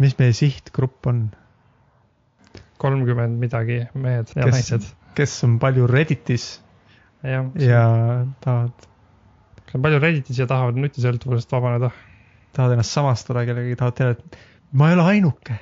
mis 0.00 0.16
meie 0.18 0.34
sihtgrupp 0.36 1.06
on? 1.10 1.28
kolmkümmend 2.80 3.40
midagi 3.40 3.82
mehed 3.94 4.30
ja 4.34 4.46
kes, 4.46 4.54
naised. 4.54 4.86
kes 5.18 5.34
on 5.44 5.58
palju 5.60 5.88
Redditis 5.90 6.46
jah, 7.22 7.50
ja 7.60 7.82
tahavad, 8.40 8.86
kes 9.66 9.76
on 9.76 9.84
palju 9.84 10.00
Redditis 10.00 10.40
ja 10.40 10.46
tahavad 10.50 10.80
nutisõltuvusest 10.80 11.52
vabaneda. 11.52 11.90
tahavad 12.56 12.78
ennast 12.78 12.96
samastada 12.96 13.44
kellegagi, 13.46 13.76
tahavad 13.78 13.98
teada, 13.98 14.16
et 14.16 14.38
ma 14.72 14.88
ei 14.90 14.96
ole 14.96 15.04
ainuke. 15.14 15.58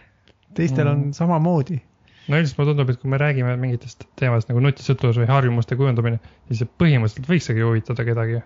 teistel 0.54 0.86
Mm. 0.86 0.92
on 0.92 1.14
samamoodi. 1.14 1.80
no 2.28 2.36
üldiselt 2.36 2.58
mulle 2.58 2.70
tundub, 2.70 2.90
et 2.90 3.00
kui 3.00 3.10
me 3.10 3.18
räägime 3.18 3.56
mingitest 3.56 4.06
teemadest 4.16 4.48
nagu 4.48 4.60
nutisõltuvus 4.60 5.18
või 5.18 5.26
harjumuste 5.26 5.76
kujundamine, 5.76 6.20
siis 6.48 6.62
see 6.62 6.70
põhimõtteliselt 6.78 7.28
võiksegi 7.28 7.66
huvitada 7.66 8.04
kedagi. 8.04 8.42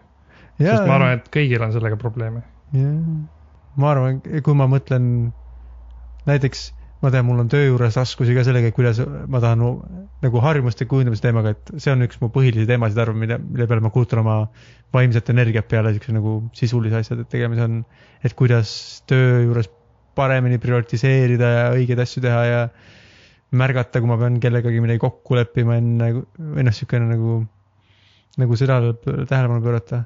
sest 0.58 0.86
ma 0.86 0.96
arvan, 0.96 1.18
et 1.18 1.28
kõigil 1.28 1.62
on 1.62 1.72
sellega 1.72 1.96
probleeme. 1.96 2.42
ma 3.76 3.90
arvan, 3.90 4.20
kui 4.20 4.54
ma 4.54 4.66
mõtlen 4.66 5.32
näiteks, 6.28 6.62
ma 7.02 7.10
tean, 7.10 7.26
mul 7.26 7.42
on 7.42 7.50
töö 7.50 7.66
juures 7.66 7.96
raskusi 7.98 8.34
ka 8.36 8.44
sellega, 8.46 8.70
kuidas 8.74 9.00
ma 9.02 9.40
tahan 9.42 9.62
nagu 10.22 10.42
harjumuste 10.44 10.86
kujundamise 10.90 11.24
teemaga, 11.24 11.54
et 11.56 11.72
see 11.82 11.92
on 11.94 12.06
üks 12.06 12.20
mu 12.22 12.30
põhilisi 12.34 12.68
teemasid, 12.68 13.00
arvan, 13.02 13.18
mille, 13.24 13.38
mille 13.42 13.66
peale 13.70 13.82
ma 13.84 13.90
kulutan 13.94 14.22
oma 14.22 14.36
vaimset 14.94 15.32
energiat 15.34 15.68
peale 15.70 15.94
siukse 15.96 16.14
nagu 16.14 16.36
sisulise 16.56 17.00
asjade 17.00 17.26
tegemise 17.32 17.66
on, 17.66 17.80
et 18.22 18.36
kuidas 18.38 18.74
töö 19.10 19.42
juures 19.48 19.70
paremini 20.14 20.60
prioritiseerida 20.62 21.50
ja 21.56 21.68
õigeid 21.74 22.02
asju 22.04 22.22
teha 22.22 22.42
ja 22.46 22.62
märgata, 23.58 24.00
kui 24.00 24.08
ma 24.08 24.18
pean 24.20 24.38
kellegagi 24.40 24.80
midagi 24.84 25.02
kokku 25.02 25.36
leppima 25.36 25.76
enne 25.80 26.12
või 26.14 26.66
noh, 26.68 26.76
siukene 26.76 27.08
nagu, 27.10 27.42
nagu 28.40 28.58
pöö- 28.62 29.26
tähelepanu 29.28 29.62
pöörata 29.64 30.04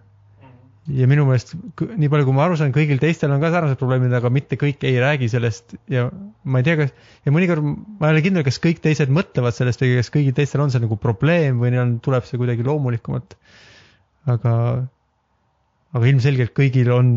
ja 0.87 1.07
minu 1.11 1.25
meelest 1.27 1.55
nii 1.57 2.09
palju, 2.11 2.27
kui 2.29 2.35
ma 2.37 2.45
aru 2.47 2.57
saan, 2.59 2.73
kõigil 2.75 3.01
teistel 3.03 3.33
on 3.35 3.43
ka 3.43 3.51
sarnased 3.53 3.79
probleemid, 3.81 4.13
aga 4.15 4.31
mitte 4.33 4.59
kõik 4.61 4.85
ei 4.87 4.99
räägi 5.03 5.29
sellest 5.33 5.75
ja 5.91 6.07
ma 6.47 6.63
ei 6.63 6.67
tea, 6.67 6.77
kas 6.79 6.93
ja 7.27 7.35
mõnikord 7.35 7.67
ma 7.67 8.11
ei 8.11 8.17
ole 8.17 8.23
kindel, 8.25 8.45
kas 8.47 8.61
kõik 8.63 8.83
teised 8.85 9.11
mõtlevad 9.15 9.57
sellest 9.57 9.83
või 9.83 9.97
kas 9.99 10.13
kõigil 10.15 10.37
teistel 10.37 10.63
on 10.63 10.71
see 10.75 10.83
nagu 10.85 10.99
probleem 11.03 11.59
või 11.63 11.73
neil 11.75 11.83
on, 11.83 11.97
tuleb 12.05 12.29
see 12.29 12.39
kuidagi 12.39 12.67
loomulikumalt. 12.67 13.35
aga, 14.31 14.55
aga 15.95 16.13
ilmselgelt 16.13 16.55
kõigil 16.55 16.93
on, 16.95 17.13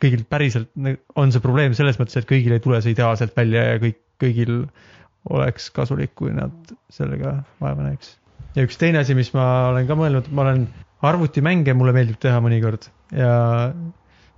kõigil 0.00 0.24
päriselt 0.28 0.72
on 1.14 1.32
see 1.32 1.44
probleem 1.44 1.76
selles 1.76 2.00
mõttes, 2.00 2.16
et 2.16 2.28
kõigil 2.28 2.56
ei 2.56 2.64
tule 2.64 2.80
see 2.80 2.96
ideaalselt 2.96 3.36
välja 3.36 3.66
ja 3.74 3.80
kõik, 3.82 4.00
kõigil 4.20 4.62
oleks 5.28 5.68
kasulik, 5.76 6.14
kui 6.16 6.32
nad 6.32 6.72
sellega 6.92 7.42
vaeva 7.60 7.90
näeks. 7.90 8.14
ja 8.56 8.64
üks 8.64 8.80
teine 8.80 9.04
asi, 9.04 9.16
mis 9.18 9.34
ma 9.36 9.74
olen 9.74 9.88
ka 9.88 9.96
mõelnud, 9.98 10.32
ma 10.32 10.48
olen 10.48 10.70
arvutimänge 11.06 11.74
mulle 11.76 11.94
meeldib 11.96 12.20
teha 12.20 12.40
mõnikord 12.44 12.90
ja 13.16 13.32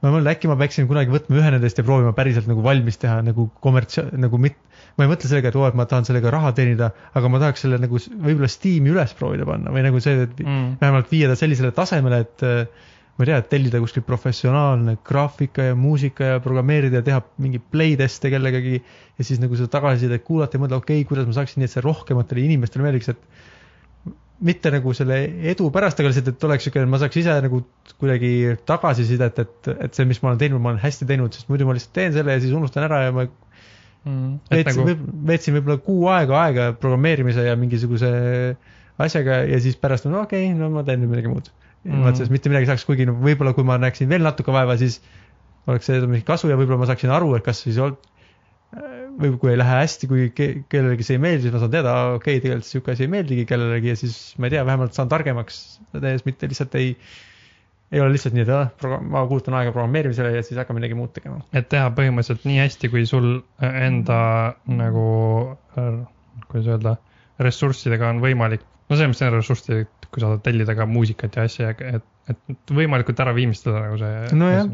ma 0.02 0.10
mõtlen, 0.10 0.32
äkki 0.32 0.50
ma 0.50 0.56
peaksin 0.58 0.88
kunagi 0.90 1.12
võtma 1.14 1.38
ühe 1.38 1.50
nendest 1.54 1.78
ja 1.78 1.84
proovima 1.86 2.12
päriselt 2.16 2.48
nagu 2.50 2.62
valmis 2.64 2.98
teha 3.02 3.20
nagu 3.26 3.48
kommerts-, 3.62 4.00
nagu 4.18 4.38
mit-, 4.42 4.58
ma 4.98 5.06
ei 5.06 5.10
mõtle 5.12 5.30
sellega, 5.30 5.52
et 5.52 5.58
oo, 5.58 5.66
et 5.68 5.76
ma 5.78 5.86
tahan 5.90 6.08
sellega 6.08 6.32
raha 6.34 6.50
teenida, 6.56 6.90
aga 7.18 7.30
ma 7.30 7.40
tahaks 7.42 7.62
selle 7.64 7.78
nagu 7.82 8.00
võib-olla 8.00 8.50
Steam'i 8.50 8.90
üles 8.94 9.14
proovida 9.18 9.46
panna 9.48 9.74
või 9.74 9.84
nagu 9.86 10.02
see, 10.02 10.24
et 10.26 10.40
Mm. 10.42 10.74
vähemalt 10.80 11.12
viia 11.12 11.28
ta 11.30 11.36
sellisele 11.38 11.70
tasemele, 11.76 12.18
et 12.26 12.42
äh, 12.42 12.90
ma 13.16 13.24
ei 13.24 13.30
tea, 13.30 13.38
et 13.42 13.48
tellida 13.52 13.78
kuskilt 13.82 14.06
professionaalne 14.08 14.96
graafika 15.06 15.68
ja 15.70 15.74
muusika 15.78 16.32
ja 16.32 16.40
programmeerida 16.42 16.98
ja 16.98 17.06
teha 17.06 17.20
mingeid 17.44 17.66
playtest'e 17.70 18.32
kellegagi 18.32 18.80
ja 18.80 19.24
siis 19.24 19.38
nagu 19.42 19.54
seda 19.58 19.70
tagasisidet 19.76 20.24
kuulata 20.26 20.58
ja 20.58 20.62
mõelda, 20.64 20.80
okei 20.82 21.02
okay,, 21.02 21.08
kuidas 21.08 21.28
ma 21.28 21.36
saaksin 21.36 21.62
nii, 21.62 21.68
et 21.70 21.76
see 21.76 21.84
rohkematele 21.84 22.42
inimestele 22.48 22.86
meeldiks, 22.88 23.12
et 23.12 23.51
mitte 24.42 24.72
nagu 24.74 24.92
selle 24.96 25.18
edu 25.52 25.68
pärast, 25.74 26.00
aga 26.00 26.10
lihtsalt, 26.10 26.32
et 26.34 26.44
oleks 26.48 26.66
siuke, 26.66 26.82
ma 26.90 26.98
saaks 26.98 27.20
ise 27.20 27.36
nagu 27.44 27.62
kuidagi 28.00 28.32
tagasisidet, 28.68 29.38
et, 29.44 29.70
et 29.86 29.94
see, 29.94 30.08
mis 30.08 30.18
ma 30.22 30.32
olen 30.32 30.40
teinud, 30.40 30.62
ma 30.62 30.72
olen 30.72 30.82
hästi 30.82 31.08
teinud, 31.08 31.34
sest 31.36 31.50
muidu 31.52 31.68
ma 31.68 31.76
lihtsalt 31.76 31.94
teen 31.98 32.16
selle 32.16 32.34
ja 32.34 32.42
siis 32.42 32.54
unustan 32.56 32.88
ära 32.88 33.04
ja 33.06 33.14
ma 33.14 33.28
Mm. 34.02 34.40
et 34.50 34.66
veetsin 34.66 34.82
nagu, 34.82 35.10
veetsin 35.28 35.54
võib-olla 35.54 35.78
kuu 35.78 36.08
aega 36.10 36.38
aega 36.40 36.64
programmeerimise 36.74 37.44
ja 37.46 37.52
mingisuguse 37.54 38.08
asjaga 38.98 39.44
ja 39.46 39.60
siis 39.62 39.76
pärast 39.78 40.08
on 40.08 40.16
okei 40.18 40.48
okay,, 40.48 40.56
no 40.58 40.72
ma 40.74 40.82
teen 40.82 41.04
nüüd 41.04 41.12
midagi 41.12 41.30
muud 41.30 41.50
mm.. 41.84 42.00
Vaat 42.02 42.18
sellest 42.18 42.34
mitte 42.34 42.50
midagi 42.50 42.66
saaks, 42.66 42.82
kuigi 42.88 43.06
no 43.06 43.14
võib-olla 43.22 43.52
kui 43.54 43.66
ma 43.66 43.76
näeksin 43.78 44.10
veel 44.10 44.26
natuke 44.26 44.50
vaeva, 44.54 44.74
siis 44.80 44.98
oleks 45.70 45.86
sellest 45.86 46.10
mingi 46.10 46.26
kasu 46.26 46.50
ja 46.50 46.58
võib-olla 46.58 46.80
ma 46.82 46.90
saaksin 46.90 47.14
aru, 47.14 47.30
et 47.38 47.46
kas 47.46 47.62
siis 47.62 47.78
või 49.20 49.34
kui 49.40 49.52
ei 49.52 49.58
lähe 49.60 49.80
hästi, 49.82 50.08
kui 50.10 50.30
ke- 50.36 50.54
kellelegi 50.72 51.06
see 51.06 51.18
ei 51.18 51.22
meeldi, 51.22 51.46
siis 51.46 51.54
ma 51.54 51.60
saan 51.62 51.74
teada, 51.74 51.92
okei 52.16 52.38
okay,, 52.38 52.44
tegelikult 52.44 52.68
sihuke 52.68 52.94
asi 52.94 53.06
ei 53.06 53.12
meeldigi 53.12 53.44
kellelegi 53.48 53.92
ja 53.92 53.98
siis 54.00 54.16
ma 54.38 54.48
ei 54.48 54.56
tea, 54.56 54.64
vähemalt 54.68 54.96
saan 54.96 55.10
targemaks 55.12 55.60
tehes, 55.92 56.24
mitte 56.28 56.50
lihtsalt 56.50 56.80
ei 56.80 56.94
ei 57.92 58.00
ole 58.00 58.14
lihtsalt 58.14 58.34
nii, 58.36 58.44
et 58.46 58.52
ah, 58.56 58.92
ma 59.04 59.22
kulutan 59.28 59.54
aega 59.58 59.72
programmeerimisele 59.74 60.32
ja 60.32 60.42
siis 60.46 60.56
hakkan 60.60 60.78
midagi 60.78 60.96
muud 60.96 61.12
tegema. 61.12 61.42
et 61.52 61.68
teha 61.72 61.90
põhimõtteliselt 61.96 62.46
nii 62.48 62.60
hästi, 62.62 62.90
kui 62.92 63.04
sul 63.08 63.28
enda 63.60 64.20
nagu, 64.80 65.08
kuidas 66.48 66.70
öelda, 66.72 66.96
ressurssidega 67.42 68.08
on 68.14 68.22
võimalik. 68.24 68.64
no 68.88 68.96
selles 68.96 69.12
mõttes 69.12 69.28
on 69.28 69.36
ressurssid, 69.36 70.08
kui 70.08 70.24
sa 70.24 70.32
saad 70.32 70.44
tellida 70.46 70.76
ka 70.78 70.88
muusikat 70.88 71.36
ja 71.36 71.46
asja, 71.48 71.74
et, 71.92 72.08
et 72.32 72.74
võimalikult 72.80 73.20
ära 73.24 73.36
viimistleda 73.36 73.84
nagu 73.84 74.00
see. 74.00 74.24
Nojah. 74.40 74.72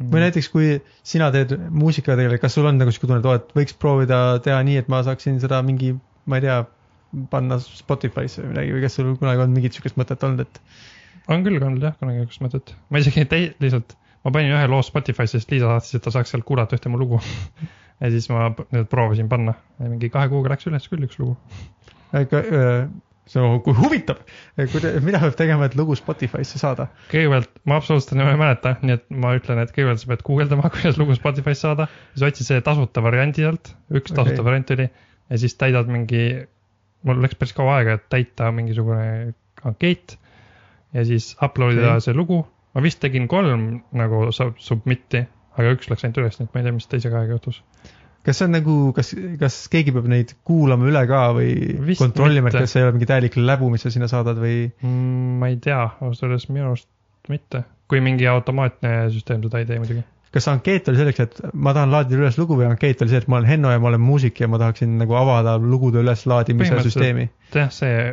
Või 0.00 0.24
näiteks, 0.24 0.48
kui 0.50 0.70
sina 1.06 1.30
teed 1.34 1.54
muusikaga 1.70 2.18
tegelikult, 2.18 2.42
kas 2.42 2.56
sul 2.56 2.66
on 2.66 2.80
nagu 2.80 2.92
sihuke 2.94 3.08
tunne, 3.08 3.20
et 3.22 3.28
oo, 3.28 3.36
et 3.38 3.52
võiks 3.58 3.76
proovida 3.78 4.20
teha 4.44 4.58
nii, 4.66 4.80
et 4.82 4.90
ma 4.90 5.02
saaksin 5.06 5.38
seda 5.42 5.60
mingi, 5.66 5.92
ma 6.30 6.40
ei 6.40 6.46
tea, 6.46 6.62
panna 7.30 7.60
Spotify'sse 7.62 8.42
või 8.42 8.50
midagi 8.50 8.74
või 8.74 8.82
kas 8.82 8.98
sul 8.98 9.12
kunagi 9.20 9.44
on 9.44 9.54
mingit 9.54 9.76
sihukest 9.76 10.00
mõtet 10.00 10.26
olnud, 10.26 10.42
et 10.42 11.30
on 11.30 11.46
küll 11.46 11.62
olnud 11.62 11.86
jah, 11.86 11.94
kunagi 12.00 12.24
niisugust 12.24 12.42
mõtet. 12.42 12.74
ma 12.90 13.02
isegi 13.02 13.26
tei-, 13.30 13.52
lihtsalt, 13.62 13.94
ma 14.26 14.34
panin 14.34 14.56
ühe 14.56 14.66
loo 14.72 14.82
Spotify'sse, 14.82 15.38
sest 15.38 15.54
Liisa 15.54 15.70
saatis, 15.70 15.94
et 15.94 16.04
ta 16.04 16.14
saaks 16.14 16.34
sealt 16.34 16.46
kuulata 16.48 16.78
ühte 16.78 16.90
mu 16.90 16.98
lugu. 16.98 17.22
ja 18.02 18.10
siis 18.10 18.26
ma 18.32 18.50
nüüd 18.74 18.90
proovisin 18.90 19.30
panna 19.30 19.54
ja 19.78 19.86
mingi 19.86 20.10
kahe 20.10 20.26
kuuga 20.32 20.56
läks 20.56 20.66
üles 20.70 20.90
küll 20.90 21.06
üks 21.06 21.20
lugu. 21.22 21.38
See 23.30 23.40
on 23.40 23.60
kui 23.64 23.72
huvitav, 23.78 24.18
mida 25.04 25.20
peab 25.22 25.36
tegema, 25.38 25.68
et 25.68 25.76
lugu 25.78 25.96
Spotify'sse 25.96 26.60
saada? 26.60 26.88
kõigepealt 27.12 27.62
ma 27.68 27.78
absoluutselt 27.80 28.18
enam 28.18 28.32
ei 28.34 28.40
mäleta, 28.40 28.74
nii 28.82 28.96
et 28.98 29.06
ma 29.24 29.32
ütlen, 29.38 29.62
et 29.62 29.72
kõigepealt 29.72 30.02
sa 30.02 30.10
pead 30.10 30.24
guugeldama, 30.26 30.70
kuidas 30.74 31.00
lugu 31.00 31.16
Spotify'st 31.16 31.64
saada, 31.64 31.88
siis 32.12 32.26
otsid 32.28 32.50
selle 32.50 32.64
tasuta 32.66 33.04
variandi 33.04 33.46
sealt, 33.46 33.72
üks 33.92 34.12
Okei. 34.12 34.18
tasuta 34.20 34.44
variant 34.46 34.74
oli 34.76 34.88
ja 34.90 35.40
siis 35.40 35.56
täidad 35.60 35.88
mingi, 35.90 36.26
mul 37.08 37.22
läks 37.24 37.40
päris 37.40 37.56
kaua 37.56 37.78
aega, 37.78 37.96
et 37.98 38.06
täita 38.12 38.50
mingisugune 38.52 39.32
ankeet 39.64 40.18
ja 40.94 41.04
siis 41.08 41.32
upload 41.42 41.78
ida 41.78 41.94
Okei. 41.94 42.08
see 42.08 42.18
lugu. 42.20 42.44
ma 42.74 42.82
vist 42.82 42.98
tegin 43.00 43.28
kolm 43.30 43.84
nagu 43.94 44.26
sub- 44.34 44.58
submit'i, 44.58 45.24
aga 45.54 45.76
üks 45.76 45.88
läks 45.90 46.04
ainult 46.04 46.18
üles, 46.24 46.40
nii 46.40 46.48
et 46.48 46.54
ma 46.54 46.60
ei 46.60 46.66
tea, 46.66 46.76
mis 46.76 46.88
teisega 46.90 47.20
aega 47.22 47.36
juhtus. 47.38 47.60
Kas 48.24 48.40
see 48.40 48.48
on 48.48 48.56
nagu, 48.56 48.76
kas, 48.96 49.12
kas 49.40 49.58
keegi 49.72 49.92
peab 49.94 50.08
neid 50.10 50.32
kuulama 50.48 50.88
üle 50.88 51.04
ka 51.10 51.26
või 51.36 51.52
Vist 51.90 52.02
kontrollima, 52.02 52.50
et 52.50 52.58
kas 52.62 52.74
see 52.74 52.82
ei 52.82 52.88
ole 52.88 52.96
mingi 52.96 53.08
täielik 53.10 53.36
läbu, 53.40 53.68
mis 53.72 53.84
sa 53.84 53.92
sinna 53.92 54.08
saadad 54.10 54.40
või? 54.40 54.64
Mm, 54.84 55.36
ma 55.42 55.52
ei 55.52 55.60
tea, 55.62 55.82
ausalt 56.00 56.30
öeldes 56.30 56.48
minu 56.50 56.70
arust 56.72 56.88
mitte, 57.32 57.64
kui 57.90 58.02
mingi 58.04 58.28
automaatne 58.30 58.96
süsteem 59.12 59.44
seda 59.44 59.62
ei 59.62 59.68
tee 59.68 59.78
muidugi. 59.82 60.04
kas 60.34 60.48
ankeet 60.50 60.88
oli 60.90 60.98
selleks, 60.98 61.20
et 61.22 61.40
ma 61.52 61.76
tahan 61.76 61.92
laadida 61.94 62.18
üles 62.24 62.40
lugu 62.40 62.56
või 62.58 62.66
ankeet 62.66 63.04
oli 63.04 63.12
see, 63.12 63.22
et 63.22 63.30
ma 63.30 63.38
olen 63.38 63.50
Henno 63.52 63.70
ja 63.70 63.80
ma 63.80 63.92
olen 63.92 64.02
muusik 64.02 64.40
ja 64.40 64.48
ma 64.50 64.60
tahaksin 64.62 64.96
nagu 64.98 65.16
avada 65.20 65.58
lugude 65.60 66.02
üleslaadimise 66.02 66.80
süsteemi? 66.88 67.28
jah, 67.54 67.70
see 67.72 68.12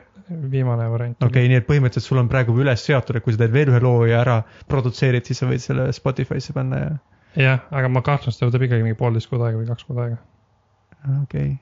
viimane 0.51 0.89
variant. 0.91 1.17
okei 1.23 1.31
okay,, 1.31 1.51
nii 1.51 1.59
et 1.59 1.67
põhimõtteliselt 1.67 2.11
sul 2.11 2.21
on 2.21 2.29
praegu 2.31 2.55
üles 2.59 2.83
seatud, 2.85 3.17
et 3.17 3.25
kui 3.25 3.35
sa 3.35 3.41
teed 3.43 3.55
veel 3.55 3.71
ühe 3.73 3.81
loo 3.83 4.05
ja 4.07 4.21
ära 4.21 4.41
produtseerid, 4.71 5.25
siis 5.27 5.41
sa 5.41 5.49
võid 5.49 5.63
selle 5.63 5.87
Spotify'sse 5.95 6.55
panna 6.55 6.83
ja 6.83 6.91
jah, 7.39 7.63
aga 7.71 7.89
ma 7.91 8.03
kahtlustan, 8.05 8.33
et 8.33 8.41
see 8.41 8.51
võtab 8.51 8.67
ikkagi 8.67 8.85
mingi 8.85 8.99
poolteist 8.99 9.31
kuud 9.31 9.43
aega 9.45 9.59
või 9.59 9.69
kaks 9.69 9.87
kuud 9.87 10.03
aega. 10.03 10.19
okei 11.23 11.23
okay.. 11.23 11.57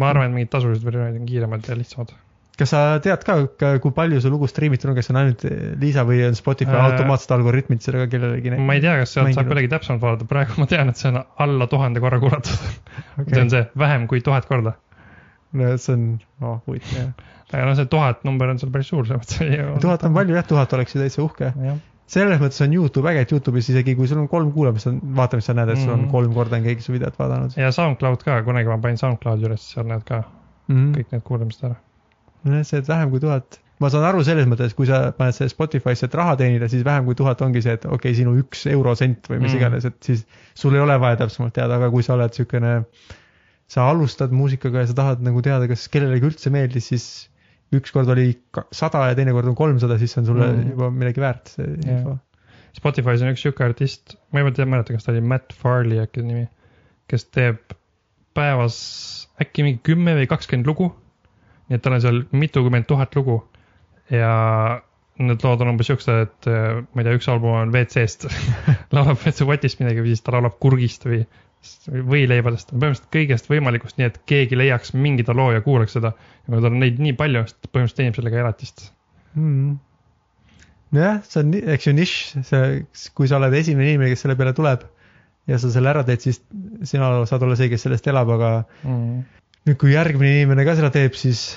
ma 0.00 0.10
arvan, 0.12 0.30
et 0.30 0.38
mingid 0.38 0.52
tasulised 0.54 0.84
versioonid 0.86 1.20
on 1.20 1.28
kiiremad 1.28 1.68
ja 1.68 1.76
lihtsamad. 1.76 2.12
kas 2.60 2.72
sa 2.72 2.82
tead 3.04 3.24
ka, 3.26 3.36
ka, 3.60 3.72
kui 3.84 3.94
palju 3.96 4.20
su 4.24 4.32
lugu 4.32 4.48
striimitud 4.50 4.92
on, 4.92 4.98
kas 4.98 5.08
see 5.08 5.14
on 5.14 5.20
ainult 5.22 5.44
Liisa 5.80 6.04
või 6.08 6.22
on 6.26 6.38
Spotify 6.38 6.76
Äh, 6.76 6.86
automaatsed 6.92 7.34
algoritmid 7.36 7.84
sellega 7.84 8.08
kellelegi 8.12 8.54
ma 8.56 8.76
ei 8.78 8.84
tea, 8.84 8.96
kas 9.02 9.16
sealt 9.16 9.34
saab 9.36 9.50
kuidagi 9.50 9.72
täpsemalt 9.72 10.04
vaadata, 10.04 10.28
praegu 10.30 10.60
ma 10.60 10.68
tean, 10.70 10.92
et 10.92 11.00
see 11.00 11.12
on 11.12 11.20
alla 11.46 11.68
tuhande 11.72 12.04
korra 12.04 12.20
kuulatud 12.22 12.56
okay.. 13.20 13.34
see 13.34 13.44
on 13.44 13.52
see 13.56 13.66
vähem 13.84 14.08
kui 14.10 14.24
tuhat 14.24 14.48
korda. 14.48 14.76
no 15.56 15.76
see 15.76 15.96
on 15.98 16.08
oh, 16.40 16.58
huvitav 16.66 16.96
jah. 16.96 17.12
aga 17.52 17.68
noh, 17.68 17.76
see 17.76 17.92
tuhat 17.92 18.24
number 18.28 18.52
on 18.52 18.60
seal 18.62 18.72
päris 18.72 18.92
suur, 18.92 19.08
selles 19.08 19.24
mõttes 19.24 19.80
tuhat 19.84 20.08
on 20.08 20.16
palju 20.16 20.36
jah, 20.36 20.50
tuhat 20.56 20.76
oleks 20.78 20.96
ju 20.96 21.04
täitsa 21.04 21.24
uhke. 21.24 21.52
jah, 21.68 21.80
selles 22.10 22.40
mõttes 22.42 22.60
on 22.64 22.74
Youtube 22.74 23.06
äge, 23.12 23.22
et 23.26 23.32
Youtube'is 23.34 23.70
isegi 23.70 23.94
kui 23.98 24.08
sul 24.10 24.18
on 24.18 24.28
kolm 24.30 24.50
kuulamist, 24.54 24.88
vaatamist 25.16 25.50
sa 25.50 25.54
näed, 25.54 25.70
et 25.70 25.78
sul 25.78 25.92
on 25.94 26.04
Mhm. 26.06 26.10
kolm 26.10 26.34
korda 26.34 26.58
on 26.58 26.66
keegi 26.66 26.82
su 26.82 26.92
videot 26.96 27.18
vaadanud 27.18 27.56
ja 27.60 27.70
SoundCloud 27.72 28.24
ka, 28.26 28.42
kunagi 28.46 28.68
ma 28.72 28.78
panin 28.82 28.98
SoundCloudi 28.98 29.46
üles, 29.46 29.66
seal 29.74 29.86
näed 29.86 30.02
ka 30.08 30.22
mm. 30.22 30.74
-hmm. 30.76 30.94
kõik 30.96 31.12
need 31.14 31.22
kuulamised 31.28 31.66
ära. 31.70 31.76
nojah, 32.44 32.64
see, 32.64 32.78
et 32.82 32.88
vähem 32.88 33.10
kui 33.10 33.20
tuhat, 33.20 33.60
ma 33.80 33.90
saan 33.92 34.04
aru 34.08 34.24
selles 34.24 34.46
mõttes, 34.48 34.74
kui 34.74 34.86
sa 34.88 35.12
paned 35.16 35.36
selle 35.36 35.52
Spotify'sse, 35.52 36.08
et 36.08 36.14
raha 36.14 36.36
teenida, 36.40 36.68
siis 36.68 36.84
vähem 36.84 37.04
kui 37.04 37.14
tuhat 37.14 37.42
ongi 37.42 37.62
see, 37.62 37.72
et 37.78 37.84
okei 37.84 37.94
okay,, 37.94 38.14
sinu 38.14 38.34
üks 38.42 38.66
eurosent 38.66 39.28
või 39.30 39.38
mis 39.40 39.52
Mm. 39.52 39.56
mm. 39.56 39.60
iganes, 39.60 39.84
et 39.84 40.02
siis 40.02 40.26
sul 40.54 40.74
ei 40.74 40.80
ole 40.80 40.98
vaja 41.00 41.16
täpsemalt 41.22 41.52
teada, 41.54 41.76
aga 41.76 41.90
kui 41.90 42.02
sa 42.02 42.14
oled 42.14 42.30
niisugune, 42.32 42.84
sa 43.70 43.86
alustad 43.90 44.32
muusikaga 44.34 44.82
ja 44.82 44.86
sa 44.90 44.94
tahad 44.98 45.20
nagu 45.22 45.42
teada, 45.42 45.68
kas 45.68 45.86
kellelegi 45.88 46.26
üldse 46.26 46.50
meeldis, 46.50 46.88
siis 46.90 47.04
ükskord 47.76 48.08
oli 48.10 48.32
sada 48.74 49.04
ja 49.10 49.14
teinekord 49.18 49.46
on 49.50 49.54
kolmsada, 49.58 49.98
siis 49.98 50.16
on 50.18 50.26
sulle 50.26 50.48
Mm. 50.52 50.70
juba 50.74 50.90
midagi 50.90 51.22
väärt, 51.22 51.52
see 51.54 51.66
Jah. 51.66 51.98
info. 51.98 52.16
Spotify's 52.76 53.22
on 53.22 53.32
üks 53.32 53.42
sihuke 53.42 53.64
artist, 53.64 54.16
ma 54.32 54.40
ei 54.40 54.44
mäleta, 54.66 54.92
kas 54.94 55.04
ta 55.04 55.12
oli 55.12 55.20
Matt 55.20 55.52
Farley 55.52 55.98
äkki 56.02 56.22
nimi, 56.22 56.48
kes 57.10 57.24
teeb 57.34 57.74
päevas 58.34 58.76
äkki 59.42 59.64
mingi 59.66 59.80
kümme 59.82 60.14
või 60.18 60.28
kakskümmend 60.30 60.66
lugu. 60.66 60.92
nii 61.70 61.76
et 61.78 61.82
tal 61.82 61.94
on 61.94 62.00
seal 62.02 62.24
mitukümmend 62.34 62.86
tuhat 62.90 63.14
lugu 63.14 63.36
ja 64.10 64.82
need 65.20 65.44
lood 65.44 65.62
on 65.64 65.72
umbes 65.74 65.90
siuksed, 65.90 66.24
et 66.26 66.48
äh, 66.50 66.80
ma 66.80 67.02
ei 67.02 67.06
tea, 67.06 67.18
üks 67.18 67.28
album 67.32 67.56
on 67.58 67.74
WC-st 67.74 68.30
laulab 68.96 69.20
WC-potist 69.20 69.82
midagi 69.82 70.04
või 70.04 70.14
siis 70.14 70.24
ta 70.26 70.34
laulab 70.36 70.56
kurgist 70.62 71.06
või 71.08 71.22
võileibadest, 71.90 72.70
põhimõtteliselt 72.72 73.10
kõigest 73.12 73.50
võimalikust, 73.50 73.98
nii 74.00 74.08
et 74.08 74.16
keegi 74.28 74.56
leiaks 74.56 74.94
mingi 74.96 75.26
ta 75.28 75.34
loo 75.36 75.50
ja 75.52 75.60
kuulaks 75.64 75.92
seda. 75.98 76.14
ja 76.16 76.46
kuna 76.46 76.62
tal 76.64 76.72
on 76.72 76.80
neid 76.80 77.02
nii 77.02 77.12
palju, 77.18 77.44
siis 77.44 77.58
ta 77.58 77.68
põhimõtteliselt 77.68 78.00
teenib 78.00 78.16
sellega 78.16 78.40
elatist 78.44 78.86
mm.. 79.34 79.74
nojah, 80.96 81.20
see 81.28 81.42
on, 81.42 81.52
eks 81.74 81.90
ju 81.90 81.94
nišš, 81.98 82.22
see, 82.48 82.70
kui 83.18 83.28
sa 83.28 83.36
oled 83.36 83.58
esimene 83.60 83.90
inimene, 83.90 84.14
kes 84.14 84.24
selle 84.24 84.38
peale 84.40 84.54
tuleb 84.56 84.88
ja 85.50 85.58
sa 85.60 85.72
selle 85.74 85.92
ära 85.92 86.06
teed, 86.06 86.24
siis 86.24 86.40
sina 86.88 87.12
saad 87.28 87.44
olla 87.44 87.58
see, 87.58 87.68
kes 87.72 87.84
sellest 87.86 88.08
elab, 88.08 88.32
aga 88.38 88.50
mm. 88.86 89.20
nüüd, 89.68 89.78
kui 89.80 89.92
järgmine 89.92 90.40
inimene 90.40 90.64
ka 90.68 90.78
seda 90.80 90.92
teeb, 90.94 91.16
siis 91.18 91.50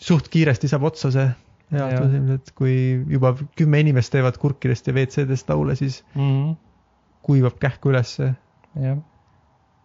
suht 0.00 0.30
kiiresti 0.32 0.70
saab 0.70 0.88
otsa 0.90 1.12
see 1.14 1.28
jaotus 1.70 2.16
ilmselt, 2.16 2.52
kui 2.58 2.74
juba 3.10 3.34
kümme 3.58 3.82
inimest 3.84 4.12
teevad 4.14 4.38
kurkidest 4.42 4.88
ja 4.90 4.94
WC-dest 4.96 5.52
laule, 5.52 5.76
siis 5.78 6.00
mm 6.14 6.30
-hmm. 6.30 6.56
kuivab 7.26 7.60
kähku 7.62 7.92
ülesse. 7.92 8.34
jah, 8.80 8.98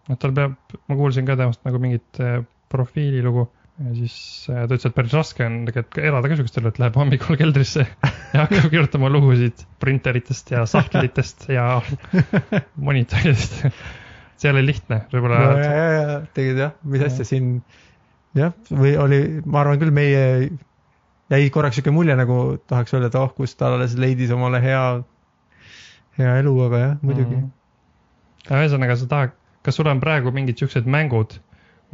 noh 0.08 0.18
tal 0.18 0.32
peab, 0.32 0.56
ma 0.88 0.96
kuulsin 0.96 1.26
ka 1.26 1.36
temast 1.36 1.62
nagu 1.66 1.78
mingit 1.82 2.20
äh, 2.20 2.42
profiililugu 2.68 3.48
ja 3.84 3.94
siis 3.94 4.46
äh, 4.50 4.64
ta 4.66 4.74
ütles, 4.74 4.86
et 4.86 4.94
päris 4.94 5.14
raske 5.14 5.46
on 5.46 5.64
tegelikult 5.68 5.98
elada 5.98 6.28
ka 6.30 6.38
siukestel, 6.38 6.68
et 6.70 6.78
läheb 6.78 6.96
hommikul 6.96 7.36
keldrisse 7.36 7.86
ja 8.34 8.46
hakkab 8.46 8.70
kirjutama 8.70 9.10
lugusid 9.12 9.66
printeritest 9.82 10.50
ja 10.54 10.64
sahtlitest 10.66 11.48
ja 11.52 11.82
monitoridest 12.88 13.66
see 14.36 14.48
ei 14.48 14.52
ole 14.52 14.66
lihtne, 14.66 15.02
võib-olla 15.12 15.42
no,. 15.42 15.58
ja, 15.58 15.72
ja, 15.72 15.90
ja 15.96 16.16
tegid 16.36 16.62
jah, 16.62 16.72
mis 16.84 17.04
asja 17.06 17.26
siin 17.28 17.58
jah, 18.36 18.54
või 18.70 18.94
oli, 19.00 19.20
ma 19.44 19.62
arvan 19.62 19.80
küll, 19.80 19.94
meie 19.94 20.22
jäi 21.32 21.48
korraks 21.54 21.78
sihuke 21.78 21.94
mulje, 21.94 22.16
nagu 22.18 22.38
tahaks 22.68 22.94
öelda, 22.94 23.10
et 23.10 23.18
oh, 23.18 23.32
kus 23.34 23.56
ta 23.58 23.72
alles 23.74 23.96
leidis 23.98 24.32
omale 24.34 24.60
hea, 24.62 24.84
hea 26.20 26.36
elu, 26.42 26.54
aga 26.68 26.82
jah, 26.82 26.94
muidugi 27.02 27.40
mm.. 27.40 27.50
ühesõnaga, 28.52 28.98
sa 29.00 29.10
tahad, 29.10 29.34
kas 29.66 29.78
sul 29.78 29.90
on 29.90 30.02
praegu 30.02 30.32
mingid 30.34 30.60
siuksed 30.62 30.86
mängud, 30.90 31.38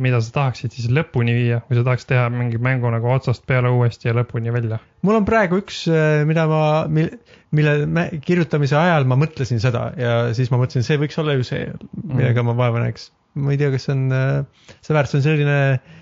mida 0.03 0.19
sa 0.25 0.33
tahaksid 0.35 0.73
siis 0.73 0.89
lõpuni 0.93 1.35
viia 1.37 1.61
või 1.69 1.79
sa 1.79 1.85
tahaks 1.87 2.06
teha 2.09 2.29
mingi 2.33 2.56
mängu 2.62 2.89
nagu 2.91 3.11
otsast 3.12 3.44
peale 3.49 3.71
uuesti 3.73 4.09
ja 4.09 4.15
lõpuni 4.17 4.53
välja? 4.53 4.81
mul 5.05 5.19
on 5.21 5.27
praegu 5.29 5.61
üks, 5.61 5.83
äh, 5.93 6.23
mida 6.29 6.47
ma, 6.50 6.62
mille 6.89 8.06
kirjutamise 8.25 8.77
ajal 8.81 9.09
ma 9.09 9.21
mõtlesin 9.21 9.61
seda 9.62 9.91
ja 10.00 10.15
siis 10.37 10.53
ma 10.53 10.61
mõtlesin, 10.62 10.87
see 10.87 11.00
võiks 11.00 11.21
olla 11.21 11.37
ju 11.37 11.44
see, 11.47 11.67
millega 12.03 12.41
mm. 12.41 12.49
ma 12.49 12.56
vaeva 12.65 12.87
näeks. 12.87 13.11
ma 13.37 13.53
ei 13.53 13.61
tea, 13.61 13.73
kas 13.75 13.89
see 13.89 13.97
on, 13.97 14.06
äh, 14.17 14.71
see 14.81 14.97
väärt, 14.97 15.12
see 15.12 15.21
on 15.21 15.27
selline 15.29 15.59
äh, 15.77 16.00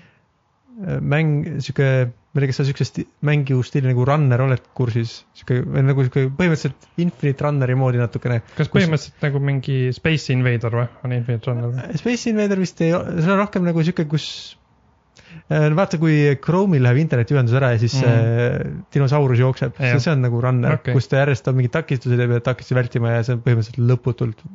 mäng, 0.81 1.59
sihuke, 1.61 1.87
ma 2.31 2.39
ei 2.39 2.45
tea, 2.45 2.51
kas 2.51 2.59
sa 2.61 2.65
siukest 2.67 3.01
mängustiili 3.27 3.91
nagu 3.91 4.05
runner 4.07 4.43
oled 4.45 4.63
kursis, 4.77 5.19
sihuke 5.37 5.59
või 5.65 5.83
nagu 5.87 6.05
sihuke 6.05 6.25
põhimõtteliselt 6.37 6.87
Infinite 7.03 7.45
Runneri 7.45 7.75
moodi 7.79 8.01
natukene. 8.01 8.39
kas 8.55 8.71
põhimõtteliselt 8.73 9.17
kus... 9.17 9.25
nagu 9.27 9.43
mingi 9.51 9.77
Space 9.95 10.33
Invader 10.33 10.79
või, 10.79 10.87
on 11.05 11.13
Infinite 11.17 11.51
Runner? 11.51 11.93
Space 12.01 12.31
Invader 12.31 12.61
vist 12.61 12.81
ei 12.85 12.95
ole, 12.97 13.19
see 13.19 13.35
on 13.35 13.41
rohkem 13.43 13.67
nagu 13.67 13.85
sihuke, 13.85 14.07
kus 14.11 14.25
äh, 15.51 15.69
vaata, 15.77 16.01
kui 16.01 16.17
Chrome'il 16.41 16.85
läheb 16.87 17.03
internetiühendus 17.03 17.59
ära 17.59 17.73
ja 17.75 17.83
siis 17.83 17.99
mm. 18.01 18.09
äh, 18.09 18.81
dinosaurus 18.95 19.43
jookseb, 19.43 19.77
see 19.77 20.15
on 20.15 20.25
nagu 20.25 20.41
runner 20.43 20.79
okay., 20.79 20.97
kus 20.97 21.11
ta 21.11 21.21
järjest 21.25 21.51
on 21.51 21.59
mingeid 21.59 21.77
takistusi, 21.77 22.17
ta 22.17 22.29
peab 22.31 22.47
takistusi 22.47 22.79
vältima 22.79 23.17
ja 23.17 23.23
see 23.27 23.37
on 23.37 23.45
põhimõtteliselt 23.45 23.85
lõputult 23.91 24.45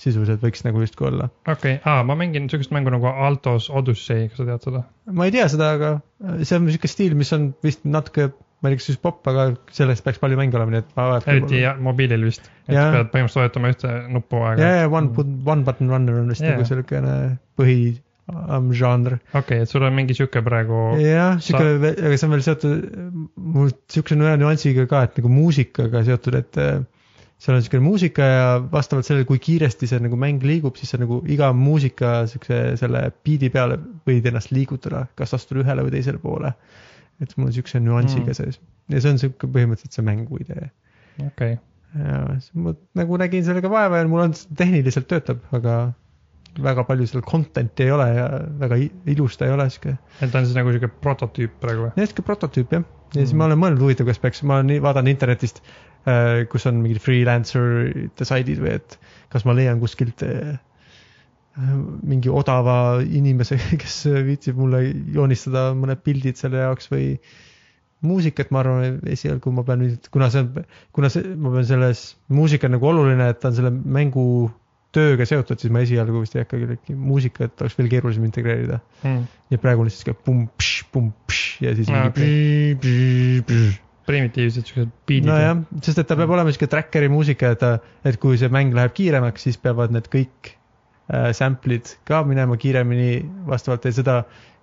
sisuliselt 0.00 0.44
võiks 0.44 0.64
nagu 0.66 0.82
justkui 0.82 1.08
olla. 1.10 1.30
okei 1.44 1.76
okay., 1.76 1.80
aa, 1.84 2.04
ma 2.06 2.16
mängin 2.18 2.48
sihukest 2.50 2.72
mängu 2.74 2.92
nagu 2.94 3.08
Altos 3.10 3.68
Odyssey, 3.70 4.28
kas 4.30 4.42
sa 4.42 4.46
tead 4.48 4.68
seda? 4.68 4.84
ma 5.16 5.28
ei 5.28 5.34
tea 5.34 5.48
seda, 5.52 5.72
aga 5.76 5.92
see 6.40 6.58
on 6.58 6.68
sihuke 6.70 6.90
stiil, 6.90 7.16
mis 7.18 7.32
on 7.36 7.50
vist 7.64 7.84
natuke, 7.84 8.30
ma 8.60 8.70
ei 8.70 8.74
tea, 8.74 8.82
kas 8.82 8.92
just 8.92 9.02
popp, 9.04 9.26
aga 9.30 9.50
sellest 9.76 10.04
peaks 10.06 10.20
palju 10.22 10.38
mänge 10.40 10.58
olema, 10.58 10.76
nii 10.76 10.84
et 10.84 10.92
ma 10.98 11.08
eriti 11.20 11.64
jah, 11.64 11.80
mobiilil 11.88 12.28
vist, 12.28 12.46
et 12.68 12.76
ja. 12.76 12.90
pead 12.96 13.10
põhimõtteliselt 13.14 13.44
vajutama 13.44 13.72
ühte 13.74 13.96
nuppu 14.18 14.44
aega. 14.44 14.62
ja, 14.62 14.84
ja 14.84 14.92
one, 14.92 15.26
one 15.48 15.66
button 15.66 15.92
runner 15.92 16.22
on 16.22 16.30
vist 16.32 16.44
yeah. 16.44 16.56
nagu 16.56 16.68
selline 16.68 17.16
põhi 17.60 17.80
um, 18.32 18.70
žanr. 18.76 19.18
okei 19.32 19.42
okay,, 19.42 19.66
et 19.66 19.72
sul 19.72 19.84
on 19.84 19.96
mingi 19.96 20.16
sihuke 20.16 20.44
praegu. 20.46 20.80
jah, 21.02 21.36
sihuke 21.44 21.92
aga 21.92 22.14
see 22.14 22.28
on 22.28 22.36
veel 22.36 22.46
seotud, 22.46 22.88
mul 23.58 23.74
sihukese 23.92 24.20
nüansiga 24.20 24.88
ka, 24.90 25.04
et 25.08 25.20
nagu 25.20 25.34
muusikaga 25.34 26.06
seotud, 26.08 26.40
et 26.40 26.64
seal 27.40 27.56
on 27.56 27.62
niisugune 27.62 27.84
muusika 27.86 28.26
ja 28.26 28.48
vastavalt 28.72 29.06
sellele, 29.08 29.24
kui 29.28 29.40
kiiresti 29.40 29.88
see 29.88 30.00
nagu 30.04 30.18
mäng 30.20 30.42
liigub, 30.44 30.76
siis 30.76 30.92
sa 30.92 31.00
nagu 31.00 31.22
iga 31.32 31.50
muusika 31.56 32.18
niisuguse 32.26 32.60
selle 32.80 33.06
biidi 33.24 33.48
peale 33.52 33.78
võid 34.08 34.28
ennast 34.28 34.52
liigutada, 34.52 35.06
kas 35.16 35.32
astuda 35.38 35.64
ühele 35.64 35.86
või 35.86 35.94
teisele 35.94 36.20
poole. 36.20 36.52
et 37.20 37.32
mul 37.36 37.48
on 37.48 37.50
niisuguse 37.52 37.80
nüansiga 37.84 38.30
mm. 38.32 38.36
sees 38.36 38.60
ja 38.90 39.00
see 39.00 39.12
on 39.12 39.18
niisugune 39.18 39.54
põhimõtteliselt 39.56 39.96
see 39.96 40.06
mängu 40.06 40.42
idee. 40.42 40.70
okei 41.24 41.56
okay.. 41.56 42.04
ja 42.04 42.20
ma 42.66 42.74
nagu 43.00 43.18
nägin 43.24 43.44
sellega 43.46 43.72
vaeva 43.72 44.02
ja 44.02 44.08
mul 44.08 44.26
on, 44.28 44.36
tehniliselt 44.56 45.08
töötab, 45.10 45.42
aga 45.56 45.80
väga 46.60 46.84
palju 46.84 47.06
seal 47.06 47.22
content'i 47.26 47.86
ei 47.86 47.92
ole 47.94 48.08
ja 48.10 48.24
väga 48.60 48.78
ilus 49.12 49.36
ta 49.38 49.46
ei 49.46 49.54
ole 49.54 49.68
sihuke. 49.70 49.96
et 50.20 50.32
ta 50.32 50.40
on 50.40 50.48
siis 50.48 50.56
nagu 50.58 50.72
sihuke 50.74 50.90
prototüüp 51.04 51.60
praegu 51.62 51.86
või? 51.86 51.92
jah, 51.94 52.10
sihuke 52.10 52.26
prototüüp 52.26 52.74
jah. 52.76 52.84
ja 53.14 53.20
siis 53.20 53.32
mm. 53.32 53.38
ma 53.38 53.48
olen 53.48 53.62
mõelnud, 53.64 53.84
huvitav, 53.86 54.10
kas 54.10 54.20
peaks, 54.22 54.42
ma 54.42 54.58
olen 54.58 54.74
nii, 54.74 54.82
vaadanud 54.84 55.14
internetist 55.14 55.62
kus 56.50 56.66
on 56.70 56.80
mingid 56.80 57.02
freelancer'ite 57.04 58.26
saidid 58.28 58.60
või 58.62 58.74
et 58.78 58.96
kas 59.32 59.44
ma 59.44 59.54
leian 59.56 59.80
kuskilt 59.82 60.24
äh, 60.24 60.54
mingi 62.06 62.30
odava 62.32 63.00
inimese, 63.04 63.58
kes 63.82 64.02
viitsib 64.26 64.58
mulle 64.60 64.84
joonistada 65.14 65.70
mõned 65.76 66.02
pildid 66.06 66.40
selle 66.40 66.62
jaoks 66.62 66.90
või 66.92 67.14
muusikat, 68.06 68.48
ma 68.54 68.62
arvan, 68.62 69.00
esialgu 69.12 69.52
ma 69.52 69.64
pean 69.66 69.82
nüüd, 69.84 70.08
kuna 70.14 70.30
see 70.32 70.46
on, 70.46 70.64
kuna 70.96 71.10
see, 71.12 71.34
ma 71.36 71.52
pean 71.52 71.66
selles, 71.68 72.04
muusika 72.32 72.70
on 72.70 72.78
nagu 72.78 72.88
oluline, 72.88 73.28
et 73.28 73.42
ta 73.42 73.50
on 73.50 73.58
selle 73.58 73.72
mängu 73.74 74.24
tööga 74.94 75.26
seotud, 75.28 75.60
siis 75.60 75.72
ma 75.74 75.84
esialgu 75.84 76.22
vist 76.22 76.34
ei 76.34 76.42
hakka 76.42 76.58
kellegi 76.58 76.96
muusikat 76.98 77.60
oleks 77.62 77.76
veel 77.78 77.90
keerulisem 77.92 78.24
integreerida 78.26 78.80
mm.. 79.04 79.20
ja 79.52 79.60
praegu 79.62 79.84
on 79.84 79.90
lihtsalt 79.90 80.08
sihuke 80.08 80.24
pumm-pšš, 80.26 80.88
pumm-pšš 80.94 81.62
ja 81.66 81.76
siis 81.78 81.92
mingi 81.92 82.10
okay. 82.10 83.70
Primitiivsed 84.08 84.68
siuksed 84.68 84.92
beat'id. 85.08 85.28
nojah, 85.28 85.64
sest 85.84 86.02
et 86.02 86.08
ta 86.08 86.16
peab 86.18 86.32
olema 86.36 86.52
sihuke 86.52 86.70
tracker'i 86.72 87.10
muusika, 87.12 87.52
et 87.54 87.62
ta, 87.62 87.74
et 88.06 88.18
kui 88.22 88.38
see 88.40 88.50
mäng 88.52 88.74
läheb 88.76 88.94
kiiremaks, 88.96 89.48
siis 89.48 89.60
peavad 89.60 89.94
need 89.94 90.08
kõik 90.12 90.52
äh, 90.52 91.30
sample'id 91.36 91.94
ka 92.08 92.22
minema 92.28 92.58
kiiremini 92.60 93.20
vastavalt 93.50 93.86
ja 93.88 93.94
seda 93.96 94.18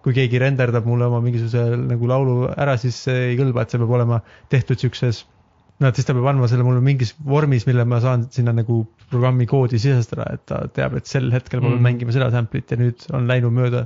kui 0.05 0.15
keegi 0.15 0.39
renderdab 0.39 0.85
mulle 0.87 1.07
oma 1.09 1.19
mingisuguse 1.23 1.63
nagu 1.83 2.09
laulu 2.09 2.37
ära, 2.53 2.77
siis 2.79 2.99
see 3.07 3.31
ei 3.31 3.39
kõlba, 3.39 3.63
et 3.63 3.73
see 3.73 3.81
peab 3.81 3.97
olema 3.97 4.21
tehtud 4.53 4.79
siukses 4.79 5.25
no 5.81 5.89
et 5.89 5.97
siis 5.97 6.07
ta 6.07 6.15
peab 6.17 6.27
andma 6.31 6.49
selle 6.49 6.65
mulle 6.65 6.81
mingis 6.83 7.13
vormis, 7.25 7.67
mille 7.69 7.85
ma 7.89 7.99
saan 8.03 8.25
sinna 8.33 8.53
nagu 8.55 8.81
programmi 9.11 9.47
koodi 9.49 9.79
sisestada, 9.81 10.27
et 10.33 10.45
ta 10.49 10.63
teab, 10.73 10.97
et 10.97 11.09
sel 11.09 11.29
hetkel 11.33 11.61
ma 11.61 11.69
pean 11.69 11.79
mm. 11.79 11.87
mängima 11.89 12.15
seda 12.15 12.29
sample'it 12.33 12.73
ja 12.73 12.79
nüüd 12.81 13.05
on 13.13 13.27
läinud 13.29 13.53
mööda 13.53 13.85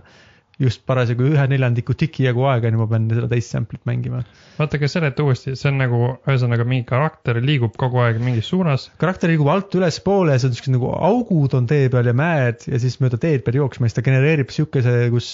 just 0.61 0.83
parasjagu 0.89 1.25
ühe 1.31 1.45
neljandiku 1.49 1.95
tiki 1.97 2.25
jagu 2.27 2.45
aega, 2.51 2.69
nüüd 2.69 2.83
ma 2.83 2.87
pean 2.91 3.07
seda 3.09 3.29
teist 3.31 3.53
sample'it 3.55 3.83
mängima. 3.89 4.21
vaata, 4.59 4.77
aga 4.77 4.89
seleta 4.91 5.25
uuesti, 5.25 5.55
see 5.57 5.69
on 5.71 5.79
nagu, 5.81 6.01
ühesõnaga 6.29 6.65
mingi 6.69 6.85
karakter 6.89 7.39
liigub 7.43 7.77
kogu 7.81 8.01
aeg 8.03 8.19
mingis 8.23 8.51
suunas. 8.51 8.89
karakter 9.01 9.31
liigub 9.33 9.49
alt 9.53 9.73
ülespoole 9.79 10.37
see 10.37 10.51
on 10.51 10.57
siuksed 10.57 10.75
nagu 10.75 10.91
augud 11.11 11.55
on 11.57 11.69
tee 11.69 11.89
peal 11.93 12.11
ja 12.11 12.15
mäed 12.17 12.67
ja 12.69 12.81
siis 12.81 12.99
mööda 13.01 13.19
teed 13.21 13.45
pead 13.45 13.57
jooksma 13.57 13.89
siis 13.89 13.97
ta 13.97 14.05
genereerib 14.05 14.53
siukese, 14.53 14.97
kus 15.13 15.31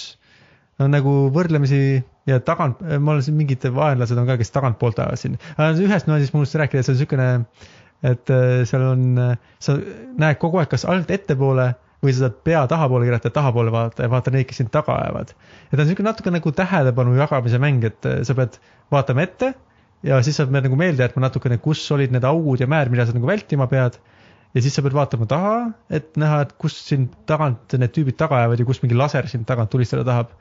on 0.78 0.94
nagu 0.94 1.14
võrdlemisi 1.34 1.80
ja 2.28 2.38
tagant, 2.44 2.80
ma 2.80 3.14
olen 3.14 3.24
siin 3.26 3.36
mingid 3.38 3.66
vaenlased 3.74 4.18
on 4.18 4.28
ka, 4.28 4.38
kes 4.38 4.54
tagantpoolt 4.54 5.00
ajavad 5.02 5.20
siin. 5.20 5.36
ühest 5.58 6.08
nüansist 6.08 6.34
ma 6.34 6.42
unustasin 6.42 6.62
rääkida, 6.62 6.84
see 6.86 6.94
on 6.94 6.98
niisugune, 6.98 7.28
et 8.06 8.30
äh, 8.30 8.62
seal 8.68 8.84
on, 8.92 9.04
sa 9.64 9.74
näed 10.22 10.38
kogu 10.38 10.60
aeg 10.60 10.70
kas 10.70 10.86
alt 10.88 11.10
ettepoole 11.10 11.72
või 12.04 12.14
sa 12.14 12.26
saad 12.26 12.36
pea 12.46 12.64
tahapoole 12.70 13.08
keerata, 13.08 13.32
tahapoole 13.34 13.72
vaadata 13.74 14.06
ja 14.06 14.10
vaata 14.12 14.32
neid, 14.34 14.46
kes 14.48 14.60
sind 14.62 14.70
taga 14.74 14.96
ajavad. 15.02 15.32
et 15.32 15.76
ta 15.76 15.82
on 15.82 15.88
niisugune 15.88 16.08
natuke 16.10 16.34
nagu 16.34 16.52
tähelepanu 16.60 17.16
jagamise 17.18 17.58
mäng, 17.62 17.84
et 17.84 18.06
äh, 18.06 18.20
sa 18.26 18.36
pead 18.38 18.60
vaatama 18.94 19.24
ette 19.26 19.54
ja 20.06 20.20
siis 20.22 20.38
sa 20.38 20.46
pead 20.46 20.68
nagu 20.68 20.78
meelde 20.78 21.02
jätma 21.02 21.26
natukene, 21.26 21.58
kus 21.58 21.82
olid 21.94 22.14
need 22.14 22.24
augud 22.24 22.60
ja 22.62 22.70
mäed, 22.70 22.92
mida 22.94 23.06
sa 23.06 23.16
nagu 23.16 23.26
vältima 23.26 23.66
pead 23.66 23.98
ja 24.54 24.62
siis 24.62 24.78
sa 24.78 24.84
pead 24.86 24.94
vaatama 24.94 25.26
taha, 25.26 25.56
et 25.90 26.14
näha, 26.16 26.44
et 26.46 26.54
kust 26.58 26.86
sind 26.86 27.14
tagant 27.26 27.74
need 27.74 27.94
tüübid 27.94 28.18
taga 28.20 28.42
ajavad 28.42 28.62
ja 28.62 28.68
kust 28.68 28.86
mingi 28.86 28.96
laser 28.98 29.26
sind 29.28 29.46
tagant 29.50 29.70
tulistada 29.74 30.06
tahab 30.06 30.36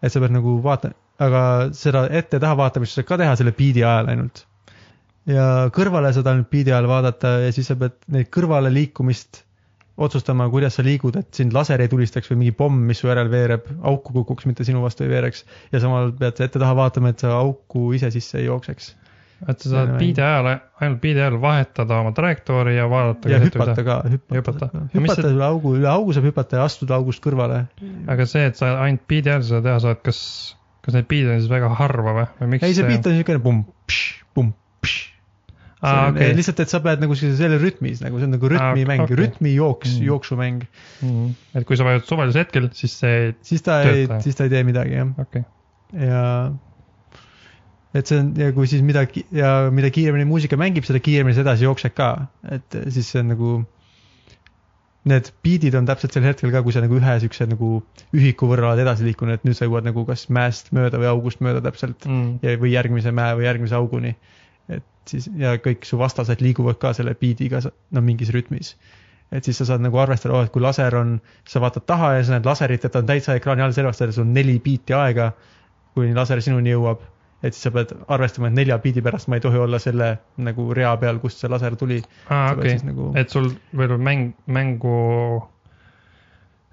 et 0.00 0.12
sa 0.12 0.20
pead 0.22 0.34
nagu 0.34 0.56
vaatama, 0.64 0.96
aga 1.20 1.42
seda 1.76 2.06
ette-taha 2.20 2.56
vaatamist 2.60 2.96
saad 2.96 3.08
ka 3.08 3.18
teha 3.20 3.36
selle 3.38 3.52
biidi 3.56 3.84
ajal 3.84 4.08
ainult. 4.12 4.44
ja 5.28 5.68
kõrvale 5.76 6.12
saad 6.16 6.28
ainult 6.30 6.48
biidi 6.52 6.72
ajal 6.72 6.88
vaadata 6.90 7.36
ja 7.44 7.52
siis 7.54 7.68
sa 7.70 7.76
pead 7.80 7.98
neid 8.14 8.30
kõrvale 8.32 8.72
liikumist 8.72 9.44
otsustama, 10.00 10.46
kuidas 10.52 10.78
sa 10.78 10.82
liigud, 10.86 11.16
et 11.20 11.34
sind 11.36 11.52
laser 11.56 11.80
ei 11.84 11.88
tulistaks 11.92 12.30
või 12.32 12.38
mingi 12.44 12.54
pomm, 12.56 12.78
mis 12.88 12.98
su 13.02 13.08
järel 13.10 13.28
veereb, 13.32 13.66
auku 13.86 14.14
kukuks, 14.20 14.46
mitte 14.48 14.64
sinu 14.64 14.80
vastu 14.84 15.04
ei 15.04 15.10
veereks. 15.12 15.44
ja 15.72 15.80
samal 15.82 16.12
pead 16.18 16.36
sa 16.40 16.46
ette-taha 16.48 16.74
vaatama, 16.78 17.12
et 17.12 17.20
sa 17.20 17.34
auku 17.38 17.92
ise 17.96 18.10
sisse 18.14 18.38
ei 18.40 18.46
jookseks. 18.46 18.94
et 19.48 19.60
sa 19.64 19.70
saad 19.72 19.92
biidi 19.98 20.20
ajal, 20.20 20.48
ainult 20.80 21.00
biidi 21.00 21.20
ajal 21.22 21.38
vahetada 21.40 22.00
oma 22.02 22.12
trajektoori 22.12 22.74
ja 22.76 22.88
vaadata. 22.90 23.30
ja 23.32 23.38
hüpata 23.40 23.84
ka, 23.84 23.98
Hüpata. 24.10 24.36
hüpata. 24.36 24.70
Ja 24.94 25.00
mis 25.00 25.10
hüpata 25.10 25.22
see- 25.22 25.34
üle 25.36 25.44
augu, 25.46 25.74
üle 25.78 25.88
augu 25.88 26.12
saab 26.16 26.24
hüpata 26.28 26.56
ja 26.60 26.64
astuda 26.68 26.96
august 26.96 27.22
kõrvale. 27.24 27.66
aga 28.08 28.26
see, 28.26 28.46
et 28.46 28.56
sa 28.56 28.74
ainult 28.84 29.06
biidi 29.08 29.30
ajal 29.32 29.42
seda 29.48 29.62
teha 29.68 29.78
saad, 29.86 30.02
kas, 30.04 30.20
kas 30.84 30.94
neid 30.96 31.08
biide 31.08 31.32
on 31.32 31.40
siis 31.40 31.50
väga 31.52 31.68
harva 31.80 32.12
või, 32.18 32.26
või 32.40 32.50
miks? 32.56 32.64
ei, 32.68 32.74
see 32.76 32.84
beat 32.88 33.06
on 33.06 33.16
niisugune 33.16 33.40
pumm, 33.44 33.64
pumm, 34.34 34.52
aa, 35.80 36.08
okei. 36.10 36.32
lihtsalt, 36.36 36.60
et 36.64 36.72
sa 36.72 36.80
pead 36.84 37.00
nagu 37.04 37.16
selle 37.18 37.58
rütmis 37.62 38.02
nagu, 38.04 38.18
see 38.20 38.28
on 38.28 38.34
nagu 38.36 38.50
rütmimäng 38.52 39.04
okay., 39.06 39.16
rütmijooks 39.22 39.94
Mm. 39.94 40.00
mm., 40.00 40.08
jooksumäng. 40.10 40.64
et 41.54 41.66
kui 41.68 41.76
sa 41.80 41.86
vajutad 41.88 42.08
suvalisel 42.08 42.44
hetkel, 42.44 42.68
siis 42.76 42.98
see 43.00 43.14
ei, 43.20 43.32
siis 43.52 43.62
ta 43.64 43.80
ei 43.84 44.04
Töötaja., 44.04 44.20
siis 44.26 44.36
ta 44.36 44.44
ei 44.48 44.52
tee 44.56 44.64
midagi 44.68 44.98
jah, 44.98 45.14
okei 45.18 45.44
okay.. 45.44 46.06
ja 46.08 46.24
et 47.96 48.06
see 48.06 48.20
on 48.22 48.30
ja 48.38 48.52
kui 48.54 48.68
siis 48.70 48.84
midagi 48.86 49.24
ja 49.34 49.70
mida 49.74 49.90
kiiremini 49.90 50.28
muusika 50.28 50.58
mängib, 50.60 50.84
seda 50.86 51.00
kiiremini 51.02 51.34
see 51.34 51.42
edasi 51.46 51.66
jookseb 51.66 51.94
ka, 51.96 52.10
et 52.56 52.76
siis 52.94 53.08
see 53.10 53.22
on 53.24 53.32
nagu. 53.34 53.52
Need 55.10 55.30
beat'id 55.40 55.72
on 55.78 55.86
täpselt 55.88 56.12
sel 56.12 56.26
hetkel 56.28 56.50
ka, 56.52 56.60
kui 56.60 56.74
sa 56.76 56.82
nagu 56.84 56.98
ühe 56.98 57.12
siukse 57.22 57.46
nagu 57.48 57.70
ühiku 58.12 58.44
võrra 58.50 58.74
oled 58.74 58.82
edasi 58.82 59.06
liikunud, 59.06 59.38
et 59.38 59.46
nüüd 59.48 59.56
sa 59.56 59.64
jõuad 59.64 59.86
nagu 59.88 60.02
kas 60.04 60.26
mäest 60.28 60.68
mööda 60.76 61.00
või 61.00 61.08
august 61.08 61.40
mööda 61.40 61.62
täpselt 61.64 62.04
Mm. 62.04 62.34
ja, 62.44 62.52
või 62.60 62.74
järgmise 62.74 63.08
mäe 63.16 63.38
või 63.38 63.46
järgmise 63.48 63.78
auguni. 63.78 64.12
Et 64.76 65.10
siis 65.10 65.28
ja 65.38 65.56
kõik 65.62 65.86
su 65.88 65.98
vastased 66.00 66.42
liiguvad 66.44 66.78
ka 66.82 66.92
selle 66.96 67.14
beat'iga 67.18 67.62
no 67.66 68.02
mingis 68.04 68.32
rütmis. 68.34 68.74
et 69.32 69.46
siis 69.46 69.60
sa 69.60 69.64
saad 69.68 69.82
nagu 69.84 69.98
arvestada, 70.02 70.34
oh, 70.34 70.42
et 70.42 70.50
kui 70.50 70.62
laser 70.62 70.94
on, 70.98 71.20
sa 71.46 71.60
vaatad 71.62 71.84
taha 71.86 72.14
ja 72.16 72.22
sa 72.26 72.34
näed 72.34 72.48
laserit, 72.48 72.84
et 72.84 72.92
ta 72.92 72.98
on 72.98 73.06
täitsa 73.06 73.36
ekraani 73.38 73.62
all, 73.62 73.74
sellepärast 73.76 74.02
et 74.08 74.14
sul 74.16 74.26
on 74.26 74.32
neli 74.34 74.56
biiti 74.58 74.96
aega, 74.96 75.30
kuni 75.94 76.14
laser 76.16 76.42
sinuni 76.42 76.74
jõuab. 76.74 77.06
et 77.42 77.54
siis 77.54 77.62
sa 77.64 77.70
pead 77.72 77.94
arvestama, 78.12 78.50
et 78.50 78.56
nelja 78.58 78.76
biidi 78.78 79.00
pärast 79.00 79.28
ma 79.28 79.38
ei 79.38 79.40
tohi 79.40 79.56
olla 79.56 79.78
selle 79.80 80.10
nagu 80.36 80.74
rea 80.76 80.90
peal, 81.00 81.22
kust 81.22 81.38
see 81.40 81.48
laser 81.48 81.76
tuli. 81.76 82.02
aa, 82.28 82.54
pead 82.56 82.66
okei 82.66 82.90
nagu- 82.90 83.12
et 83.16 83.30
sul 83.30 83.48
võib-olla 83.72 84.02
mäng, 84.10 84.34
mängu, 84.46 84.96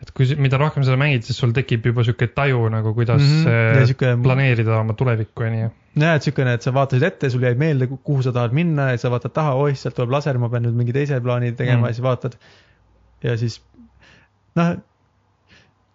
et 0.01 0.11
kui, 0.13 0.27
mida 0.37 0.57
rohkem 0.61 0.83
seda 0.85 0.97
mängid, 1.01 1.23
siis 1.25 1.37
sul 1.41 1.53
tekib 1.57 1.85
juba 1.89 2.03
sihuke 2.05 2.27
taju 2.37 2.67
nagu, 2.69 2.93
kuidas 2.93 3.21
mm 3.21 3.37
Mhm. 3.41 3.47
ja 3.49 3.73
-hmm. 3.81 3.85
sihuke 3.91 4.11
planeerida 4.23 4.79
oma 4.79 4.93
tulevikku 4.93 5.43
ja 5.43 5.49
nii. 5.49 5.69
jah, 6.03 6.15
et 6.15 6.21
siukene, 6.27 6.53
et 6.53 6.61
sa 6.61 6.71
vaatasid 6.73 7.03
ette, 7.03 7.29
sul 7.29 7.41
jäi 7.41 7.55
meelde, 7.55 7.87
kuhu 8.03 8.21
sa 8.21 8.31
tahad 8.31 8.53
minna 8.53 8.91
ja 8.91 8.97
sa 8.97 9.09
vaatad 9.09 9.33
taha, 9.33 9.53
oih, 9.55 9.73
sealt 9.75 9.95
tuleb 9.95 10.11
laser, 10.11 10.37
ma 10.37 10.49
pean 10.49 10.63
nüüd 10.63 10.75
mingi 10.77 10.93
teise 10.93 11.19
plaani 11.21 11.51
tegema 11.51 11.77
Mm. 11.77 11.81
mm. 11.81 11.87
ja 11.87 11.93
siis 11.93 12.03
vaatad. 12.03 12.37
ja 13.23 13.37
siis 13.37 13.61
noh, 14.55 14.75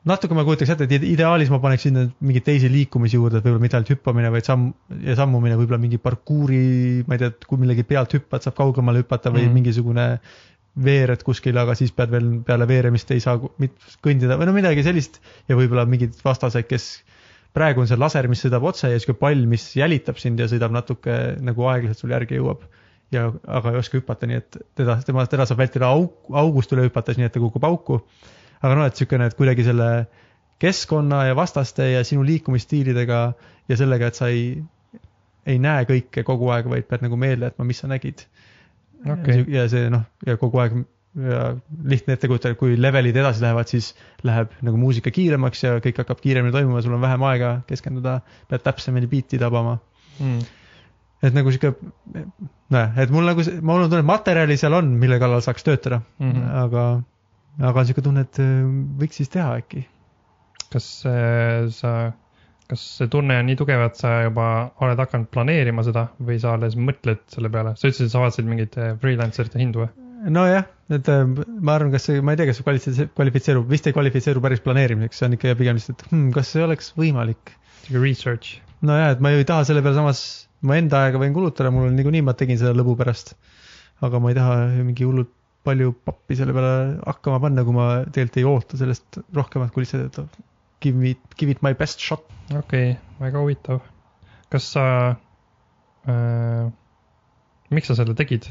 natuke 0.04 0.34
ma 0.34 0.42
kujutaks 0.44 0.70
ette, 0.74 0.84
et 0.88 0.92
ide- 0.96 1.06
ideaalis 1.12 1.50
ma 1.50 1.60
paneks 1.62 1.82
sinna 1.86 2.08
mingeid 2.20 2.42
teisi 2.44 2.68
liikumisi 2.72 3.16
juurde, 3.16 3.38
et 3.38 3.44
võib-olla 3.44 3.62
mitte 3.62 3.76
ainult 3.78 3.90
hüppamine, 3.94 4.30
vaid 4.34 4.44
samm 4.48 4.72
ja 5.06 5.14
sammumine, 5.14 5.54
võib-olla 5.60 5.78
mingi 5.78 5.98
parkuuri, 6.02 7.04
ma 7.06 7.14
ei 7.14 7.18
tea, 7.22 7.30
kui 7.46 7.58
millegi 7.62 7.84
pealt 7.86 8.14
hüppad, 8.18 8.42
saab 8.42 8.54
kaugemale 8.58 8.98
hüpata 9.04 9.30
või 9.30 9.44
Mm. 9.44 9.48
mm. 9.48 9.54
mingisugune 9.54 10.08
veered 10.72 11.22
kuskil, 11.26 11.56
aga 11.60 11.74
siis 11.76 11.92
pead 11.92 12.12
veel 12.12 12.28
peale 12.46 12.66
veeremist 12.68 13.10
ei 13.12 13.20
saa 13.20 13.36
kõndida 14.04 14.38
või 14.40 14.48
no 14.48 14.54
midagi 14.56 14.84
sellist 14.86 15.18
ja 15.48 15.56
võib-olla 15.58 15.84
mingid 15.88 16.16
vastased, 16.24 16.64
kes 16.68 16.86
praegu 17.52 17.82
on 17.82 17.90
see 17.90 18.00
laser, 18.00 18.28
mis 18.32 18.40
sõidab 18.40 18.64
otse 18.70 18.88
ja 18.88 19.00
sihuke 19.00 19.18
pall, 19.20 19.44
mis 19.48 19.66
jälitab 19.76 20.20
sind 20.20 20.40
ja 20.40 20.48
sõidab 20.48 20.72
natuke 20.72 21.18
nagu 21.44 21.68
aeglaselt 21.68 22.00
sul 22.00 22.14
järgi 22.14 22.40
jõuab. 22.40 22.64
ja, 23.12 23.26
aga 23.44 23.74
ei 23.74 23.76
oska 23.76 23.98
hüpata, 24.00 24.26
nii 24.28 24.38
et 24.40 24.56
teda, 24.78 24.96
tema, 25.04 25.26
teda 25.28 25.44
saab 25.44 25.58
vältida 25.60 25.90
auk, 25.92 26.30
august 26.32 26.72
üle 26.72 26.86
hüpates, 26.86 27.18
nii 27.20 27.28
et 27.28 27.34
ta 27.34 27.42
kukub 27.42 27.64
auku. 27.68 28.00
aga 28.62 28.78
noh, 28.78 28.88
et 28.88 28.96
siukene, 28.96 29.28
et 29.28 29.36
kuidagi 29.36 29.66
selle 29.68 29.90
keskkonna 30.62 31.26
ja 31.26 31.36
vastaste 31.36 31.90
ja 31.90 32.04
sinu 32.06 32.24
liikumisstiilidega 32.24 33.20
ja 33.68 33.76
sellega, 33.76 34.08
et 34.08 34.16
sa 34.16 34.30
ei, 34.32 34.62
ei 35.44 35.58
näe 35.60 35.84
kõike 35.84 36.24
kogu 36.24 36.48
aeg, 36.54 36.70
vaid 36.70 36.88
pead 36.88 37.04
nagu 37.04 37.18
meelde 37.20 37.50
jätma, 37.50 37.66
mis 37.68 37.82
sa 37.82 37.90
nägid. 37.90 38.24
Okei. 39.02 39.44
ja 39.50 39.66
see 39.70 39.88
noh, 39.90 40.04
ja 40.26 40.36
kogu 40.40 40.60
aeg 40.62 40.82
ja 41.12 41.40
lihtne 41.84 42.16
ette 42.16 42.28
kujutada, 42.30 42.56
kui 42.56 42.76
levelid 42.80 43.16
edasi 43.20 43.42
lähevad, 43.44 43.68
siis 43.68 43.90
läheb 44.24 44.52
nagu 44.64 44.78
muusika 44.80 45.12
kiiremaks 45.12 45.64
ja 45.64 45.74
kõik 45.84 46.00
hakkab 46.00 46.22
kiiremini 46.24 46.54
toimuma, 46.54 46.80
sul 46.84 46.96
on 46.96 47.04
vähem 47.04 47.24
aega 47.28 47.52
keskenduda, 47.68 48.20
pead 48.48 48.64
täpsemini 48.64 49.10
biiti 49.10 49.40
tabama. 49.40 49.78
Mm. 50.20 50.40
et 51.24 51.36
nagu 51.36 51.52
sihuke, 51.52 51.72
nojah, 52.72 52.96
et 53.00 53.12
mul 53.12 53.24
nagu, 53.28 53.44
mul 53.64 53.84
on 53.84 53.88
tunne, 53.88 54.02
et 54.02 54.08
materjali 54.08 54.58
seal 54.60 54.76
on, 54.76 54.90
mille 55.00 55.16
kallal 55.22 55.40
saaks 55.44 55.64
töötada 55.64 56.02
mm. 56.18 56.32
-hmm. 56.32 56.48
aga, 56.64 56.84
aga 57.68 57.80
on 57.80 57.86
sihuke 57.88 58.04
tunne, 58.04 58.24
et 58.26 58.40
äh, 58.42 58.64
võiks 59.00 59.20
siis 59.20 59.32
teha 59.32 59.56
äkki. 59.60 59.86
kas 60.72 60.88
äh, 61.06 61.68
sa, 61.68 62.12
kas 62.72 62.84
see 62.98 63.10
tunne 63.12 63.36
on 63.36 63.48
nii 63.50 63.58
tugev, 63.60 63.82
et 63.84 63.98
sa 64.00 64.12
juba 64.24 64.46
oled 64.84 65.00
hakanud 65.02 65.28
planeerima 65.34 65.84
seda 65.84 66.06
või 66.24 66.38
sa 66.40 66.54
alles 66.56 66.76
mõtled 66.78 67.20
selle 67.32 67.50
peale, 67.52 67.74
sa 67.76 67.90
ütlesid, 67.90 68.08
sa 68.12 68.22
vaatasid 68.22 68.48
mingeid 68.48 68.78
äh, 68.80 68.94
freelancer'ite 69.02 69.60
hindu 69.60 69.84
või? 69.84 69.90
nojah, 70.32 70.68
et 70.94 71.08
äh, 71.10 71.24
ma 71.26 71.74
arvan, 71.76 71.90
kas 71.92 72.06
see, 72.08 72.22
ma 72.24 72.32
ei 72.32 72.40
tea, 72.40 72.48
kas 72.48 72.60
see 72.60 72.66
kvalifitse- 72.66 73.08
kvalifitseerub, 73.16 73.66
vist 73.68 73.88
ei 73.90 73.96
kvalifitseeru 73.96 74.42
päris 74.44 74.62
planeerimiseks, 74.64 75.18
see 75.20 75.28
on 75.28 75.36
ikka 75.36 75.56
pigem 75.58 75.80
lihtsalt, 75.80 76.06
hmm, 76.12 76.30
kas 76.36 76.52
see 76.54 76.62
oleks 76.64 76.92
võimalik. 76.98 77.56
sihuke 77.82 78.04
research. 78.04 78.60
nojah, 78.86 79.12
et 79.16 79.24
ma 79.24 79.34
ju 79.34 79.42
ei 79.42 79.48
taha 79.48 79.66
selle 79.68 79.82
peale 79.84 79.98
samas, 79.98 80.22
ma 80.62 80.78
enda 80.78 81.04
aega 81.08 81.20
võin 81.20 81.34
kulutada, 81.36 81.74
mul 81.74 81.90
on 81.90 81.98
niikuinii, 81.98 82.24
ma 82.24 82.36
tegin 82.38 82.60
seda 82.60 82.72
lõbu 82.78 82.94
pärast. 83.00 83.34
aga 84.02 84.18
ma 84.22 84.30
ei 84.32 84.38
taha 84.38 84.56
mingi 84.78 85.04
hullult 85.06 85.34
palju 85.66 85.92
pappi 86.06 86.38
selle 86.38 86.54
peale 86.56 86.72
hakkama 87.04 87.42
panna, 87.42 87.66
kui 87.66 87.76
ma 87.76 87.90
tegelikult 88.06 88.40
ei 88.40 88.48
oota 88.48 88.80
sellest 88.80 89.20
rohkemat 89.36 89.74
kui 89.74 89.84
lihtsalt, 89.84 90.08
et 90.22 90.40
give 90.82 90.98
me, 90.98 91.16
give 91.38 91.50
it 91.50 91.62
my 91.62 91.72
best 91.78 92.02
shot. 92.02 92.24
okei 92.50 92.58
okay,, 92.58 92.96
väga 93.22 93.42
huvitav. 93.42 93.82
kas 94.52 94.68
sa 94.74 94.86
äh,, 96.06 96.70
miks 97.70 97.88
sa 97.88 97.96
selle 97.98 98.16
tegid, 98.18 98.50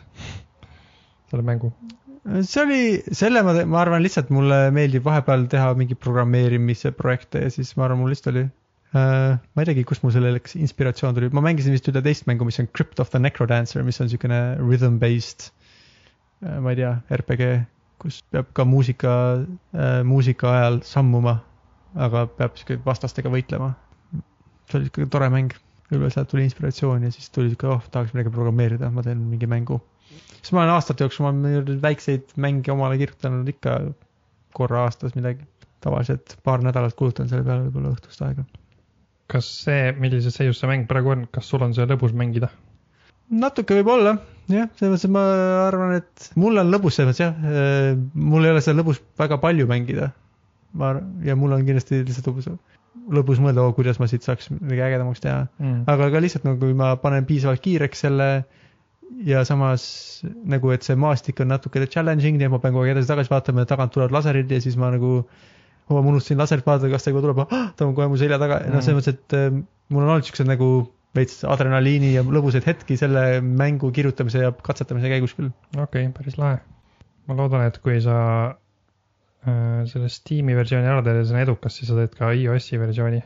selle 1.29 1.45
mängu? 1.45 1.73
see 2.21 2.61
oli, 2.61 2.81
selle 3.17 3.41
ma, 3.45 3.53
ma 3.65 3.81
arvan 3.81 4.03
lihtsalt 4.05 4.29
mulle 4.33 4.67
meeldib 4.75 5.05
vahepeal 5.05 5.47
teha 5.51 5.71
mingi 5.77 5.97
programmeerimise 5.97 6.93
projekte 6.97 7.41
ja 7.45 7.53
siis 7.53 7.73
ma 7.77 7.87
arvan, 7.87 8.01
mul 8.03 8.13
lihtsalt 8.13 8.31
oli 8.33 8.43
äh,. 8.45 9.37
ma 9.41 9.63
ei 9.63 9.69
teagi, 9.71 9.85
kust 9.89 10.05
mul 10.05 10.13
selleks 10.13 10.55
inspiratsioon 10.59 11.17
tuli, 11.17 11.31
ma 11.33 11.43
mängisin 11.45 11.75
vist 11.75 11.89
ühte 11.89 12.03
teist 12.05 12.27
mängu, 12.29 12.45
mis 12.47 12.61
on 12.61 12.69
Crypt 12.77 13.01
of 13.01 13.09
the 13.13 13.21
Necrodancer, 13.21 13.83
mis 13.87 14.01
on 14.03 14.11
siukene 14.11 14.41
rhythm 14.61 14.99
based 15.01 15.49
äh,. 16.45 16.59
ma 16.61 16.75
ei 16.75 16.81
tea, 16.83 16.93
RPG, 17.17 17.47
kus 18.01 18.21
peab 18.33 18.53
ka 18.57 18.67
muusika 18.69 19.15
äh,, 19.41 20.01
muusika 20.07 20.53
ajal 20.59 20.81
sammuma, 20.85 21.39
aga 21.95 22.25
peab 22.37 22.57
siuke 22.59 22.79
vastastega 22.85 23.31
võitlema. 23.33 23.73
see 24.69 24.79
oli 24.79 24.89
siuke 24.89 25.09
tore 25.11 25.29
mäng, 25.33 25.55
võib-olla 25.91 26.11
sealt 26.13 26.29
tuli 26.31 26.45
inspiratsioon 26.47 27.03
ja 27.03 27.11
siis 27.11 27.29
tuli 27.29 27.51
siuke, 27.51 27.67
oh 27.67 27.87
tahaks 27.91 28.13
midagi 28.15 28.33
programmeerida, 28.33 28.91
ma 28.91 29.03
teen 29.03 29.23
mingi 29.31 29.49
mängu 29.49 29.81
siis 30.41 30.53
ma 30.55 30.63
olen 30.63 30.75
aastate 30.75 31.05
jooksul, 31.05 31.27
ma 31.27 31.33
olen 31.33 31.81
väikseid 31.83 32.33
mänge 32.41 32.73
omale 32.73 32.97
kirjutanud 33.01 33.47
ikka 33.51 33.77
korra 34.57 34.85
aastas 34.87 35.15
midagi. 35.15 35.47
tavaliselt 35.81 36.35
paar 36.45 36.61
nädalat 36.61 36.93
kulutan 36.93 37.29
selle 37.29 37.41
peale 37.41 37.63
võib-olla 37.65 37.95
õhtust 37.95 38.21
aega. 38.25 38.43
kas 39.31 39.47
see, 39.63 39.93
millises 39.97 40.35
seisus 40.37 40.59
see 40.61 40.69
mäng 40.69 40.85
praegu 40.89 41.13
on, 41.15 41.23
kas 41.33 41.47
sul 41.49 41.63
on 41.65 41.73
see 41.77 41.87
lõbus 41.89 42.13
mängida? 42.17 42.51
natuke 43.31 43.77
võib-olla, 43.79 44.17
jah, 44.51 44.67
selles 44.77 44.91
mõttes, 44.93 45.13
ma 45.15 45.23
arvan, 45.67 45.95
et 46.01 46.31
mul 46.35 46.61
on 46.61 46.73
lõbus 46.73 46.99
selles 46.99 47.13
mõttes 47.13 47.23
jah, 47.23 47.95
mul 48.13 48.45
ei 48.45 48.53
ole 48.53 48.63
seda 48.65 48.81
lõbus 48.81 49.01
väga 49.21 49.39
palju 49.41 49.69
mängida. 49.69 50.11
ma, 50.77 50.95
ja 51.25 51.35
mul 51.39 51.55
on 51.55 51.65
kindlasti 51.67 52.01
lihtsalt 52.05 52.29
lõbus, 52.31 52.49
lõbus 53.19 53.41
mõelda, 53.43 53.67
kuidas 53.77 53.99
ma 54.01 54.07
siit 54.11 54.25
saaks 54.27 54.51
midagi 54.53 54.85
ägedamaks 54.87 55.23
teha. 55.23 55.45
Mm. 55.59 55.83
aga 55.91 56.09
ka 56.13 56.23
lihtsalt 56.23 56.47
nagu, 56.47 56.59
kui 56.63 56.75
ma 56.77 56.93
panen 57.01 57.27
piisavalt 57.29 57.63
kiireks 57.63 58.05
selle 58.07 58.29
ja 59.27 59.43
samas 59.47 59.83
nagu, 60.47 60.71
et 60.73 60.85
see 60.87 60.97
maastik 60.99 61.41
on 61.43 61.51
natuke 61.51 61.83
challenging, 61.87 62.39
nii 62.39 62.47
et 62.47 62.53
ma 62.53 62.61
pean 62.63 62.75
kogu 62.75 62.85
aeg 62.85 62.95
edasi-tagasi 62.95 63.33
vaatama 63.33 63.65
ja 63.65 63.71
tagant 63.73 63.93
tulevad 63.95 64.15
laserid 64.15 64.51
ja 64.51 64.61
siis 64.63 64.77
ma 64.79 64.91
nagu 64.93 65.11
oh, 65.21 65.99
ma 65.99 66.07
unustasin 66.13 66.39
laserit 66.39 66.67
vaadata, 66.67 66.91
kas 66.93 67.05
ta 67.05 67.13
juba 67.13 67.23
tuleb 67.25 67.43
oh,, 67.43 67.67
ta 67.75 67.87
on 67.87 67.95
kohe 67.97 68.07
mu 68.11 68.19
selja 68.19 68.39
taga, 68.41 68.61
noh, 68.71 68.83
selles 68.83 69.01
mõttes, 69.01 69.19
et 69.19 69.37
äh, 69.37 69.61
mul 69.91 70.05
on 70.05 70.15
olnud 70.15 70.27
siuksed 70.27 70.49
nagu 70.49 70.71
veits 71.17 71.41
adrenaliini 71.43 72.13
ja 72.13 72.23
lõbusaid 72.23 72.67
hetki 72.69 72.95
selle 72.99 73.41
mängu 73.43 73.91
kirjutamise 73.95 74.45
ja 74.45 74.53
katsetamise 74.55 75.11
käigus 75.11 75.35
küll. 75.35 75.51
okei 75.75 76.07
okay,, 76.07 76.13
päris 76.15 76.39
lahe. 76.39 76.61
ma 77.27 77.37
loodan, 77.37 77.65
et 77.67 77.81
kui 77.83 77.99
sa 78.03 78.15
selle 79.41 80.09
Steam'i 80.13 80.53
versiooni 80.53 80.85
ära 80.85 81.01
teed 81.01 81.17
ja 81.17 81.23
see 81.25 81.33
on 81.33 81.41
edukas, 81.41 81.77
siis 81.79 81.89
sa 81.89 81.95
teed 81.97 82.11
ka 82.17 82.29
iOS-i 82.37 82.77
versiooni. 82.77 83.21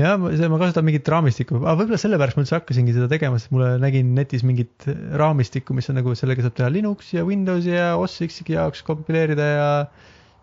ja 0.00 0.14
ma, 0.16 0.30
see, 0.32 0.48
ma 0.48 0.60
kasutan 0.62 0.86
mingit 0.86 1.08
raamistikku, 1.12 1.58
aga 1.60 1.74
võib-olla 1.82 2.00
sellepärast 2.00 2.38
ma 2.38 2.44
üldse 2.46 2.56
hakkasingi 2.56 2.94
seda 2.96 3.10
tegema, 3.12 3.36
sest 3.40 3.52
mulle 3.52 3.74
nägin 3.82 4.14
netis 4.16 4.46
mingit 4.46 4.88
raamistikku, 5.20 5.76
mis 5.76 5.90
on 5.92 6.00
nagu 6.00 6.14
sellega 6.16 6.46
saab 6.46 6.56
teha 6.56 6.70
Linux 6.72 7.12
ja 7.12 7.26
Windowsi 7.28 7.74
ja 7.74 7.92
OS 8.00 8.16
X-i 8.24 8.48
jaoks 8.54 8.80
kompileerida 8.86 9.50
ja 9.50 9.68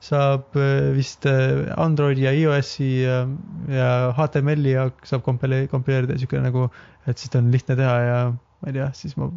saab 0.03 0.55
äh, 0.55 0.93
vist 0.93 1.25
äh, 1.25 1.65
Androidi 1.73 2.27
ja 2.27 2.33
iOS-i 2.37 2.89
ja, 3.01 3.23
ja 3.71 3.89
HTML-i 4.17 4.75
jaoks 4.75 5.13
saab 5.13 5.23
kompile-, 5.25 5.65
kompileerida 5.71 6.13
ja 6.13 6.21
siuke 6.21 6.41
nagu, 6.43 6.67
et 7.09 7.17
seda 7.17 7.41
on 7.41 7.49
lihtne 7.53 7.77
teha 7.79 7.95
ja 8.05 8.19
ma 8.61 8.69
ei 8.69 8.77
tea, 8.77 8.91
siis 8.97 9.17
ma, 9.17 9.31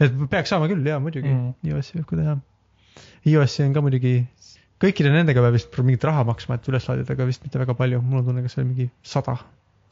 et 0.00 0.14
peaks 0.32 0.54
saama 0.54 0.70
küll 0.70 0.86
jaa, 0.86 1.00
muidugi 1.02 1.28
mm., 1.28 1.52
iOS-i 1.68 2.00
võib 2.00 2.08
ka 2.08 2.20
teha. 2.22 2.36
iOS-i 3.28 3.66
on 3.66 3.76
ka 3.76 3.84
muidugi, 3.84 4.14
kõikide 4.82 5.12
nendega 5.14 5.42
peab 5.44 5.56
vist 5.56 5.78
mingit 5.82 6.04
raha 6.06 6.24
maksma, 6.28 6.58
et 6.58 6.68
üles 6.70 6.86
laadida, 6.88 7.14
aga 7.14 7.26
vist 7.28 7.44
mitte 7.46 7.60
väga 7.60 7.74
palju, 7.78 8.02
mul 8.04 8.22
on 8.22 8.28
tunne, 8.30 8.44
kas 8.44 8.56
see 8.56 8.62
oli 8.62 8.70
mingi 8.72 8.90
sada, 9.02 9.36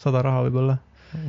sada 0.02 0.22
raha 0.26 0.44
võib-olla. 0.46 0.78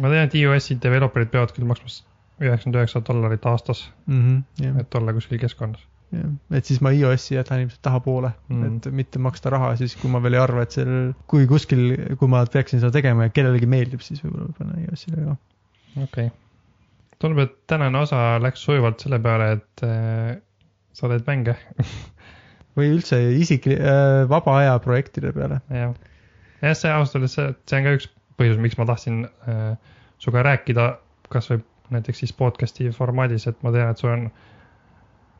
ma 0.01 0.11
tean, 0.13 0.27
et 0.27 0.37
iOS-i 0.37 0.77
developer'id 0.83 1.33
peavad 1.33 1.53
küll 1.55 1.69
maksma 1.69 1.91
üheksakümmend 2.37 2.81
üheksa 2.81 3.01
dollarit 3.05 3.45
aastas, 3.49 3.87
mm. 4.05 4.17
-hmm, 4.23 4.65
jah, 4.65 4.81
et 4.81 4.95
olla 4.95 5.13
kuskil 5.13 5.39
keskkonnas. 5.41 5.85
jah, 6.13 6.33
et 6.59 6.65
siis 6.69 6.81
ma 6.85 6.91
iOS-i 6.93 7.35
jätan 7.35 7.63
ilmselt 7.63 7.81
tahapoole 7.81 8.31
mm. 8.49 8.63
-hmm. 8.63 8.75
et 8.77 8.91
mitte 8.93 9.19
maksta 9.19 9.49
raha 9.49 9.75
siis, 9.75 9.95
kui 9.95 10.09
ma 10.09 10.21
veel 10.23 10.37
ei 10.37 10.39
arva, 10.39 10.63
et 10.63 10.71
seal, 10.71 11.13
kui 11.27 11.47
kuskil, 11.47 12.15
kui 12.19 12.27
ma 12.31 12.45
peaksin 12.45 12.79
seda 12.79 12.91
tegema 12.91 13.27
ja 13.27 13.33
kellelegi 13.33 13.65
meeldib, 13.65 14.05
siis 14.05 14.23
võib-olla 14.23 14.53
panen 14.57 14.85
iOS-ile 14.85 15.23
ka. 15.23 15.37
okei 15.95 16.03
okay.. 16.03 16.29
tundub, 17.19 17.43
et 17.43 17.57
tänane 17.67 17.99
osa 17.99 18.21
läks 18.41 18.63
sujuvalt 18.69 19.01
selle 19.01 19.19
peale, 19.19 19.51
et 19.57 19.83
äh, 19.83 20.37
sa 20.93 21.09
teed 21.09 21.25
mänge. 21.27 21.57
või 22.77 22.91
üldse 22.95 23.19
isikli- 23.37 23.79
äh,, 23.79 24.25
vaba 24.29 24.59
aja 24.61 24.77
projektide 24.83 25.33
peale. 25.35 25.61
jah, 25.73 25.95
jah, 26.61 26.77
see 26.77 26.93
ausalt 26.93 27.21
öeldes, 27.21 27.37
see, 27.37 27.79
on 27.79 27.87
ka 27.87 27.95
üks 27.97 28.09
põhjus, 28.37 28.59
miks 28.61 28.77
ma 28.77 28.85
tahtsin 28.89 29.23
äh, 29.49 29.73
sinuga 30.21 30.45
rääkida, 30.51 30.91
kasvõi 31.33 31.63
näiteks 31.93 32.23
siis 32.23 32.35
podcast'i 32.35 32.91
formaadis, 32.95 33.47
et 33.49 33.59
ma 33.63 33.71
tean, 33.73 33.93
et 33.93 34.01
sul 34.01 34.11
on, 34.11 34.27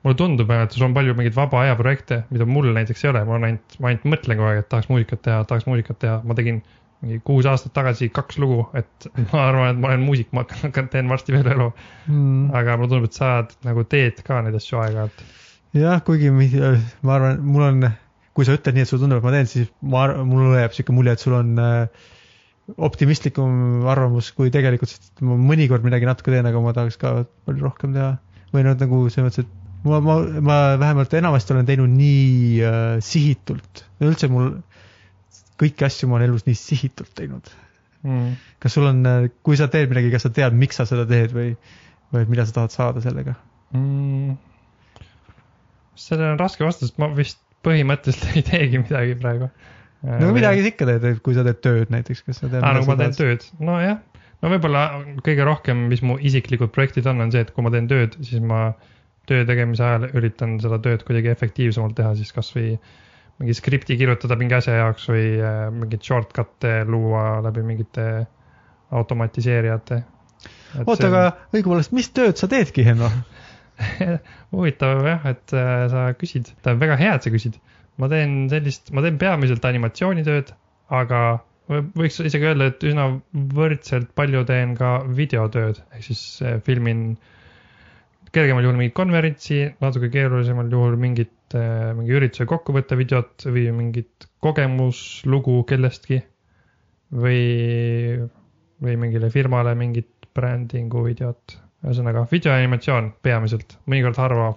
mulle 0.05 0.17
tundub, 0.19 0.51
et 0.55 0.73
sul 0.75 0.87
on 0.87 0.95
palju 0.95 1.15
mingeid 1.17 1.35
vaba 1.35 1.63
aja 1.65 1.75
projekte, 1.79 2.21
mida 2.31 2.47
mul 2.47 2.69
näiteks 2.75 3.03
ei 3.03 3.11
ole, 3.11 3.23
ma 3.27 3.35
olen 3.35 3.49
ainult, 3.51 3.77
ma 3.83 3.91
ainult 3.91 4.09
mõtlen 4.13 4.39
kogu 4.39 4.49
aeg, 4.51 4.63
et 4.63 4.69
tahaks 4.71 4.89
muusikat 4.91 5.23
teha, 5.27 5.39
tahaks 5.49 5.67
muusikat 5.69 5.99
teha, 6.03 6.19
ma 6.27 6.37
tegin 6.37 6.61
mingi 7.03 7.19
kuus 7.25 7.45
aastat 7.45 7.75
tagasi 7.77 8.09
kaks 8.13 8.39
lugu, 8.41 8.63
et 8.77 9.09
ma 9.33 9.47
arvan, 9.49 9.73
et 9.73 9.81
ma 9.81 9.91
olen 9.91 10.05
muusik, 10.07 10.31
ma 10.33 10.45
hakkan, 10.47 10.89
teen 10.93 11.11
varsti 11.11 11.35
veel 11.35 11.51
elu. 11.53 11.67
Mm. 12.07 12.47
aga 12.57 12.77
mulle 12.77 12.93
tundub, 12.93 13.09
et 13.11 13.19
sa 13.19 13.33
nagu 13.67 13.83
teed 13.89 14.23
ka 14.25 14.41
neid 14.45 14.57
asju 14.57 14.81
aeg-ajalt. 14.81 15.27
jah, 15.81 16.01
kuigi 16.05 16.29
mi- 16.33 16.51
ma 17.05 17.15
arvan, 17.17 17.41
mul 17.45 17.65
on, 17.67 17.87
kui 18.37 18.45
sa 18.47 18.55
ütled 18.57 18.77
nii, 18.77 18.85
et 18.85 18.91
sulle 18.91 19.03
tundub, 19.03 19.21
et 19.21 19.27
ma 19.27 19.33
teen, 19.35 19.49
siis 19.49 19.71
ma 19.81 20.05
arvan, 20.05 20.27
mulle 20.29 20.61
jääb 20.61 20.75
sihuke 20.77 20.95
mulje, 20.95 21.15
et 21.17 21.23
sul 21.23 21.35
on 21.37 21.53
äh, 21.61 22.07
optimistlikum 22.87 23.85
arvamus 23.87 24.31
kui 24.35 24.51
tegelikult, 24.53 24.91
sest 24.91 25.23
ma 25.25 25.37
mõnikord 25.39 25.85
midagi 25.87 26.09
natuke 26.09 26.33
teen, 26.33 26.47
aga 26.49 26.63
ma 26.63 26.73
tahaks 26.75 26.99
ka 27.01 27.13
palju 27.47 27.63
rohkem 27.63 27.95
teha. 27.95 28.17
või 28.53 28.63
noh, 28.63 28.75
nagu 28.79 28.99
selles 29.11 29.27
mõttes, 29.27 29.45
et 29.45 29.87
ma, 29.87 29.99
ma, 30.03 30.17
ma 30.49 30.57
vähemalt 30.79 31.13
enamasti 31.19 31.53
olen 31.55 31.67
teinud 31.67 31.91
nii 31.93 32.61
äh, 32.63 32.89
sihitult, 33.03 33.83
üldse 34.03 34.29
mul 34.31 34.53
kõiki 35.59 35.87
asju 35.87 36.09
ma 36.09 36.19
olen 36.19 36.29
elus 36.31 36.45
nii 36.47 36.57
sihitult 36.59 37.13
teinud. 37.17 37.49
Mm. 38.07 38.35
kas 38.61 38.75
sul 38.77 38.85
on, 38.87 39.01
kui 39.43 39.57
sa 39.59 39.65
teed 39.73 39.89
midagi, 39.91 40.11
kas 40.13 40.27
sa 40.27 40.29
tead, 40.31 40.53
miks 40.55 40.77
sa 40.79 40.85
seda 40.87 41.03
teed 41.09 41.33
või, 41.33 41.55
või 42.13 42.27
mida 42.29 42.45
sa 42.47 42.53
tahad 42.59 42.71
saada 42.75 43.01
sellega? 43.03 43.33
Mm. 43.75 44.37
Sellele 45.99 46.35
on 46.35 46.41
raske 46.41 46.71
sest 46.75 46.97
ma 47.01 47.09
vist 47.15 47.41
põhimõtteliselt 47.65 48.29
ei 48.37 48.45
teegi 48.45 48.81
midagi 48.83 49.17
praegu. 49.19 49.49
no 50.07 50.33
midagi 50.35 50.65
sa 50.65 50.73
ikka 50.73 50.89
teed, 50.91 51.07
kui 51.25 51.37
sa 51.37 51.45
teed 51.47 51.63
tööd 51.65 51.93
näiteks, 51.93 52.23
kas 52.27 52.41
sa 52.43 52.51
tead? 52.51 52.61
aa, 52.61 52.75
nagu 52.77 52.89
ma 52.89 52.97
teen 52.99 53.17
tööd, 53.17 53.47
nojah, 53.63 53.97
no 54.43 54.53
võib-olla 54.53 54.83
kõige 55.25 55.47
rohkem, 55.47 55.87
mis 55.91 56.03
mu 56.05 56.19
isiklikud 56.19 56.71
projektid 56.75 57.09
on, 57.09 57.25
on 57.25 57.33
see, 57.33 57.43
et 57.45 57.51
kui 57.55 57.65
ma 57.65 57.73
teen 57.73 57.89
tööd, 57.89 58.19
siis 58.25 58.43
ma 58.43 58.69
töö 59.27 59.43
tegemise 59.47 59.83
ajal 59.83 60.07
üritan 60.15 60.55
seda 60.63 60.79
tööd 60.83 61.03
kuidagi 61.07 61.33
efektiivsemalt 61.33 61.97
teha, 61.97 62.13
siis 62.19 62.31
kasvõi 62.35 62.77
mingi 63.37 63.53
skripti 63.57 63.97
kirjutada 63.99 64.37
mingi 64.39 64.55
asja 64.57 64.77
jaoks 64.79 65.09
või 65.11 65.25
äh, 65.37 65.57
mingeid 65.73 66.05
shortcut'e 66.05 66.79
luua 66.89 67.41
läbi 67.45 67.65
mingite 67.65 68.07
automatiseerijate. 68.97 69.99
oota, 70.85 71.09
aga 71.09 71.23
õigupoolest, 71.51 71.93
mis 71.97 72.09
tööd 72.15 72.39
sa 72.39 72.49
teedki, 72.49 72.85
Henno? 72.87 73.11
huvitav 74.53 75.03
jah, 75.05 75.25
et 75.31 75.53
äh, 75.55 75.87
sa 75.91 76.07
küsid, 76.17 76.51
tähendab 76.63 76.85
väga 76.85 76.97
hea, 77.01 77.15
et 77.17 77.27
sa 77.27 77.33
küsid. 77.33 77.59
ma 77.97 78.09
teen 78.11 78.45
sellist, 78.51 78.91
ma 78.93 79.01
teen 79.01 79.17
peamiselt 79.21 79.63
animatsioonitööd, 79.65 80.51
aga 80.93 81.21
võ- 81.69 81.85
võiks 81.97 82.19
isegi 82.21 82.45
öelda, 82.45 82.69
et 82.71 82.85
üsna 82.85 83.07
võrdselt 83.57 84.11
palju 84.17 84.43
teen 84.49 84.75
ka 84.77 84.99
videotööd, 85.17 85.81
ehk 85.95 86.05
siis 86.05 86.23
äh, 86.45 86.59
filmin 86.65 87.09
kergemal 88.35 88.65
juhul 88.65 88.77
mingit 88.77 88.97
konverentsi, 88.97 89.61
natuke 89.81 90.11
keerulisemal 90.13 90.69
juhul 90.69 90.97
mingit, 90.99 91.33
mingi 91.55 92.11
ürituse 92.11 92.45
kokkuvõtte 92.45 92.97
videot 92.99 93.45
või 93.47 93.69
mingit 93.73 94.27
kogemuslugu 94.43 95.61
kellestki 95.69 96.19
või, 97.15 97.39
või 98.83 98.97
mingile 98.99 99.31
firmale 99.33 99.73
mingit 99.79 100.27
brändingu 100.35 101.05
videot 101.07 101.55
ühesõnaga 101.85 102.25
videoanimatsioon 102.31 103.11
peamiselt, 103.25 103.77
mõnikord 103.85 104.17
harva 104.21 104.51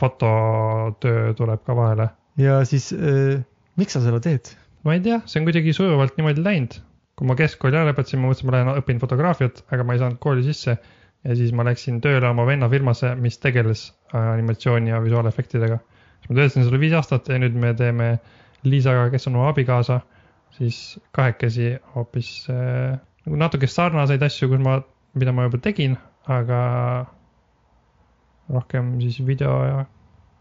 fototöö 0.00 1.34
tuleb 1.38 1.62
ka 1.66 1.76
vahele. 1.76 2.08
ja 2.40 2.60
siis 2.68 2.90
äh, 2.96 3.40
miks 3.80 3.96
sa 3.96 4.02
seda 4.04 4.20
teed? 4.24 4.52
ma 4.84 4.96
ei 4.96 5.02
tea, 5.04 5.20
see 5.28 5.40
on 5.40 5.48
kuidagi 5.48 5.74
sujuvalt 5.76 6.16
niimoodi 6.18 6.44
läinud. 6.44 6.78
kui 7.18 7.28
ma 7.28 7.36
keskkooli 7.36 7.76
ära 7.76 7.90
lõpetasin, 7.90 8.20
ma 8.20 8.30
mõtlesin, 8.30 8.48
ma 8.48 8.56
lähen 8.56 8.80
õpin 8.80 9.00
fotograafiat, 9.02 9.64
aga 9.74 9.84
ma 9.84 9.96
ei 9.96 10.02
saanud 10.02 10.20
kooli 10.24 10.44
sisse. 10.46 10.76
ja 11.24 11.36
siis 11.36 11.52
ma 11.52 11.66
läksin 11.68 12.00
tööle 12.04 12.28
oma 12.28 12.46
venna 12.48 12.68
firmasse, 12.72 13.14
mis 13.16 13.38
tegeles 13.38 13.90
äh, 14.14 14.20
animatsiooni 14.34 14.92
ja 14.92 15.02
visuaalefektidega. 15.04 15.80
siis 16.20 16.30
ma 16.30 16.38
töötasin 16.38 16.68
seal 16.68 16.80
viis 16.80 16.96
aastat 16.96 17.28
ja 17.28 17.40
nüüd 17.40 17.56
me 17.56 17.74
teeme 17.74 18.14
Liisaga, 18.64 19.06
kes 19.08 19.24
on 19.28 19.38
mu 19.38 19.46
abikaasa, 19.48 20.02
siis 20.52 20.98
kahekesi 21.16 21.70
hoopis 21.94 22.32
äh, 22.52 22.98
nagu 23.24 23.38
natuke 23.40 23.68
sarnaseid 23.68 24.22
asju, 24.22 24.50
kus 24.52 24.60
ma, 24.60 24.80
mida 25.16 25.32
ma 25.32 25.46
juba 25.48 25.60
tegin, 25.64 25.96
aga 26.28 26.60
rohkem 28.50 28.96
siis 29.00 29.20
video 29.26 29.52
ja 29.64 29.84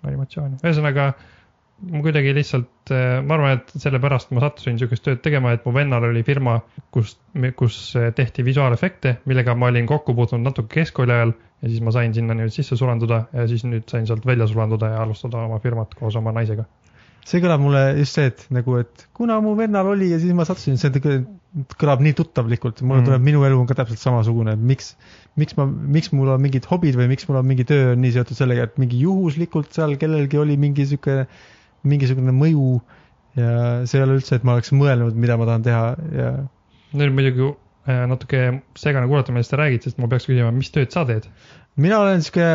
animatsiooni, 0.08 0.60
ühesõnaga 0.64 1.12
ma 1.90 2.02
kuidagi 2.04 2.34
lihtsalt, 2.36 2.92
ma 3.24 3.36
arvan, 3.38 3.60
et 3.60 3.70
sellepärast 3.80 4.34
ma 4.36 4.44
sattusin 4.44 4.76
niisugust 4.76 5.06
tööd 5.06 5.22
tegema, 5.24 5.54
et 5.56 5.64
mu 5.68 5.74
vennal 5.76 6.10
oli 6.10 6.24
firma, 6.28 6.58
kus, 6.96 7.16
kus 7.60 7.78
tehti 8.18 8.44
visuaalefekte, 8.48 9.20
millega 9.30 9.56
ma 9.56 9.70
olin 9.72 9.88
kokku 9.90 10.16
puutunud 10.18 10.50
natuke 10.50 10.82
keskkooli 10.82 11.16
ajal 11.16 11.34
ja 11.62 11.72
siis 11.72 11.84
ma 11.86 11.94
sain 11.96 12.16
sinna 12.16 12.36
nüüd 12.36 12.52
sisse 12.56 12.76
sulanduda 12.80 13.24
ja 13.36 13.48
siis 13.52 13.64
nüüd 13.68 13.88
sain 13.92 14.08
sealt 14.10 14.28
välja 14.28 14.48
sulanduda 14.52 14.94
ja 14.94 15.02
alustada 15.06 15.46
oma 15.46 15.60
firmat 15.64 15.96
koos 16.00 16.20
oma 16.20 16.36
naisega. 16.36 16.68
see 17.30 17.42
kõlab 17.44 17.62
mulle 17.62 17.82
just 18.00 18.18
see, 18.18 18.30
et 18.32 18.46
nagu, 18.56 18.80
et 18.82 19.08
kuna 19.14 19.38
mu 19.44 19.54
vennal 19.58 19.92
oli 19.92 20.10
ja 20.12 20.20
siis 20.20 20.34
ma 20.36 20.48
sattusin, 20.48 20.80
see 20.82 20.92
kõlab- 21.00 21.28
kõlab 21.82 22.04
nii 22.06 22.14
tuttavlikult, 22.14 22.82
mulle 22.86 23.02
Mhm. 23.02 23.08
tuleb, 23.10 23.24
minu 23.26 23.44
elu 23.48 23.60
on 23.60 23.68
ka 23.68 23.74
täpselt 23.80 24.00
samasugune, 24.02 24.54
et 24.54 24.60
miks, 24.62 24.92
miks 25.36 25.56
ma, 25.58 25.66
miks 25.66 26.12
mul 26.14 26.30
on 26.30 26.42
mingid 26.42 26.66
hobid 26.70 26.96
või 26.96 27.08
miks 27.10 27.26
mul 27.28 27.40
on 27.40 27.48
mingi 27.50 27.66
töö 27.66 27.94
on 27.94 28.02
nii 28.04 28.12
seotud 28.14 28.38
sellega, 28.38 28.68
et 28.70 28.78
mingi 28.78 29.00
juhuslikult 29.02 29.72
seal 29.74 29.96
kellelgi 29.98 30.38
oli 30.38 30.58
mingi 30.62 30.86
sihuke, 30.86 31.26
mingisugune 31.84 32.32
mõju 32.36 32.82
ja 33.40 33.86
see 33.90 33.98
ei 33.98 34.04
ole 34.06 34.20
üldse, 34.20 34.36
et 34.36 34.44
ma 34.46 34.54
oleks 34.58 34.72
mõelnud, 34.76 35.16
mida 35.16 35.38
ma 35.38 35.46
tahan 35.50 35.64
teha 35.66 35.84
ja 36.18 36.30
nüüd 36.94 37.14
muidugi 37.18 37.48
äh, 37.88 38.06
natuke 38.10 38.62
segane 38.78 39.08
kuulata, 39.10 39.32
millest 39.34 39.54
sa 39.54 39.58
räägid, 39.62 39.86
sest 39.88 39.98
ma 39.98 40.10
peaks 40.12 40.28
küsima, 40.30 40.52
mis 40.54 40.70
tööd 40.76 40.92
sa 40.94 41.06
teed? 41.10 41.26
mina 41.80 42.00
olen 42.04 42.22
sihuke, 42.22 42.46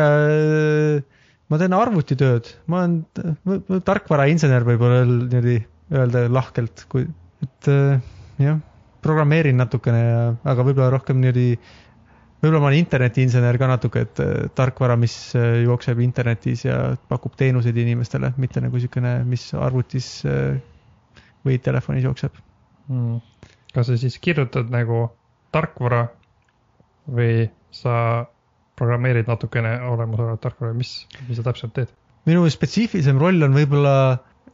ma 1.49 1.59
teen 1.61 1.75
arvutitööd, 1.75 2.51
ma 2.71 2.83
olen 2.83 3.81
tarkvarainsener 3.87 4.65
võib-olla 4.67 5.03
niimoodi 5.07 5.57
öelda 5.95 6.25
lahkelt, 6.33 6.85
kui, 6.89 7.05
et 7.45 7.69
äh, 7.71 7.99
jah, 8.41 8.61
programmeerin 9.05 9.57
natukene 9.61 10.03
ja, 10.03 10.21
aga 10.51 10.65
võib-olla 10.65 10.89
rohkem 10.93 11.19
niimoodi, 11.21 11.55
võib-olla 12.41 12.61
ma 12.63 12.69
olen 12.71 12.81
internetiinsener 12.81 13.59
ka 13.61 13.69
natuke, 13.69 14.05
et 14.07 14.21
äh, 14.23 14.33
tarkvara, 14.57 14.97
mis 14.99 15.15
äh, 15.37 15.61
jookseb 15.65 16.01
internetis 16.05 16.65
ja 16.65 16.79
pakub 17.11 17.37
teenuseid 17.39 17.77
inimestele, 17.85 18.33
mitte 18.41 18.63
nagu 18.63 18.79
niisugune, 18.79 19.17
mis 19.29 19.47
arvutis 19.57 20.09
äh, 20.29 20.57
või 21.45 21.59
telefonis 21.61 22.07
jookseb. 22.07 22.37
mm.. 22.89 23.19
kas 23.75 23.91
sa 23.91 23.97
siis 23.99 24.17
kirjutad 24.23 24.71
nagu 24.73 25.07
tarkvara 25.55 26.07
või 27.11 27.45
sa 27.75 28.25
programmeerid 28.75 29.29
natukene 29.29 29.77
olemasolevat 29.87 30.41
tarkvara, 30.43 30.73
mis, 30.75 31.03
mis 31.27 31.39
sa 31.39 31.45
täpselt 31.45 31.75
teed? 31.77 31.93
minu 32.25 32.47
spetsiifilisem 32.49 33.19
roll 33.21 33.45
on 33.45 33.53
võib-olla, 33.53 33.95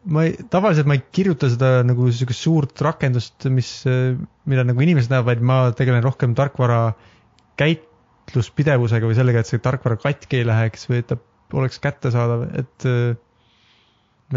ma 0.03 0.25
ei, 0.27 0.35
tavaliselt 0.49 0.89
ma 0.89 0.97
ei 0.97 1.03
kirjuta 1.13 1.49
seda 1.51 1.81
nagu 1.85 2.07
niisugust 2.07 2.45
suurt 2.45 2.81
rakendust, 2.81 3.45
mis, 3.53 3.69
mida 4.49 4.65
nagu 4.65 4.81
inimesed 4.81 5.13
näevad, 5.13 5.27
vaid 5.29 5.43
ma 5.45 5.57
tegelen 5.77 6.03
rohkem 6.05 6.33
tarkvara 6.37 6.81
käitluspidevusega 7.61 9.09
või 9.09 9.17
sellega, 9.17 9.43
et 9.43 9.51
see 9.51 9.61
tarkvara 9.61 9.99
katki 10.01 10.41
ei 10.41 10.47
läheks 10.49 10.87
või 10.89 11.03
et 11.03 11.11
ta 11.11 11.19
oleks 11.57 11.81
kättesaadav, 11.83 12.47
et 12.57 12.87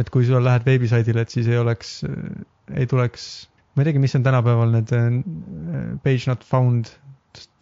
et 0.00 0.10
kui 0.10 0.26
sa 0.26 0.40
lähed 0.42 0.64
veebisaidile, 0.66 1.22
et 1.22 1.30
siis 1.30 1.48
ei 1.50 1.58
oleks, 1.60 2.00
ei 2.74 2.86
tuleks, 2.90 3.26
ma 3.74 3.82
ei 3.82 3.88
teagi, 3.88 4.02
mis 4.02 4.16
on 4.18 4.24
tänapäeval 4.26 4.72
need 4.74 4.90
äh, 4.96 5.20
page 6.02 6.26
not 6.30 6.42
found 6.46 6.90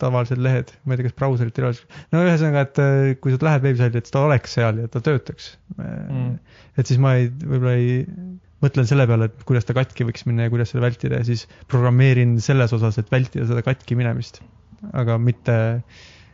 tavalised 0.03 0.41
lehed, 0.43 0.73
ma 0.85 0.95
ei 0.95 1.01
tea, 1.01 1.09
kas 1.09 1.17
brauserit 1.19 1.59
ei 1.59 1.67
ole, 1.69 1.99
no 2.13 2.23
ühesõnaga, 2.27 2.65
et 2.67 2.81
äh, 2.83 3.11
kui 3.23 3.35
sa 3.35 3.41
lähed 3.47 3.67
veebisaidile, 3.67 4.03
et 4.05 4.13
ta 4.13 4.25
oleks 4.27 4.57
seal 4.59 4.83
ja 4.83 4.91
ta 4.93 5.03
töötaks 5.05 5.55
Mm. 5.73 6.35
et 6.77 6.89
siis 6.89 6.99
ma 7.01 7.15
ei, 7.17 7.29
võib-olla 7.33 7.73
ei, 7.79 8.03
mõtlen 8.63 8.89
selle 8.89 9.07
peale, 9.09 9.31
et 9.31 9.45
kuidas 9.49 9.65
ta 9.65 9.75
katki 9.77 10.05
võiks 10.05 10.27
minna 10.29 10.47
ja 10.47 10.53
kuidas 10.53 10.73
seda 10.73 10.85
vältida 10.85 11.21
ja 11.21 11.27
siis 11.27 11.47
programmeerin 11.73 12.37
selles 12.45 12.75
osas, 12.77 12.99
et 13.01 13.11
vältida 13.13 13.47
seda 13.49 13.65
katki 13.67 13.97
minemist. 13.99 14.43
aga 14.99 15.17
mitte, 15.23 15.55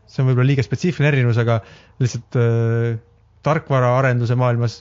see 0.09 0.23
on 0.23 0.31
võib-olla 0.31 0.49
liiga 0.51 0.65
spetsiifiline 0.65 1.13
erinevus, 1.13 1.39
aga 1.41 1.61
lihtsalt 2.03 2.39
äh, 2.41 2.99
tarkvaraarenduse 3.47 4.37
maailmas 4.41 4.81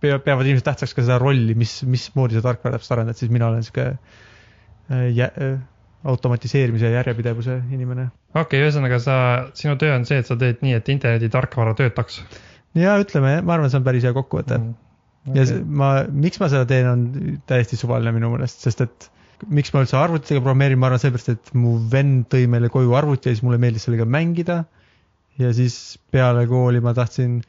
peavad 0.00 0.46
inimesed 0.46 0.64
tähtsaks 0.66 0.94
ka 0.96 1.04
seda 1.04 1.18
rolli, 1.20 1.54
mis, 1.58 1.82
mismoodi 1.84 2.38
sa 2.38 2.44
tarkvara 2.44 2.78
täpselt 2.78 2.96
arendad, 2.96 3.18
siis 3.18 3.32
mina 3.34 3.50
olen 3.50 3.64
sihuke 3.66 3.90
äh, 3.92 5.08
jä-, 5.16 5.32
automatiseerimise 6.04 6.86
ja 6.86 7.00
järjepidevuse 7.00 7.60
inimene. 7.74 8.08
okei 8.34 8.42
okay,, 8.42 8.64
ühesõnaga 8.66 9.00
sa, 9.02 9.16
sinu 9.58 9.74
töö 9.80 9.96
on 9.96 10.06
see, 10.08 10.20
et 10.22 10.28
sa 10.28 10.36
teed 10.38 10.62
nii, 10.62 10.76
et 10.78 10.90
interneti 10.94 11.30
tarkvara 11.32 11.74
töötaks. 11.78 12.20
ja 12.78 12.98
ütleme, 13.02 13.38
ma 13.42 13.56
arvan, 13.56 13.72
see 13.72 13.80
on 13.80 13.86
päris 13.86 14.06
hea 14.06 14.14
kokkuvõte 14.16 14.58
mm.. 14.60 14.74
Okay. 15.28 15.44
ja 15.44 15.60
ma, 15.66 15.92
miks 16.08 16.40
ma 16.40 16.48
seda 16.52 16.64
teen, 16.70 16.88
on 16.88 17.38
täiesti 17.50 17.76
suvaline 17.76 18.14
minu 18.16 18.30
meelest, 18.32 18.62
sest 18.64 18.84
et 18.86 19.08
miks 19.46 19.72
ma 19.74 19.82
üldse 19.84 19.98
arvutitega 19.98 20.40
programmeerin, 20.40 20.78
ma 20.80 20.88
arvan 20.88 21.02
seepärast, 21.02 21.30
et 21.34 21.52
mu 21.58 21.76
vend 21.92 22.26
tõi 22.32 22.46
meile 22.50 22.70
koju 22.72 22.94
arvuti 22.98 23.28
ja 23.28 23.36
siis 23.36 23.44
mulle 23.46 23.60
meeldis 23.62 23.86
sellega 23.86 24.06
mängida. 24.08 24.64
ja 25.38 25.52
siis 25.54 25.98
peale 26.10 26.46
kooli 26.50 26.80
ma 26.82 26.94
tahtsin 26.94 27.42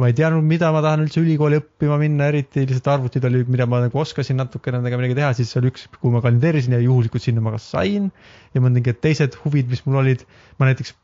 ma 0.00 0.08
ei 0.10 0.14
teadnud, 0.18 0.42
mida 0.42 0.72
ma 0.74 0.80
tahan 0.82 1.04
üldse 1.04 1.20
ülikooli 1.22 1.60
õppima 1.60 1.96
minna, 2.00 2.26
eriti 2.32 2.64
lihtsalt 2.64 2.88
arvutid 2.96 3.26
oli, 3.28 3.44
mida 3.46 3.66
ma 3.70 3.78
nagu 3.84 4.00
oskasin 4.02 4.40
natukene 4.40 4.80
nendega 4.80 4.98
midagi 4.98 5.18
teha, 5.20 5.30
siis 5.38 5.54
oli 5.60 5.70
üks, 5.70 5.86
kuhu 6.00 6.10
ma 6.16 6.22
kandideerisin 6.24 6.74
ja 6.74 6.82
juhuslikult 6.82 7.22
sinna 7.22 7.44
ma 7.44 7.54
ka 7.54 7.62
sain. 7.62 8.10
ja 8.54 8.62
mõningad 8.64 8.98
teised 9.04 9.38
huvid, 9.44 9.70
mis 9.70 9.84
mul 9.86 10.00
olid, 10.02 10.26
ma 10.58 10.70
näiteks 10.70 10.96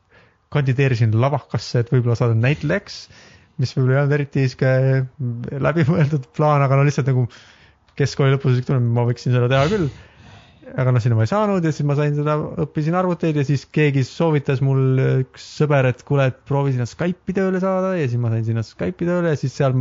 kandideerisin 0.51 1.15
lavakasse, 1.23 1.85
et 1.85 1.91
võib-olla 1.93 2.19
saada 2.19 2.35
näitlejaks, 2.35 3.01
mis 3.63 3.71
võib-olla 3.77 3.95
ei 3.95 4.03
olnud 4.03 4.17
eriti 4.19 4.45
sihuke 4.51 5.61
läbimõeldud 5.69 6.27
plaan, 6.35 6.63
aga 6.67 6.75
no 6.75 6.87
lihtsalt 6.87 7.07
nagu 7.07 7.29
keskkooli 7.99 8.35
lõpus 8.35 8.59
tunne, 8.67 8.83
ma 8.91 9.07
võiksin 9.07 9.31
seda 9.31 9.47
teha 9.51 9.67
küll 9.71 9.87
aga 10.79 10.93
noh, 10.93 11.01
sinna 11.03 11.17
ma 11.17 11.25
ei 11.25 11.31
saanud 11.31 11.65
ja 11.65 11.73
siis 11.73 11.87
ma 11.87 11.97
sain 11.99 12.15
seda, 12.15 12.37
õppisin 12.63 12.95
arvuteid 12.97 13.39
ja 13.39 13.43
siis 13.47 13.65
keegi 13.73 14.03
soovitas 14.07 14.61
mul, 14.63 15.01
üks 15.25 15.45
sõber, 15.59 15.89
et 15.89 16.01
kuule, 16.07 16.29
et 16.31 16.39
proovi 16.47 16.75
sinna 16.75 16.87
Skype'i 16.89 17.35
tööle 17.37 17.61
saada 17.63 17.93
ja 17.97 18.07
siis 18.07 18.21
ma 18.21 18.31
sain 18.33 18.47
sinna 18.47 18.63
Skype'i 18.65 19.09
tööle 19.09 19.33
ja 19.33 19.39
siis 19.39 19.55
seal 19.57 19.75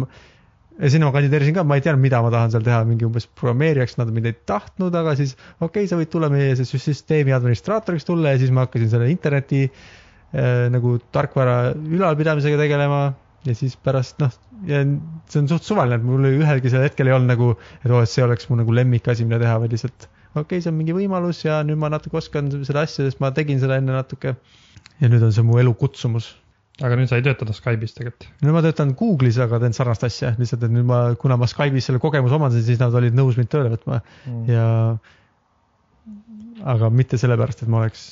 ja 0.81 0.90
sinna 0.92 1.09
ma 1.09 1.14
kandideerisin 1.14 1.57
ka, 1.57 1.64
ma 1.66 1.79
ei 1.79 1.85
teadnud, 1.85 2.03
mida 2.03 2.20
ma 2.24 2.33
tahan 2.33 2.53
seal 2.55 2.66
teha, 2.66 2.83
mingi 2.88 3.07
umbes 3.07 3.26
programmeerijaks, 3.38 3.98
nad 4.00 4.12
mind 4.14 4.31
ei 4.31 4.37
tahtnud, 4.48 4.94
aga 4.96 5.14
siis 5.18 5.35
okei 5.37 5.66
okay,, 5.66 5.88
sa 5.90 5.98
võid 6.00 6.12
tulla 6.12 6.31
meie 6.33 6.55
süsteemi 6.59 7.35
administraatoriks 7.37 8.09
tulla 8.09 8.35
ja 8.35 8.40
siis 8.42 8.55
ma 8.55 8.66
hakkasin 8.66 8.92
selle 8.94 9.11
interneti 9.12 9.66
äh, 9.68 10.68
nagu 10.72 10.96
tarkvara 11.12 11.74
ülalpidamisega 11.76 12.61
tegelema 12.62 13.03
ja 13.46 13.57
siis 13.57 13.76
pärast 13.81 14.20
noh, 14.20 14.33
see 14.66 15.40
on 15.40 15.50
suht 15.50 15.68
suvaline, 15.68 16.00
et 16.00 16.07
mul 16.07 16.33
ühelgi 16.33 16.72
sel 16.72 16.85
hetkel 16.85 17.09
ei 17.09 17.16
olnud 17.16 17.33
nagu, 17.33 17.53
et 17.81 17.92
oo, 17.92 18.00
et 18.05 18.12
see 18.12 18.24
oleks 18.24 18.50
mu 18.50 18.59
nagu 18.61 18.74
lemmikasi, 18.76 19.29
mida 19.29 19.40
teha, 19.42 19.61
vaid 19.62 19.76
lihtsalt 19.76 20.09
okei 20.34 20.42
okay,, 20.42 20.62
see 20.62 20.70
on 20.70 20.78
mingi 20.78 20.94
võimalus 20.94 21.42
ja 21.44 21.60
nüüd 21.66 21.80
ma 21.80 21.90
natuke 21.92 22.20
oskan 22.20 22.50
seda 22.52 22.84
asja, 22.86 23.06
sest 23.06 23.22
ma 23.22 23.32
tegin 23.34 23.60
seda 23.62 23.80
enne 23.80 23.96
natuke. 23.96 24.36
ja 25.00 25.10
nüüd 25.10 25.24
on 25.26 25.34
see 25.34 25.46
mu 25.46 25.58
elu 25.62 25.72
kutsumus. 25.80 26.30
aga 26.80 26.96
nüüd 26.98 27.10
sa 27.10 27.18
ei 27.18 27.24
tööta 27.26 27.56
Skype'is 27.56 27.96
tegelikult? 27.96 28.28
nüüd 28.44 28.54
ma 28.54 28.62
töötan 28.66 28.94
Google'is, 28.98 29.40
aga 29.42 29.60
teen 29.64 29.74
sarnast 29.76 30.06
asja, 30.06 30.34
lihtsalt 30.38 30.68
et 30.68 30.74
nüüd 30.74 30.86
ma, 30.88 31.02
kuna 31.20 31.38
ma 31.40 31.50
Skype'is 31.50 31.90
selle 31.90 32.02
kogemuse 32.02 32.38
omandasin, 32.38 32.66
siis 32.68 32.82
nad 32.82 32.94
olid 32.94 33.16
nõus 33.18 33.40
mind 33.40 33.50
tööle 33.52 33.72
võtma 33.74 34.02
mm. 34.04 34.44
ja 34.50 34.66
aga 36.74 36.92
mitte 36.94 37.18
sellepärast, 37.18 37.64
et 37.64 37.72
ma 37.72 37.82
oleks 37.82 38.06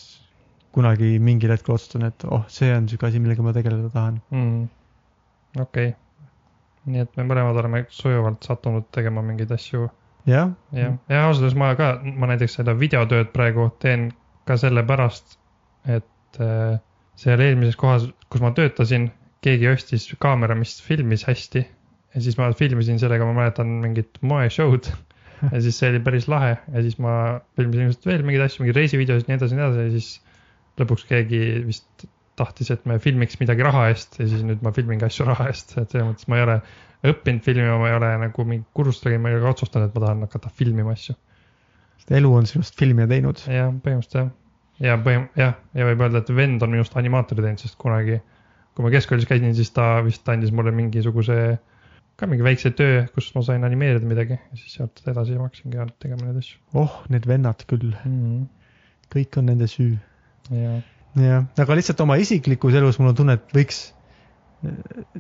kunagi 0.75 1.17
mingil 1.23 1.53
hetkel 1.55 1.77
otsustanud, 1.77 2.13
et 2.13 2.27
oh, 2.29 2.45
see 2.53 2.69
on 2.75 2.91
sihuke 2.91 3.09
asi, 3.09 3.23
millega 3.23 3.45
ma 3.47 3.55
tegeleda 3.57 3.89
tahan 3.95 4.19
mm.. 4.35 4.69
okei 5.63 5.95
okay., 5.95 5.97
nii 6.89 7.03
et 7.05 7.17
me 7.19 7.25
mõlemad 7.29 7.57
oleme 7.61 7.85
sujuvalt 7.93 8.47
sattunud 8.47 8.87
tegema 8.95 9.23
mingeid 9.25 9.51
asju 9.53 9.89
jah. 10.29 10.53
jah, 10.77 10.97
ja 11.09 11.25
ausalt 11.27 11.47
öeldes 11.47 11.59
ma 11.59 11.73
ka, 11.79 11.93
ma 12.05 12.29
näiteks 12.31 12.59
seda 12.61 12.75
videotööd 12.79 13.33
praegu 13.35 13.71
teen 13.83 14.11
ka 14.49 14.57
sellepärast, 14.61 15.39
et 15.89 16.41
äh, 16.43 16.79
seal 17.19 17.43
eelmises 17.45 17.79
kohas, 17.81 18.07
kus 18.31 18.45
ma 18.45 18.53
töötasin, 18.57 19.11
keegi 19.45 19.69
ostis 19.71 20.07
kaamera, 20.21 20.57
mis 20.59 20.79
filmis 20.85 21.27
hästi. 21.29 21.65
ja 22.15 22.23
siis 22.25 22.39
ma 22.39 22.49
filmisin 22.57 22.99
sellega, 22.99 23.27
ma 23.29 23.37
mäletan 23.43 23.79
mingit 23.85 24.23
moeshow'd. 24.23 24.93
Ja 25.39 25.61
siis 25.63 25.77
see 25.79 25.87
oli 25.93 26.01
päris 26.03 26.25
lahe. 26.27 26.57
Ja 26.75 26.81
siis 26.83 26.97
ma 26.99 27.13
filmisin 27.55 27.85
ilmselt 27.85 28.07
veel 28.09 28.25
mingeid 28.27 28.43
asju, 28.43 28.65
mingeid 28.65 28.81
reisivideosid, 28.81 29.29
nii 29.29 29.37
edasi, 29.37 29.55
nii 29.55 29.63
edasi. 29.63 29.85
Ja 29.85 29.93
siis 29.93 30.09
lõpuks 30.81 31.05
keegi 31.07 31.39
vist 31.63 32.07
tahtis, 32.39 32.73
et 32.75 32.83
me 32.91 32.97
filmiks 33.03 33.39
midagi 33.39 33.63
raha 33.63 33.85
eest. 33.93 34.19
Ja 34.19 34.27
siis 34.27 34.43
nüüd 34.43 34.65
ma 34.67 34.73
filmingi 34.75 35.07
asju 35.07 35.29
raha 35.29 35.47
eest, 35.53 35.77
et 35.77 35.95
selles 35.95 36.09
mõttes 36.09 36.27
ma 36.27 36.41
ei 36.41 36.45
ole 36.49 36.57
õppinud 37.07 37.45
filmima, 37.47 37.77
ma 37.79 37.91
ei 37.91 37.97
ole 37.99 38.11
nagu 38.25 38.45
mingi 38.49 38.67
kursust 38.75 39.05
tegema, 39.05 39.27
ma 39.27 39.33
ei 39.33 39.39
ole 39.39 39.45
ka 39.47 39.55
otsustanud, 39.55 39.91
et 39.91 39.95
ma 39.95 40.05
tahan 40.05 40.25
hakata 40.27 40.51
filmima 40.61 40.95
asju. 40.97 41.15
sest 41.99 42.13
elu 42.19 42.33
on 42.35 42.49
sinust 42.51 42.79
filmija 42.79 43.07
teinud. 43.11 43.45
jah, 43.47 43.71
põhimõtteliselt 43.85 44.19
jah. 44.19 44.33
ja 44.89 44.99
põhim-, 45.05 45.29
jah, 45.39 45.55
ja 45.79 45.89
võib 45.91 46.05
öelda, 46.07 46.25
et 46.25 46.35
vend 46.35 46.67
on 46.67 46.75
minust 46.75 46.99
animaatori 46.99 47.47
teinud, 47.47 47.63
sest 47.63 47.79
kunagi, 47.79 48.21
kui 48.75 48.87
ma 48.87 48.93
keskkoolis 48.95 49.29
käisin, 49.31 49.55
siis 49.55 49.71
ta 49.77 49.97
vist 50.07 50.29
andis 50.33 50.55
mulle 50.55 50.75
mingisuguse, 50.75 51.39
ka 52.19 52.27
mingi 52.27 52.47
väikse 52.47 52.75
töö, 52.75 53.07
kus 53.15 53.31
ma 53.37 53.45
sain 53.47 53.67
animeerida 53.67 54.07
midagi 54.07 54.35
ja 54.35 54.59
siis 54.59 54.79
sealt 54.81 55.03
edasi 55.07 55.39
hakkasingi 55.39 55.87
tegema 56.03 56.27
neid 56.27 56.43
asju. 56.43 56.59
oh, 56.75 57.03
need 57.15 57.27
vennad 57.31 57.63
küll 57.71 57.93
mm. 57.95 58.21
-hmm. 58.23 58.47
kõik 59.15 59.39
on 59.39 59.53
nende 59.53 59.71
süü. 59.71 59.99
jah 60.51 60.83
jah, 61.17 61.47
aga 61.59 61.77
lihtsalt 61.79 62.01
oma 62.05 62.19
isiklikus 62.21 62.77
elus 62.79 62.99
mul 63.01 63.13
on 63.13 63.19
tunne, 63.19 63.39
et 63.39 63.55
võiks 63.57 63.81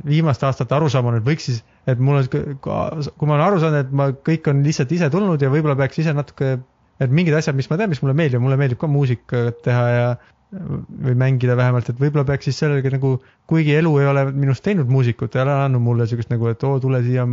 viimaste 0.07 0.47
aastate 0.49 0.75
arusaam 0.75 1.11
on, 1.11 1.19
et 1.21 1.27
võiks 1.27 1.47
siis, 1.51 1.61
et 1.87 2.01
mul 2.03 2.21
on, 2.23 2.31
kui 2.31 3.29
ma 3.29 3.37
olen 3.37 3.45
aru 3.45 3.61
saanud, 3.63 3.85
et 3.85 3.93
ma, 3.95 4.09
kõik 4.27 4.51
on 4.51 4.65
lihtsalt 4.67 4.95
ise 4.97 5.11
tulnud 5.15 5.43
ja 5.43 5.53
võib-olla 5.53 5.79
peaks 5.79 6.01
ise 6.03 6.15
natuke, 6.17 6.57
et 6.99 7.15
mingid 7.15 7.37
asjad, 7.39 7.57
mis 7.59 7.71
ma 7.71 7.79
teen, 7.79 7.93
mis 7.93 8.03
mulle 8.03 8.17
meeldivad, 8.19 8.43
mulle 8.45 8.59
meeldib 8.59 8.81
ka 8.81 8.91
muusikat 8.91 9.63
teha 9.67 9.87
ja 9.95 10.11
või 10.49 11.13
mängida 11.21 11.53
vähemalt, 11.59 11.91
et 11.93 11.99
võib-olla 12.01 12.25
peaks 12.31 12.49
siis 12.49 12.59
sellega 12.63 12.91
nagu, 12.95 13.19
kuigi 13.51 13.75
elu 13.77 13.91
ei 14.01 14.07
ole 14.09 14.23
minust 14.33 14.65
teinud 14.65 14.89
muusikut, 14.89 15.37
ei 15.37 15.43
ole 15.43 15.53
andnud 15.67 15.85
mulle 15.85 16.07
niisugust 16.07 16.33
nagu, 16.33 16.49
et 16.49 16.65
oo, 16.65 16.79
tule 16.81 17.03
siia 17.05 17.27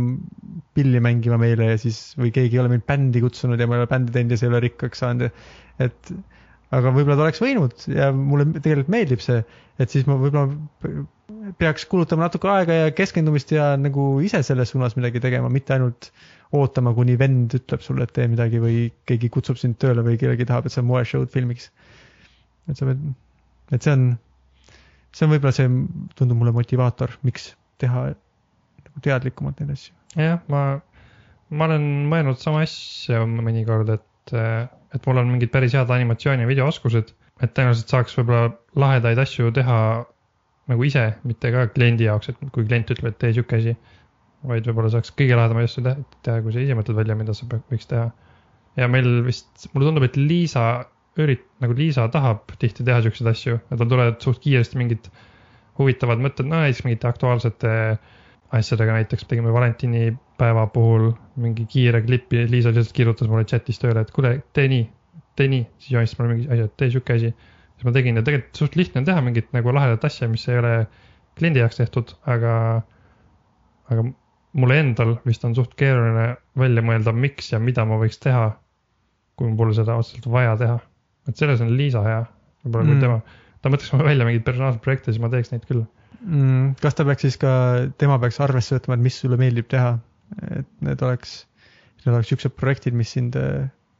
pilli 0.76 1.00
mängima 1.00 1.38
meile 1.40 1.70
ja 1.70 1.78
siis, 1.80 2.10
või 2.20 2.34
keegi 2.36 2.58
ei 2.58 2.62
ole 2.62 2.74
mind 2.74 2.84
bändi 2.88 3.24
kutsunud 3.24 3.60
ja 3.60 3.68
ma 3.68 3.78
ei 3.78 3.84
ole 3.86 3.90
bändi 3.94 4.12
teinud 4.12 4.36
ja 4.36 4.40
see 4.40 4.50
ei 4.50 4.52
ole 4.52 4.60
rikkaks 4.66 5.00
saanud, 5.00 5.40
et 5.86 6.12
aga 6.76 6.92
võib-olla 6.92 7.16
ta 7.16 7.26
oleks 7.30 7.40
võinud 7.40 7.88
ja 7.88 8.10
mulle 8.12 8.50
tegelikult 8.58 8.92
meeldib 8.92 9.24
see, 9.24 9.40
et 9.80 9.96
siis 9.96 10.04
ma 10.10 10.18
võib-olla 10.20 10.52
peaks 11.58 11.86
kulutama 11.90 12.26
natuke 12.26 12.48
aega 12.50 12.78
ja 12.80 12.92
keskendumist 12.94 13.52
ja 13.54 13.74
nagu 13.80 14.06
ise 14.24 14.42
selles 14.46 14.72
suunas 14.72 14.96
midagi 14.98 15.22
tegema, 15.22 15.50
mitte 15.52 15.76
ainult 15.76 16.10
ootama, 16.56 16.92
kuni 16.96 17.16
vend 17.18 17.56
ütleb 17.58 17.82
sulle, 17.84 18.06
et 18.06 18.14
tee 18.16 18.26
midagi 18.30 18.60
või 18.62 18.86
keegi 19.08 19.30
kutsub 19.34 19.58
sind 19.60 19.78
tööle 19.82 20.04
või 20.06 20.18
kellegi 20.20 20.46
tahab, 20.48 20.68
et 20.68 20.74
sa 20.74 20.84
moeshow'd 20.86 21.32
filmiks. 21.34 21.70
et 22.70 22.78
sa 22.78 22.88
pead, 22.88 23.02
et 23.74 23.86
see 23.86 23.94
on, 23.94 24.08
see 25.14 25.26
on 25.26 25.34
võib-olla 25.34 25.54
see, 25.54 25.70
tundub 26.18 26.40
mulle 26.40 26.54
motivaator, 26.56 27.14
miks 27.26 27.52
teha 27.82 28.08
nagu 28.10 29.04
teadlikumalt 29.04 29.62
neid 29.62 29.74
asju. 29.76 29.94
jah, 30.16 30.42
ma, 30.52 30.64
ma 31.50 31.70
olen 31.70 31.86
mõelnud 32.10 32.42
sama 32.42 32.64
asja 32.66 33.24
mõnikord, 33.30 33.94
et 33.98 34.36
et 34.96 35.06
mul 35.06 35.20
on 35.20 35.28
mingid 35.30 35.52
päris 35.52 35.74
head 35.76 35.90
animatsiooni 35.92 36.42
ja 36.42 36.48
videooskused, 36.50 37.12
et 37.42 37.52
tõenäoliselt 37.54 37.92
saaks 37.92 38.16
võib-olla 38.18 38.48
lahedaid 38.80 39.20
asju 39.22 39.52
teha 39.54 39.78
nagu 40.70 40.86
ise, 40.86 41.04
mitte 41.28 41.52
ka 41.54 41.66
kliendi 41.74 42.08
jaoks, 42.08 42.32
et 42.32 42.40
kui 42.54 42.66
klient 42.66 42.90
ütleb, 42.94 43.12
et 43.12 43.20
tee 43.22 43.32
sihuke 43.36 43.60
asi. 43.60 43.76
vaid 44.46 44.66
võib-olla 44.68 44.90
saaks 44.92 45.10
kõige 45.16 45.34
lahedamaid 45.34 45.66
asju 45.66 45.82
teha, 45.86 46.40
kui 46.44 46.52
sa 46.54 46.60
ise 46.62 46.74
mõtled 46.78 46.98
välja, 46.98 47.16
mida 47.18 47.34
sa 47.34 47.46
võiks 47.50 47.88
teha. 47.90 48.10
ja 48.76 48.88
meil 48.88 49.22
vist, 49.26 49.68
mulle 49.72 49.88
tundub, 49.88 50.04
et 50.06 50.18
Liisa 50.20 50.66
ürit-, 51.18 51.46
nagu 51.64 51.74
Liisa 51.76 52.04
tahab 52.12 52.44
tihti 52.60 52.84
teha 52.84 53.00
siukseid 53.04 53.30
asju 53.32 53.56
ja 53.56 53.78
tal 53.78 53.88
tulevad 53.88 54.20
suht 54.22 54.42
kiiresti 54.44 54.78
mingid 54.78 55.08
huvitavad 55.78 56.20
mõtted, 56.22 56.48
no 56.48 56.60
näiteks 56.60 56.84
mingite 56.86 57.08
aktuaalsete 57.08 57.72
asjadega, 58.56 59.00
näiteks 59.00 59.26
tegime 59.28 59.52
valentinipäeva 59.52 60.66
puhul 60.72 61.10
mingi 61.42 61.66
kiire 61.70 62.02
klipi, 62.02 62.46
Liisa 62.50 62.72
lihtsalt 62.74 62.96
kirjutas 62.96 63.28
mulle 63.32 63.48
chat'is 63.48 63.80
tööle, 63.82 64.04
et 64.04 64.12
kuule, 64.14 64.36
tee 64.56 64.68
nii, 64.72 64.86
tee 65.36 65.50
nii, 65.52 65.66
siis 65.78 65.96
joonistas 65.96 66.20
mulle 66.20 66.34
mingi 66.34 66.48
asi, 66.52 66.68
et 66.68 66.76
tee 66.76 66.90
sihuke 66.92 67.16
asi. 67.18 67.32
Siis 67.76 67.86
ma 67.88 67.92
tegin 67.94 68.20
ja 68.20 68.24
tegelikult 68.26 68.60
suht 68.60 68.76
lihtne 68.78 69.02
on 69.02 69.08
teha 69.08 69.22
mingit 69.24 69.50
nagu 69.56 69.74
lahedat 69.76 70.04
asja, 70.08 70.28
mis 70.32 70.46
ei 70.48 70.60
ole 70.60 70.74
kliendi 71.36 71.60
jaoks 71.60 71.80
tehtud, 71.80 72.14
aga, 72.32 72.52
aga 73.92 74.06
mulle 74.56 74.78
endal 74.80 75.16
vist 75.28 75.44
on 75.44 75.56
suht 75.56 75.74
keeruline 75.78 76.30
välja 76.58 76.84
mõelda, 76.84 77.12
miks 77.12 77.52
ja 77.52 77.60
mida 77.60 77.84
ma 77.88 77.98
võiks 78.00 78.20
teha, 78.22 78.48
kui 79.36 79.50
mul 79.50 79.58
pole 79.60 79.76
seda 79.76 79.98
otseselt 80.00 80.28
vaja 80.32 80.56
teha. 80.60 80.78
et 81.28 81.36
selles 81.36 81.60
on 81.60 81.74
Liisa 81.76 82.00
hea, 82.06 82.22
võib-olla 82.64 82.86
kui 82.86 82.94
mm. 82.94 83.02
tema, 83.02 83.44
ta 83.60 83.72
mõtleks 83.72 83.92
mulle 83.92 84.08
välja 84.08 84.28
mingeid 84.28 84.46
personaalseid 84.46 84.84
projekte, 84.84 85.12
siis 85.12 85.22
ma 85.22 85.30
teeks 85.32 85.52
neid 85.52 85.66
küll 85.68 85.82
mm,. 86.22 86.76
kas 86.80 86.96
ta 86.96 87.04
peaks 87.08 87.26
siis 87.26 87.36
ka, 87.42 87.50
tema 88.00 88.18
peaks 88.22 88.40
arvesse 88.44 88.78
võtma, 88.78 88.96
et 88.96 89.04
mis 89.08 89.18
sulle 89.20 89.38
meeldib 89.40 89.68
teha, 89.72 89.96
et 90.48 90.68
need 90.86 91.02
oleks, 91.04 91.38
need 92.04 92.14
oleks 92.14 92.32
siuksed 92.32 92.56
projektid, 92.56 92.96
mis 92.96 93.12
sind, 93.18 93.36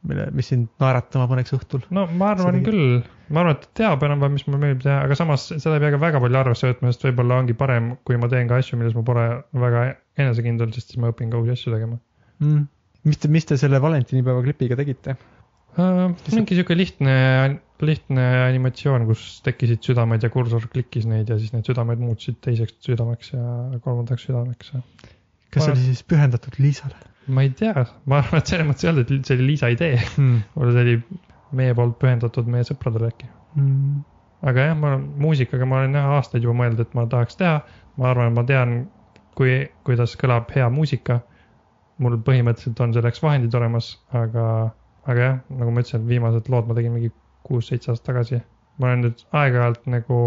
mille, 0.07 0.27
mis 0.37 0.49
sind 0.51 0.67
naeratama 0.81 1.27
paneks 1.31 1.53
õhtul? 1.57 1.83
no 1.93 2.05
ma 2.19 2.31
arvan 2.33 2.59
Seda... 2.59 2.65
küll, 2.65 2.97
ma 3.33 3.43
arvan, 3.43 3.57
et 3.57 3.67
ta 3.67 3.71
teab 3.81 4.05
enam-vähem, 4.07 4.37
mis 4.37 4.47
mulle 4.47 4.61
meeldib 4.63 4.83
teha, 4.85 4.97
aga 5.05 5.17
samas 5.19 5.47
seda 5.53 5.77
ei 5.77 5.83
pea 5.83 5.93
ka 5.95 6.01
väga 6.01 6.21
palju 6.23 6.41
arvesse 6.41 6.71
võtma, 6.71 6.93
sest 6.93 7.07
võib-olla 7.09 7.39
ongi 7.43 7.57
parem, 7.57 7.93
kui 8.07 8.19
ma 8.21 8.29
teen 8.31 8.49
ka 8.51 8.59
asju, 8.61 8.79
milles 8.79 8.97
ma 8.97 9.05
pole 9.07 9.27
väga 9.65 9.87
enesekindel, 10.23 10.73
sest 10.75 10.93
siis 10.93 11.01
ma 11.03 11.13
õpin 11.13 11.33
ka 11.33 11.41
uusi 11.41 11.55
asju 11.55 11.73
tegema 11.75 11.99
mm.. 12.43 12.67
mis 13.09 13.23
te, 13.23 13.31
mis 13.33 13.49
te 13.49 13.59
selle 13.59 13.81
valentinipäeva 13.83 14.45
klipiga 14.45 14.79
tegite? 14.79 15.17
Uh, 15.77 16.07
mingi 16.33 16.55
sihuke 16.57 16.73
lihtne, 16.73 17.15
lihtne 17.85 18.23
animatsioon, 18.47 19.03
kus 19.05 19.25
tekkisid 19.45 19.83
südamed 19.85 20.23
ja 20.25 20.31
kursor 20.33 20.63
klikkis 20.73 21.05
neid 21.05 21.29
ja 21.29 21.37
siis 21.37 21.53
need 21.53 21.69
südamed 21.69 22.01
muutusid 22.01 22.39
teiseks 22.41 22.79
südameks 22.87 23.35
ja 23.35 23.43
kolmandaks 23.83 24.25
südameks. 24.25 24.73
kas 25.53 25.67
see 25.67 25.75
oli 25.75 25.85
siis 25.91 26.01
pühendatud 26.09 26.57
Liisale? 26.63 26.97
Ma 27.27 27.43
ei 27.43 27.49
tea, 27.49 27.85
ma 28.05 28.21
arvan, 28.21 28.41
et 28.41 28.51
selles 28.51 28.67
mõttes 28.67 28.85
ei 28.85 28.91
olnud, 28.91 29.11
et 29.11 29.29
see 29.29 29.37
oli 29.37 29.47
Liisa 29.51 29.71
idee 29.73 29.95
hmm.. 29.99 30.43
võib-olla 30.55 30.75
see 30.75 30.85
oli 30.85 30.97
meie 31.59 31.75
poolt 31.77 31.97
pühendatud 32.01 32.49
meie 32.51 32.67
sõpradele 32.67 33.11
äkki 33.11 33.29
mm.. 33.29 34.03
aga 34.51 34.67
jah, 34.69 34.77
ma 34.79 34.93
olen 34.93 35.07
muusikaga, 35.23 35.67
ma 35.69 35.81
olen 35.81 35.97
jah 35.99 36.11
aastaid 36.17 36.45
juba 36.45 36.57
mõelnud, 36.61 36.83
et 36.83 36.97
ma 36.97 37.07
tahaks 37.11 37.39
teha. 37.39 37.61
ma 37.97 38.11
arvan, 38.11 38.31
et 38.31 38.37
ma 38.37 38.45
tean, 38.47 38.75
kui, 39.37 39.57
kuidas 39.87 40.15
kõlab 40.19 40.51
hea 40.55 40.67
muusika. 40.73 41.21
mul 42.03 42.19
põhimõtteliselt 42.21 42.79
on 42.85 42.93
selleks 42.93 43.23
vahendid 43.23 43.55
olemas, 43.57 43.95
aga, 44.13 44.45
aga 45.09 45.23
jah, 45.23 45.39
nagu 45.49 45.73
ma 45.73 45.81
ütlesin, 45.81 46.05
viimased 46.09 46.51
lood 46.53 46.69
ma 46.69 46.77
tegin 46.77 46.93
mingi 46.93 47.09
kuus-seitse 47.47 47.91
aastat 47.91 48.11
tagasi. 48.11 48.41
ma 48.77 48.91
olen 48.91 49.07
nüüd 49.07 49.23
aeg-ajalt 49.33 49.87
nagu 49.89 50.17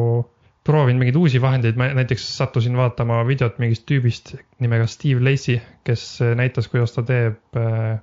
proovinud 0.66 1.00
mingeid 1.00 1.16
uusi 1.16 1.40
vahendeid, 1.42 1.78
ma 1.80 1.88
näiteks 1.96 2.26
sattusin 2.36 2.76
vaatama 2.76 3.22
videot 3.26 3.58
mingist 3.62 3.86
tüübist 3.88 4.34
nimega 4.60 4.86
Steve 4.86 5.22
Lacy, 5.24 5.56
kes 5.84 6.04
näitas, 6.36 6.68
kuidas 6.68 6.92
ta 6.96 7.04
teeb 7.06 7.56
äh, 7.56 7.96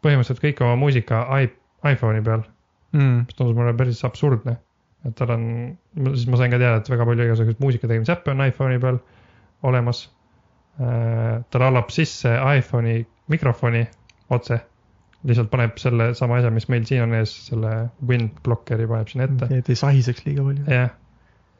põhimõtteliselt 0.00 0.40
kõik 0.44 0.64
oma 0.64 0.78
muusika 0.80 1.26
iPhone'i 1.84 2.24
peal 2.24 2.46
Mm. 2.92 3.24
mis 3.26 3.36
tundus 3.38 3.54
mulle 3.54 3.74
päris 3.78 4.02
absurdne. 4.06 4.56
et 5.08 5.14
tal 5.16 5.30
on, 5.32 5.44
siis 6.12 6.26
ma 6.28 6.36
sain 6.36 6.52
ka 6.52 6.58
teada, 6.60 6.80
et 6.82 6.88
väga 6.92 7.04
palju 7.08 7.24
igasuguseid 7.24 7.60
muusika 7.62 7.88
tegemise 7.88 8.12
äppe 8.12 8.34
on 8.34 8.42
iPhone'i 8.44 8.80
peal 8.82 8.98
olemas. 9.70 10.08
ta 10.80 11.60
lallab 11.60 11.90
sisse 11.92 12.32
iPhone'i 12.58 13.06
mikrofoni 13.32 13.84
otse, 14.32 14.58
lihtsalt 15.28 15.50
paneb 15.52 15.78
selle 15.80 16.10
sama 16.18 16.38
asja, 16.38 16.50
mis 16.50 16.68
meil 16.72 16.84
siin 16.88 17.04
on 17.04 17.14
ees, 17.14 17.32
selle 17.46 17.72
wind 18.08 18.42
blockeri 18.44 18.88
paneb 18.90 19.12
sinna 19.12 19.28
ette 19.28 19.48
et 19.58 19.70
ei 19.72 19.78
sahiseks 19.78 20.26
liiga 20.26 20.44
palju. 20.46 20.66
jah, 20.68 20.90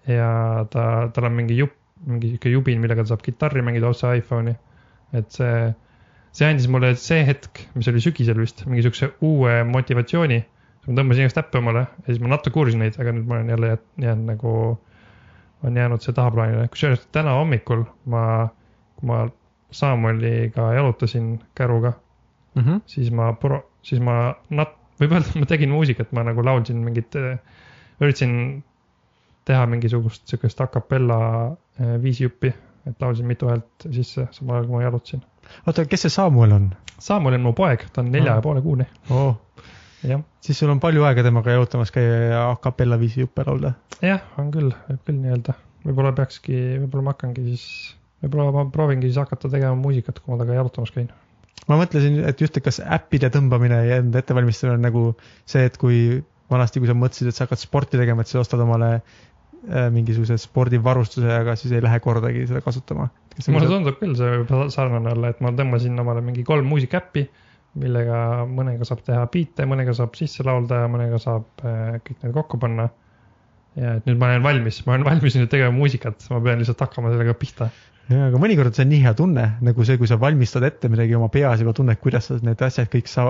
ja 0.09 0.31
ta, 0.73 0.85
tal 1.15 1.29
on 1.29 1.37
mingi 1.37 1.59
jupp, 1.59 1.77
mingi 2.07 2.33
sihuke 2.33 2.53
jubin, 2.53 2.81
millega 2.81 3.05
ta 3.05 3.13
saab 3.13 3.25
kitarri 3.25 3.63
mängida 3.65 3.91
otse 3.91 4.13
iPhone'i. 4.21 4.57
et 5.13 5.33
see, 5.35 5.73
see 6.37 6.47
andis 6.47 6.69
mulle 6.71 6.95
see 6.97 7.25
hetk, 7.27 7.65
mis 7.75 7.89
oli 7.91 8.03
sügisel 8.05 8.39
vist, 8.41 8.65
mingi 8.67 8.87
siukse 8.87 9.11
uue 9.27 9.61
motivatsiooni. 9.69 10.41
ma 10.87 10.97
tõmbasin 10.97 11.27
igast 11.27 11.41
äppe 11.43 11.59
omale 11.61 11.87
ja 11.87 12.07
siis 12.07 12.21
ma 12.23 12.33
natuke 12.33 12.63
uurisin 12.63 12.81
neid, 12.85 12.97
aga 13.01 13.13
nüüd 13.13 13.27
ma 13.29 13.39
olen 13.39 13.53
jälle 13.53 13.75
jäänud, 14.01 14.27
nagu, 14.31 14.55
on 15.67 15.77
jäänud 15.77 16.05
see 16.05 16.17
tahaplaanile, 16.17 16.69
kusjuures 16.73 17.05
täna 17.13 17.37
hommikul 17.37 17.85
ma, 18.07 18.25
kui 18.97 19.11
ma 19.13 19.27
Samueliga 19.71 20.73
jalutasin 20.75 21.37
käruga, 21.55 21.93
Mm 22.55 22.63
-hmm. 22.63 22.81
siis 22.87 23.11
ma 23.11 23.33
pro-, 23.33 23.71
siis 23.83 24.01
ma 24.03 24.35
nat-, 24.51 24.77
võib 25.01 25.13
öelda, 25.15 25.39
ma 25.39 25.47
tegin 25.47 25.71
muusikat, 25.71 26.13
ma 26.13 26.25
nagu 26.27 26.45
laulsin 26.45 26.83
mingit, 26.85 27.15
üritasin 28.01 28.63
teha 29.49 29.67
mingisugust 29.67 30.29
sihukest 30.29 30.61
a 30.61 30.67
capella 30.67 31.21
eh, 31.81 31.97
viisijuppi, 32.03 32.53
et 32.87 33.03
laulsin 33.03 33.27
mitu 33.27 33.49
häält 33.51 33.89
sisse, 33.91 34.29
samal 34.37 34.61
ajal 34.61 34.69
kui 34.69 34.77
ma 34.77 34.83
jalutasin. 34.87 35.27
oota, 35.67 35.85
kes 35.85 36.07
see 36.07 36.17
Samuel 36.17 36.53
on 36.57 36.71
Samuel 37.01 37.39
on 37.39 37.47
mu 37.49 37.53
poeg, 37.57 37.87
ta 37.93 38.03
on 38.03 38.11
nelja 38.13 38.35
Aa. 38.35 38.41
ja 38.41 38.45
poole 38.45 38.63
kuune, 38.65 38.87
oh.? 39.11 39.33
jah. 40.05 40.21
siis 40.45 40.59
sul 40.61 40.73
on 40.73 40.81
palju 40.83 41.05
aega 41.09 41.25
temaga 41.25 41.55
jalutamas 41.55 41.93
käia 41.95 42.19
ja 42.33 42.43
a 42.51 42.57
capella 42.61 42.99
viisi 43.01 43.25
juppe 43.25 43.45
laulda. 43.47 43.73
jah, 44.05 44.21
on 44.41 44.51
küll, 44.53 44.75
võib 44.89 45.01
küll 45.09 45.23
nii 45.23 45.33
öelda. 45.35 45.57
võib-olla 45.87 46.13
peakski, 46.19 46.59
võib-olla 46.83 47.07
ma 47.07 47.15
hakkangi 47.15 47.47
siis, 47.49 47.65
võib-olla 48.25 48.53
ma 48.57 48.67
proovingi 48.75 49.09
siis 49.09 49.21
hakata 49.23 49.49
tegema 49.53 49.79
muusikat, 49.81 50.21
kui 50.21 50.35
ma 50.35 50.41
temaga 50.43 50.61
jalutamas 50.61 50.93
käin. 50.97 51.09
ma 51.73 51.81
mõtlesin, 51.81 52.21
et 52.29 52.45
just, 52.45 52.61
et 52.61 52.69
kas 52.69 52.83
äppide 52.85 53.33
tõmbamine 53.33 53.81
ja 53.89 54.03
enda 54.05 54.21
ettevalmistamine 54.21 54.77
on 54.77 54.87
nagu 54.89 55.07
see, 55.49 55.65
et 55.71 55.81
kui 55.81 56.03
vanasti, 56.53 56.83
kui 56.83 56.91
sa 56.91 56.99
mõtlesid, 56.99 57.31
et 57.31 57.39
sa 57.39 57.47
hakkad 57.47 57.63
sporti 57.63 58.01
tegema, 58.01 58.21
et 58.21 58.29
sa 58.29 58.43
ostad 58.43 58.61
omale 58.61 58.99
mingisuguse 59.69 60.39
spordivarustuse, 60.41 61.29
aga 61.35 61.55
siis 61.59 61.75
ei 61.77 61.83
lähe 61.85 62.01
kordagi 62.01 62.47
seda 62.49 62.63
kasutama. 62.65 63.11
mulle 63.53 63.69
tundub 63.69 63.99
küll 64.01 64.17
see 64.17 64.31
võib 64.33 64.71
sarnane 64.73 65.13
olla, 65.13 65.33
et 65.35 65.43
ma 65.45 65.53
tõmbasin 65.57 66.01
omale 66.01 66.23
mingi 66.25 66.45
kolm 66.49 66.69
muusikaäppi, 66.73 67.27
millega 67.81 68.47
mõnega 68.51 68.89
saab 68.89 69.05
teha 69.07 69.27
biite, 69.31 69.67
mõnega 69.69 69.95
saab 69.97 70.17
sisse 70.19 70.47
laulda 70.47 70.83
ja 70.85 70.89
mõnega 70.91 71.21
saab 71.23 71.63
äh, 71.63 72.01
kõik 72.07 72.25
need 72.25 72.35
kokku 72.35 72.59
panna. 72.63 72.89
ja 73.79 73.99
et 74.01 74.09
nüüd 74.09 74.19
ma 74.19 74.33
olen 74.33 74.43
valmis, 74.43 74.81
ma 74.87 74.97
olen 74.97 75.07
valmis 75.07 75.37
nüüd 75.39 75.53
tegema 75.53 75.71
muusikat, 75.77 76.25
ma 76.33 76.41
pean 76.43 76.59
lihtsalt 76.59 76.81
hakkama 76.83 77.13
sellega 77.13 77.37
pihta. 77.39 77.69
jaa, 78.11 78.27
aga 78.31 78.41
mõnikord 78.43 78.75
see 78.75 78.85
on 78.85 78.91
nii 78.91 79.01
hea 79.05 79.13
tunne, 79.19 79.45
nagu 79.65 79.85
see, 79.87 79.99
kui 80.01 80.09
sa 80.11 80.17
valmistad 80.21 80.65
ette 80.67 80.89
midagi 80.91 81.15
oma 81.17 81.29
peas 81.33 81.61
juba 81.63 81.75
tunned, 81.77 81.99
kuidas 82.03 82.29
need 82.43 82.63
asjad 82.67 82.91
kõik 82.91 83.11
sa 83.11 83.27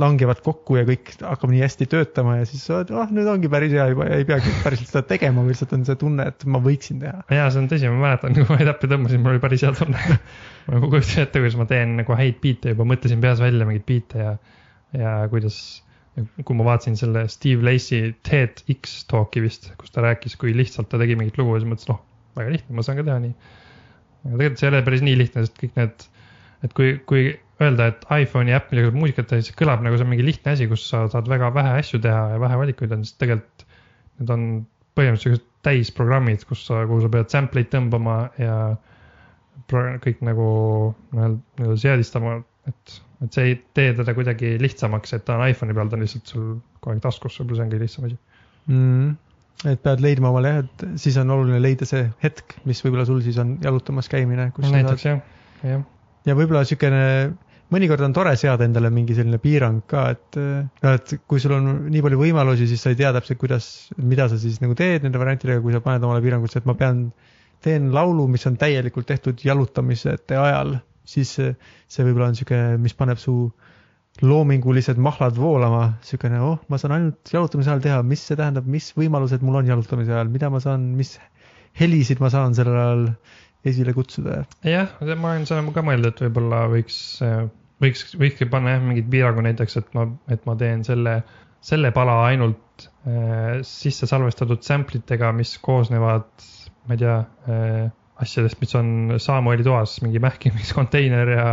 langevad 0.00 0.42
kokku 0.44 0.76
ja 0.78 0.84
kõik 0.88 1.12
hakkab 1.18 1.52
nii 1.52 1.62
hästi 1.64 1.88
töötama 1.90 2.36
ja 2.38 2.46
siis 2.48 2.66
sa 2.68 2.78
oled, 2.78 2.92
ah 3.00 3.10
nüüd 3.14 3.28
ongi 3.32 3.50
päris 3.52 3.72
hea 3.74 3.86
juba 3.92 4.08
ja 4.10 4.20
ei 4.20 4.26
peagi 4.28 4.52
päriselt 4.64 4.92
seda 4.92 5.02
tegema, 5.08 5.44
lihtsalt 5.48 5.72
on 5.76 5.86
see 5.88 5.98
tunne, 6.00 6.26
et 6.32 6.46
ma 6.46 6.60
võiksin 6.62 7.00
teha. 7.02 7.24
ja 7.32 7.46
see 7.50 7.62
on 7.62 7.68
tõsi, 7.72 7.90
ma 7.90 8.02
mäletan, 8.04 8.36
kui 8.36 8.46
ma 8.48 8.58
äppe 8.74 8.90
tõmbasin, 8.90 9.22
mul 9.24 9.34
oli 9.34 9.42
päris 9.42 9.64
hea 9.66 9.72
tunne. 9.78 10.18
ma 10.70 10.82
kujutasin 10.84 11.24
ette, 11.24 11.42
kuidas 11.42 11.56
ma 11.60 11.68
teen 11.70 11.96
nagu 12.02 12.18
häid 12.20 12.40
biite 12.44 12.74
juba, 12.74 12.86
mõtlesin 12.92 13.24
peas 13.24 13.40
välja 13.42 13.68
mingeid 13.68 13.86
biite 13.88 14.20
ja, 14.20 14.34
ja 14.96 15.14
kuidas, 15.32 15.56
kui 16.44 16.58
ma 16.58 16.68
vaatasin 16.68 16.98
selle 17.00 17.24
Steve 17.32 17.64
Lacy 17.66 18.12
TEDx 18.26 19.00
talk'i 19.10 19.42
vist, 19.46 19.72
kus 19.80 19.96
ta 19.96 20.04
rääkis, 20.04 20.36
kui 20.40 20.52
lihtsalt 20.56 20.92
ta 20.92 21.00
tegi 21.00 21.16
mingit 21.18 21.40
lugu 21.40 21.56
ja 21.56 21.64
siis 21.64 21.72
mõtlesin, 21.72 21.96
oh, 21.96 22.04
väga 22.38 22.54
lihtne, 22.54 22.76
ma 22.76 22.86
saan 22.86 23.00
ka 23.00 23.08
teha 23.08 23.18
nii. 23.24 23.58
Aga 24.24 24.34
tegelikult 24.36 24.60
see 24.60 24.68
ei 24.68 24.72
ole 24.74 24.82
päris 24.88 25.04
nii 25.06 25.20
lihtne, 25.20 25.44
sest 25.46 25.60
kõik 25.60 25.78
need, 25.80 26.08
et 26.66 26.74
kui, 26.76 26.92
kui 27.10 27.24
öelda, 27.60 27.90
et 27.92 28.04
iPhone'i 28.24 28.54
äpp, 28.56 28.70
millega 28.72 28.90
saab 28.90 28.98
muusikat 29.00 29.30
teha, 29.30 29.44
siis 29.44 29.56
kõlab 29.58 29.84
nagu 29.84 29.98
see 29.98 30.06
on 30.06 30.12
mingi 30.12 30.26
lihtne 30.26 30.54
asi, 30.56 30.68
kus 30.70 30.86
sa 30.88 31.04
saad 31.12 31.28
väga 31.30 31.50
vähe 31.56 31.76
asju 31.80 32.00
teha 32.04 32.22
ja 32.34 32.42
vähe 32.42 32.58
valikuid 32.62 32.94
on, 32.96 33.04
sest 33.06 33.18
tegelikult 33.22 33.66
need 34.20 34.32
on 34.34 34.46
põhimõtteliselt 34.98 35.46
täisprogrammid, 35.64 36.44
kus 36.48 36.64
sa, 36.68 36.84
kuhu 36.88 37.04
sa 37.04 37.12
pead 37.12 37.32
sample 37.32 37.62
eid 37.62 37.70
tõmbama 37.72 38.16
ja 38.40 38.56
kõik 39.70 40.22
nagu 40.26 40.46
nii-öelda 41.14 41.76
seadistama, 41.78 42.38
et, 42.68 42.94
et 43.24 43.36
see 43.36 43.52
ei 43.52 43.58
tee 43.76 43.92
teda 43.98 44.14
kuidagi 44.16 44.56
lihtsamaks, 44.60 45.14
et 45.14 45.26
ta 45.28 45.36
on 45.36 45.44
iPhone'i 45.46 45.76
peal, 45.76 45.90
ta 45.92 45.98
on 45.98 46.04
lihtsalt 46.04 46.32
sul 46.32 46.46
kogu 46.80 46.96
aeg 46.96 47.02
taskus, 47.04 47.36
võib-olla 47.38 47.60
see 47.60 47.66
on 47.66 47.74
kõige 47.74 47.84
lihtsam 47.84 48.08
asi. 48.08 48.18
mm.. 48.72 49.12
Et 49.68 49.80
pead 49.84 50.00
leidma 50.00 50.30
omale 50.32 50.52
jah, 50.54 50.64
et 50.64 50.84
siis 51.02 51.16
on 51.20 51.30
oluline 51.34 51.60
leida 51.60 51.88
see 51.88 52.06
hetk, 52.22 52.56
mis 52.68 52.80
võib-olla 52.84 53.06
sul 53.08 53.20
siis 53.24 53.38
on 53.42 53.56
jalutamas 53.62 54.08
käimine, 54.12 54.50
kus 54.56 54.70
näiteks 54.72 55.06
jah, 55.06 55.22
jah, 55.66 55.82
ja 56.28 56.36
võib-olla 56.38 56.62
niisugune, 56.64 57.02
mõnikord 57.74 58.04
on 58.06 58.14
tore 58.16 58.32
seada 58.40 58.66
endale 58.66 58.90
mingi 58.94 59.16
selline 59.16 59.40
piirang 59.42 59.82
ka, 59.90 60.06
et 60.14 60.38
noh, 60.40 60.94
et 60.94 61.14
kui 61.28 61.42
sul 61.42 61.54
on 61.58 61.70
nii 61.92 62.04
palju 62.06 62.20
võimalusi, 62.22 62.68
siis 62.70 62.84
sa 62.84 62.94
ei 62.94 62.98
tea 63.00 63.12
täpselt, 63.16 63.40
kuidas, 63.42 63.68
mida 64.00 64.30
sa 64.32 64.40
siis 64.40 64.60
nagu 64.64 64.76
teed 64.78 65.04
nende 65.06 65.20
variantidega, 65.20 65.62
kui 65.64 65.76
sa 65.76 65.82
paned 65.84 66.06
omale 66.08 66.24
piirangusse, 66.24 66.62
et 66.62 66.70
ma 66.70 66.76
pean, 66.78 67.08
teen 67.60 67.90
laulu, 67.92 68.24
mis 68.32 68.46
on 68.48 68.56
täielikult 68.60 69.10
tehtud 69.10 69.44
jalutamisete 69.44 70.40
ajal, 70.40 70.78
siis 71.04 71.34
see, 71.36 72.06
võib-olla 72.06 72.30
on 72.30 72.38
niisugune, 72.38 72.80
mis 72.80 72.96
paneb 72.96 73.20
su 73.20 73.36
loomingulised 74.20 74.98
mahlad 75.00 75.36
voolama, 75.40 75.84
niisugune 76.00 76.40
oh, 76.44 76.58
ma 76.68 76.78
saan 76.80 76.96
ainult 76.96 77.32
jalutamise 77.32 77.72
ajal 77.72 77.84
teha, 77.84 78.00
mis 78.06 78.22
see 78.28 78.38
tähendab, 78.38 78.66
mis 78.68 78.90
võimalused 78.96 79.44
mul 79.46 79.60
on 79.62 79.70
jalutamise 79.70 80.12
ajal, 80.12 80.32
mida 80.32 80.50
ma 80.52 80.60
saan, 80.62 80.90
mis 80.98 81.14
helisid 81.80 82.20
ma 82.20 82.30
saan 82.32 82.56
sellel 82.56 82.78
ajal 82.80 83.04
esile 83.70 83.94
kutsuda? 83.96 84.42
Jah, 84.66 84.92
ma 85.00 85.34
olen 85.34 85.46
seda 85.48 85.64
ka 85.74 85.84
mõelnud, 85.86 86.10
et 86.12 86.24
võib-olla 86.24 86.64
võiks, 86.72 86.98
võiks, 87.82 88.04
võikski 88.20 88.48
panna 88.52 88.76
jah 88.76 88.84
mingid 88.84 89.08
piirangud 89.12 89.46
näiteks, 89.48 89.78
et 89.80 89.94
ma, 89.96 90.06
et 90.32 90.44
ma 90.48 90.56
teen 90.60 90.84
selle, 90.86 91.20
selle 91.64 91.92
pala 91.96 92.18
ainult 92.28 92.88
äh, 93.08 93.60
sisse 93.66 94.08
salvestatud 94.10 94.64
sample 94.66 95.00
itega, 95.00 95.32
mis 95.36 95.56
koosnevad, 95.64 96.28
ma 96.88 96.96
ei 96.96 97.02
tea 97.04 97.16
äh,, 97.48 97.88
asjadest, 98.20 98.60
mis 98.60 98.76
on 98.76 99.16
Samueli 99.16 99.64
toas, 99.64 99.96
mingi 100.04 100.20
mähkimiskonteiner 100.20 101.32
ja 101.38 101.48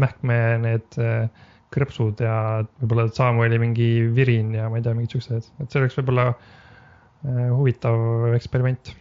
mähkme 0.00 0.38
need 0.60 1.00
äh, 1.00 1.48
krõpsud 1.72 2.22
ja 2.24 2.36
võib-olla 2.80 3.08
Samueli 3.14 3.58
mingi 3.62 3.88
virin 4.16 4.52
ja 4.56 4.68
ma 4.70 4.78
ei 4.78 4.84
tea, 4.84 4.94
mingid 4.96 5.16
siuksed, 5.16 5.50
et 5.62 5.72
see 5.72 5.82
oleks 5.82 5.98
võib-olla 5.98 6.28
äh, 6.32 7.48
huvitav 7.50 8.32
eksperiment. 8.36 8.92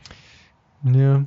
jah, 0.95 1.21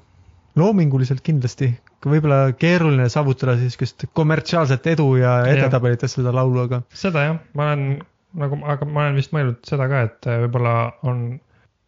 loominguliselt 0.61 1.22
kindlasti, 1.26 1.70
võib-olla 2.04 2.54
keeruline 2.59 3.09
saavutada 3.12 3.57
niisugust 3.61 4.07
kommertsiaalset 4.16 4.87
edu 4.94 5.14
ja 5.20 5.38
edetabelites 5.50 6.18
seda 6.18 6.35
laulu, 6.35 6.66
aga 6.66 6.83
seda 6.94 7.28
jah, 7.28 7.40
ma 7.59 7.70
olen 7.70 7.87
nagu, 8.40 8.61
aga 8.66 8.88
ma 8.88 9.07
olen 9.07 9.18
vist 9.18 9.35
mõelnud 9.35 9.62
seda 9.68 9.88
ka, 9.90 10.04
et 10.09 10.30
äh, 10.30 10.42
võib-olla 10.44 10.76
on 11.09 11.24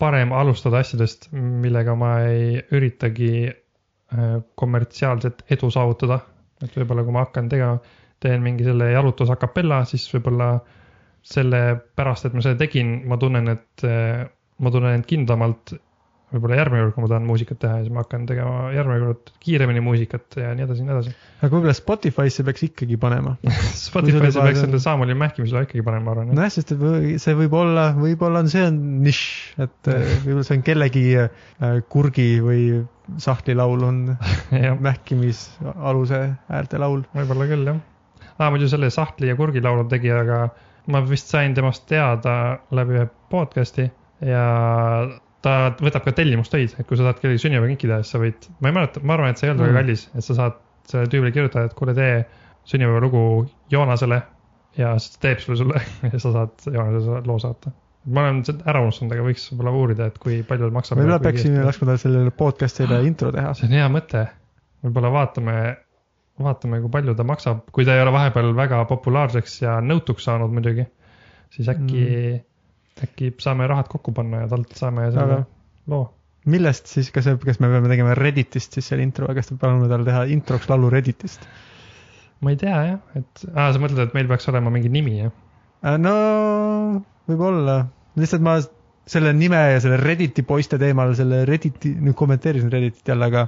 parem 0.01 0.33
alustada 0.37 0.83
asjadest, 0.85 1.31
millega 1.33 1.95
ma 1.99 2.17
ei 2.29 2.61
üritagi 2.77 3.33
äh, 3.49 4.25
kommertsiaalset 4.61 5.47
edu 5.57 5.71
saavutada. 5.73 6.21
et 6.65 6.73
võib-olla 6.73 7.03
kui 7.05 7.13
ma 7.13 7.23
hakkan 7.27 7.49
tegema, 7.53 7.81
teen 8.27 8.45
mingi 8.45 8.67
selle 8.67 8.91
jalutus 8.93 9.33
a 9.33 9.39
capella, 9.41 9.85
siis 9.89 10.07
võib-olla 10.13 10.51
sellepärast, 11.27 12.29
et 12.29 12.37
ma 12.37 12.45
seda 12.45 12.61
tegin, 12.61 13.01
ma 13.11 13.19
tunnen, 13.23 13.51
et 13.57 13.87
äh, 13.87 14.27
ma 14.63 14.73
tunnen 14.75 14.99
end 14.99 15.09
kindlamalt 15.11 15.77
võib-olla 16.35 16.57
järgmine 16.59 16.83
kord, 16.83 16.95
kui 16.97 17.05
ma 17.05 17.11
tahan 17.11 17.27
muusikat 17.29 17.59
teha 17.63 17.79
ja 17.79 17.85
siis 17.85 17.95
ma 17.95 18.03
hakkan 18.03 18.25
tegema 18.27 18.71
järgmine 18.75 19.05
kord 19.05 19.31
kiiremini 19.45 19.83
muusikat 19.85 20.39
ja 20.41 20.51
nii 20.59 20.67
edasi 20.67 20.83
ja 20.83 20.89
nii 20.89 20.95
edasi. 20.97 21.13
aga 21.39 21.51
võib-olla 21.53 21.75
Spotify'sse 21.79 22.47
peaks 22.49 22.67
ikkagi 22.67 22.99
panema. 23.01 23.37
Spotify'sse 23.87 24.43
peaks 24.43 24.63
selle 24.65 24.81
Saamoli 24.83 25.15
mähkimisele 25.19 25.63
ikkagi 25.69 25.85
panema, 25.87 26.09
ma 26.09 26.15
arvan. 26.17 26.35
nojah, 26.35 26.53
sest 26.57 26.75
see 27.23 27.39
võib 27.39 27.57
olla, 27.57 27.89
võib-olla 27.99 28.43
on 28.43 28.51
see 28.53 28.67
on 28.67 28.81
nišš, 29.07 29.25
et 29.69 29.93
äh, 29.93 30.07
võib-olla 30.27 30.47
see 30.49 30.59
on 30.59 30.67
kellegi 30.67 31.07
äh, 31.23 31.29
kurgi 31.95 32.29
või 32.45 32.63
sahtlilaul 33.23 33.87
on 33.87 34.01
mähkimisaluse 34.89 36.23
äärde 36.51 36.83
laul. 36.83 37.07
võib-olla 37.15 37.53
küll 37.53 37.71
jah. 37.71 37.85
aa, 38.39 38.51
muidu 38.51 38.69
selle 38.69 38.91
sahtli 38.95 39.31
ja 39.31 39.37
kurgi 39.39 39.63
laulu 39.65 39.87
tegija, 39.91 40.21
aga 40.25 40.41
ma 40.93 41.03
vist 41.09 41.31
sain 41.33 41.55
temast 41.55 41.87
teada 41.91 42.59
läbi 42.77 42.99
ühe 42.99 43.07
podcast'i 43.33 43.89
ja 44.25 44.45
ta 45.45 45.57
võtab 45.83 46.07
ka 46.07 46.15
tellimustöid, 46.17 46.77
et 46.79 46.87
kui 46.89 46.99
sa 46.99 47.07
tahad 47.07 47.21
kellegi 47.23 47.43
sünnipäevakinki 47.45 47.91
teha, 47.91 48.03
siis 48.03 48.15
sa 48.15 48.21
võid, 48.23 48.49
ma 48.61 48.71
ei 48.71 48.77
mäleta, 48.79 49.03
ma 49.03 49.17
arvan, 49.17 49.33
et 49.35 49.41
see 49.41 49.49
ei 49.49 49.53
olnud 49.55 49.67
väga 49.67 49.75
Mm. 49.75 49.81
kallis, 49.83 50.07
et 50.15 50.27
sa 50.27 50.39
saad 50.39 50.61
sellele 50.91 51.11
tüübile 51.13 51.33
kirjutada, 51.35 51.67
et 51.69 51.75
kuule, 51.79 51.95
tee 51.95 52.25
sünnipäevalugu 52.67 53.23
Joonasele 53.71 54.21
ja 54.79 54.95
siis 54.99 55.17
ta 55.17 55.27
teeb 55.27 55.43
selle 55.43 55.59
sulle 55.63 55.83
ja 56.13 56.19
sa 56.23 56.33
saad 56.39 56.67
Joonasele 56.73 57.23
loo 57.27 57.39
saata. 57.43 57.73
ma 58.07 58.23
olen 58.23 58.43
ära 58.71 58.81
unustanud, 58.85 59.13
aga 59.17 59.25
võiks 59.27 59.49
võib-olla 59.51 59.73
uurida, 59.75 60.07
et 60.07 60.19
kui 60.23 60.43
palju 60.47 60.71
maksab. 60.75 61.01
võib-olla 61.01 61.19
peaksime 61.23 61.65
laskma 61.67 61.89
tal 61.91 62.03
sellele 62.03 62.31
podcast'ile 62.31 63.01
intro 63.07 63.33
teha. 63.35 63.55
see 63.59 63.67
on 63.67 63.75
hea 63.79 63.89
mõte. 63.91 64.27
võib-olla 64.87 65.11
vaatame, 65.15 65.57
vaatame, 66.43 66.81
kui 66.85 66.93
palju 66.93 67.15
ta 67.17 67.25
maksab, 67.27 67.65
kui 67.73 67.87
ta 67.89 67.95
ei 67.97 68.03
ole 68.05 68.13
vahepeal 68.15 68.53
väga 68.57 68.83
populaarseks 68.91 69.61
ja 69.63 69.79
nõutuks 69.85 70.27
saanud 70.29 70.53
muidugi, 70.53 70.85
siis 71.55 71.71
äkki 71.73 72.03
mm., 72.03 72.45
äkki 73.07 73.33
saame 73.43 73.69
rahad 73.69 73.89
kokku 73.93 74.13
panna 74.17 74.45
ja 74.45 74.51
talt 74.53 74.77
saame 74.77 75.11
selle 75.13 75.41
Aga- 75.41 75.93
loo. 75.93 76.05
millest 76.49 76.89
siis, 76.89 77.11
kas, 77.13 77.29
kas 77.43 77.61
me 77.61 77.69
peame 77.73 77.91
tegema 77.93 78.15
Redditist 78.17 78.77
siis 78.77 78.89
selle 78.89 79.05
intro 79.05 79.29
kas 79.37 79.51
me 79.53 79.59
palume 79.61 79.89
tal 79.91 80.05
teha 80.07 80.23
introks 80.33 80.69
laulu 80.71 80.91
Redditist? 80.93 81.45
ma 82.41 82.53
ei 82.53 82.61
tea 82.61 82.79
jah, 82.91 83.03
et 83.17 83.45
aa, 83.55 83.71
sa 83.73 83.81
mõtled, 83.81 84.01
et 84.05 84.17
meil 84.17 84.29
peaks 84.31 84.49
olema 84.53 84.73
mingi 84.73 84.93
nimi 84.93 85.19
jah? 85.19 85.35
Äh, 85.85 85.97
no 86.01 86.17
võib-olla, 87.29 87.83
lihtsalt 88.21 88.45
ma 88.45 88.59
selle 89.07 89.33
nime 89.37 89.61
ja 89.75 89.81
selle 89.83 89.99
Redditi 90.03 90.45
poiste 90.47 90.79
teemal 90.83 91.15
selle 91.19 91.45
Redditi, 91.49 91.95
nüüd 91.97 92.17
kommenteerisin 92.19 92.73
Redditit 92.73 93.09
jälle, 93.13 93.29
aga 93.31 93.47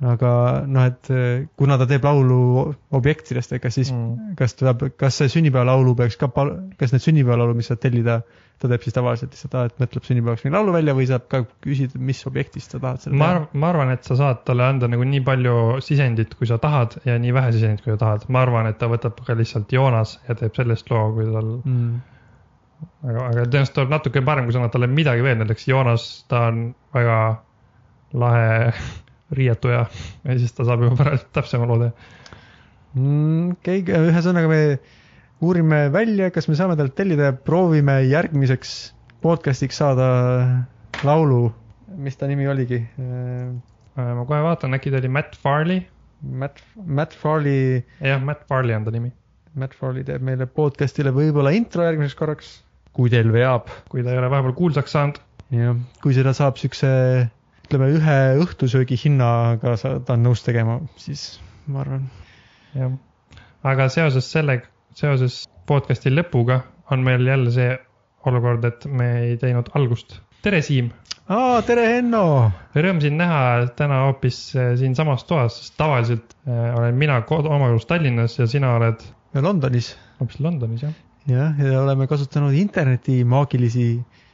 aga 0.00 0.30
noh, 0.64 0.84
et 0.88 1.08
eh, 1.12 1.42
kuna 1.60 1.76
ta 1.80 1.84
teeb 1.88 2.04
laulu 2.06 2.70
objektidest, 2.96 3.52
ega 3.58 3.70
siis 3.72 3.90
Mm. 3.90 4.34
kas 4.38 4.54
ta 4.56 4.72
peab, 4.72 4.94
kas 4.96 5.18
see 5.20 5.28
sünnipäevalaulu 5.32 5.94
peaks 5.98 6.16
ka 6.20 6.28
kas 6.78 6.92
need 6.94 7.02
sünnipäevalaulu, 7.04 7.56
mis 7.58 7.68
saad 7.68 7.80
tellida, 7.82 8.20
ta 8.60 8.68
teeb 8.68 8.84
siis 8.84 8.94
tavaliselt 8.96 9.34
lihtsalt, 9.34 9.56
et 9.66 9.82
mõtleb 9.82 10.06
sünnipäevaks 10.06 10.44
mingi 10.44 10.56
laulu 10.56 10.74
välja 10.76 10.94
või 10.96 11.08
saab 11.08 11.26
ka 11.32 11.42
küsida, 11.64 12.00
mis 12.10 12.20
objektist 12.28 12.72
sa 12.72 12.80
tahad 12.82 13.04
selle 13.04 13.18
ma 13.20 13.30
arvan, 13.34 13.48
ma 13.52 13.70
arvan, 13.72 13.92
et 13.96 14.08
sa 14.08 14.16
saad 14.16 14.44
talle 14.48 14.64
anda 14.66 14.88
nagu 14.92 15.04
nii 15.10 15.20
palju 15.26 15.56
sisendit, 15.84 16.32
kui 16.38 16.48
sa 16.48 16.60
tahad 16.62 16.96
ja 17.08 17.18
nii 17.20 17.34
vähe 17.36 17.52
sisendit, 17.56 17.84
kui 17.84 17.92
sa 17.92 18.00
tahad. 18.04 18.24
ma 18.28 18.44
arvan, 18.46 18.70
et 18.70 18.78
ta 18.80 18.88
võtab 18.92 19.20
ka 19.26 19.36
lihtsalt 19.36 19.72
Joonas 19.72 20.16
ja 20.28 20.38
teeb 20.38 20.56
sellest 20.56 20.92
loo, 20.92 21.04
kui 21.16 21.28
tal, 21.28 21.52
mm.. 21.60 22.00
aga, 23.04 23.28
aga 23.28 23.44
tõenäoliselt 23.44 23.76
tuleb 23.80 23.94
natuke 23.96 24.24
parem, 24.24 24.48
kui 24.48 24.56
sa 24.56 24.62
annad 24.62 24.76
talle 24.76 24.88
midagi 24.92 25.28
veel, 25.28 25.40
näiteks 25.42 25.68
Joonas, 25.68 26.08
ta 26.30 26.46
on 26.48 26.66
väga 26.96 27.20
lahe 28.24 28.72
riietuja 29.36 29.84
ja 30.24 30.38
siis 30.38 30.54
ta 30.56 30.66
saab 30.68 30.86
juba 30.86 30.98
pärast 31.00 31.28
täpsema 31.36 31.68
loo 31.70 31.78
teha. 31.84 31.92
Mm, 32.98 33.52
okay,, 33.54 33.84
ühesõnaga 33.86 34.50
me 34.50 34.62
uurime 35.40 35.84
välja, 35.94 36.30
kas 36.34 36.48
me 36.50 36.56
saame 36.58 36.76
talt 36.78 36.96
tellida 36.98 37.30
ja 37.30 37.36
proovime 37.36 38.00
järgmiseks 38.10 38.74
podcast'iks 39.22 39.78
saada 39.80 40.08
laulu, 41.06 41.50
mis 42.00 42.18
ta 42.18 42.28
nimi 42.30 42.48
oligi? 42.50 42.80
ma 44.00 44.24
kohe 44.26 44.40
vaatan, 44.44 44.76
äkki 44.76 44.92
ta 44.92 45.00
oli 45.00 45.10
Matt 45.12 45.36
Farley, 45.40 45.82
Matt, 46.22 46.60
Matt 46.84 47.16
Farley, 47.16 47.80
jah, 48.00 48.20
Matt 48.22 48.46
Farley 48.48 48.76
on 48.76 48.86
ta 48.86 48.94
nimi, 48.94 49.10
Matt 49.60 49.76
Farley 49.76 50.06
teeb 50.06 50.24
meile 50.24 50.46
podcast'ile 50.46 51.12
võib-olla 51.14 51.52
intro 51.56 51.84
järgmiseks 51.84 52.18
korraks, 52.18 52.52
kui 52.96 53.12
teil 53.12 53.32
veab. 53.34 53.68
kui 53.92 54.04
ta 54.04 54.14
ei 54.14 54.20
ole 54.20 54.30
vahepeal 54.32 54.56
kuulsaks 54.56 54.96
saanud. 54.96 55.20
jah, 55.54 55.76
kui 56.02 56.16
seda 56.16 56.34
saab 56.36 56.60
siukse, 56.60 56.90
ütleme 57.70 57.86
ühe 57.94 58.16
õhtusöögi 58.42 58.96
hinnaga 58.98 59.76
sa, 59.78 59.92
ta 60.02 60.16
on 60.16 60.24
nõus 60.26 60.40
tegema, 60.42 60.80
siis 60.98 61.38
ma 61.70 61.84
arvan. 61.84 62.08
jah, 62.74 62.96
aga 63.62 63.86
seoses 63.94 64.26
sellega, 64.26 64.66
seoses 64.98 65.44
podcast'i 65.70 66.10
lõpuga 66.10 66.64
on 66.90 67.04
meil 67.06 67.22
jälle 67.28 67.52
see 67.54 67.76
olukord, 68.26 68.66
et 68.66 68.86
me 68.90 69.06
ei 69.20 69.36
teinud 69.38 69.70
algust. 69.78 70.18
tere, 70.42 70.58
Siim, 70.66 70.90
aa, 71.30 71.60
tere, 71.62 71.84
Henno. 71.94 72.50
rõõm 72.74 72.98
sind 73.04 73.22
näha 73.22 73.68
täna 73.78 74.02
hoopis 74.08 74.40
äh, 74.58 74.72
siinsamas 74.80 75.22
toas, 75.30 75.60
sest 75.62 75.78
tavaliselt 75.78 76.34
äh, 76.48 76.74
olen 76.74 76.98
mina 76.98 77.20
oma 77.30 77.70
kodus 77.70 77.86
Tallinnas 77.86 78.34
ja 78.40 78.48
sina 78.50 78.74
oled 78.80 79.06
Londonis 79.38 79.92
hoopis 80.18 80.42
Londonis, 80.42 80.82
jah? 80.88 80.98
jah, 81.30 81.54
ja 81.62 81.84
oleme 81.84 82.10
kasutanud 82.10 82.58
interneti 82.58 83.22
maagilisi 83.24 83.92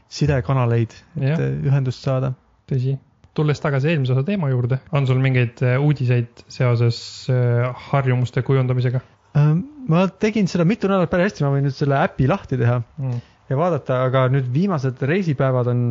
sidekanaleid, 0.09 0.97
et 1.21 1.29
Jah. 1.29 1.41
eh, 1.41 1.61
ühendust 1.69 2.01
saada. 2.01 2.33
tõsi. 2.67 2.97
Tulles 3.37 3.61
tagasi 3.63 3.93
eelmise 3.93 4.17
osa 4.17 4.25
teema 4.27 4.51
juurde, 4.53 4.81
on 4.97 5.07
sul 5.09 5.21
mingeid 5.23 5.63
äh, 5.65 5.77
uudiseid 5.83 6.47
seoses 6.49 6.99
äh, 7.33 7.69
harjumuste 7.91 8.43
kujundamisega 8.47 9.05
ma 9.37 10.07
tegin 10.21 10.49
seda 10.51 10.65
mitu 10.69 10.89
nädalat 10.89 11.11
päris 11.13 11.31
hästi, 11.31 11.45
ma 11.45 11.55
võin 11.55 11.67
nüüd 11.69 11.77
selle 11.77 11.99
äpi 12.01 12.29
lahti 12.31 12.59
teha 12.61 12.79
mm.? 12.81 13.19
ja 13.51 13.59
vaadata, 13.59 14.01
aga 14.09 14.25
nüüd 14.33 14.49
viimased 14.55 15.03
reisipäevad 15.07 15.69
on, 15.71 15.83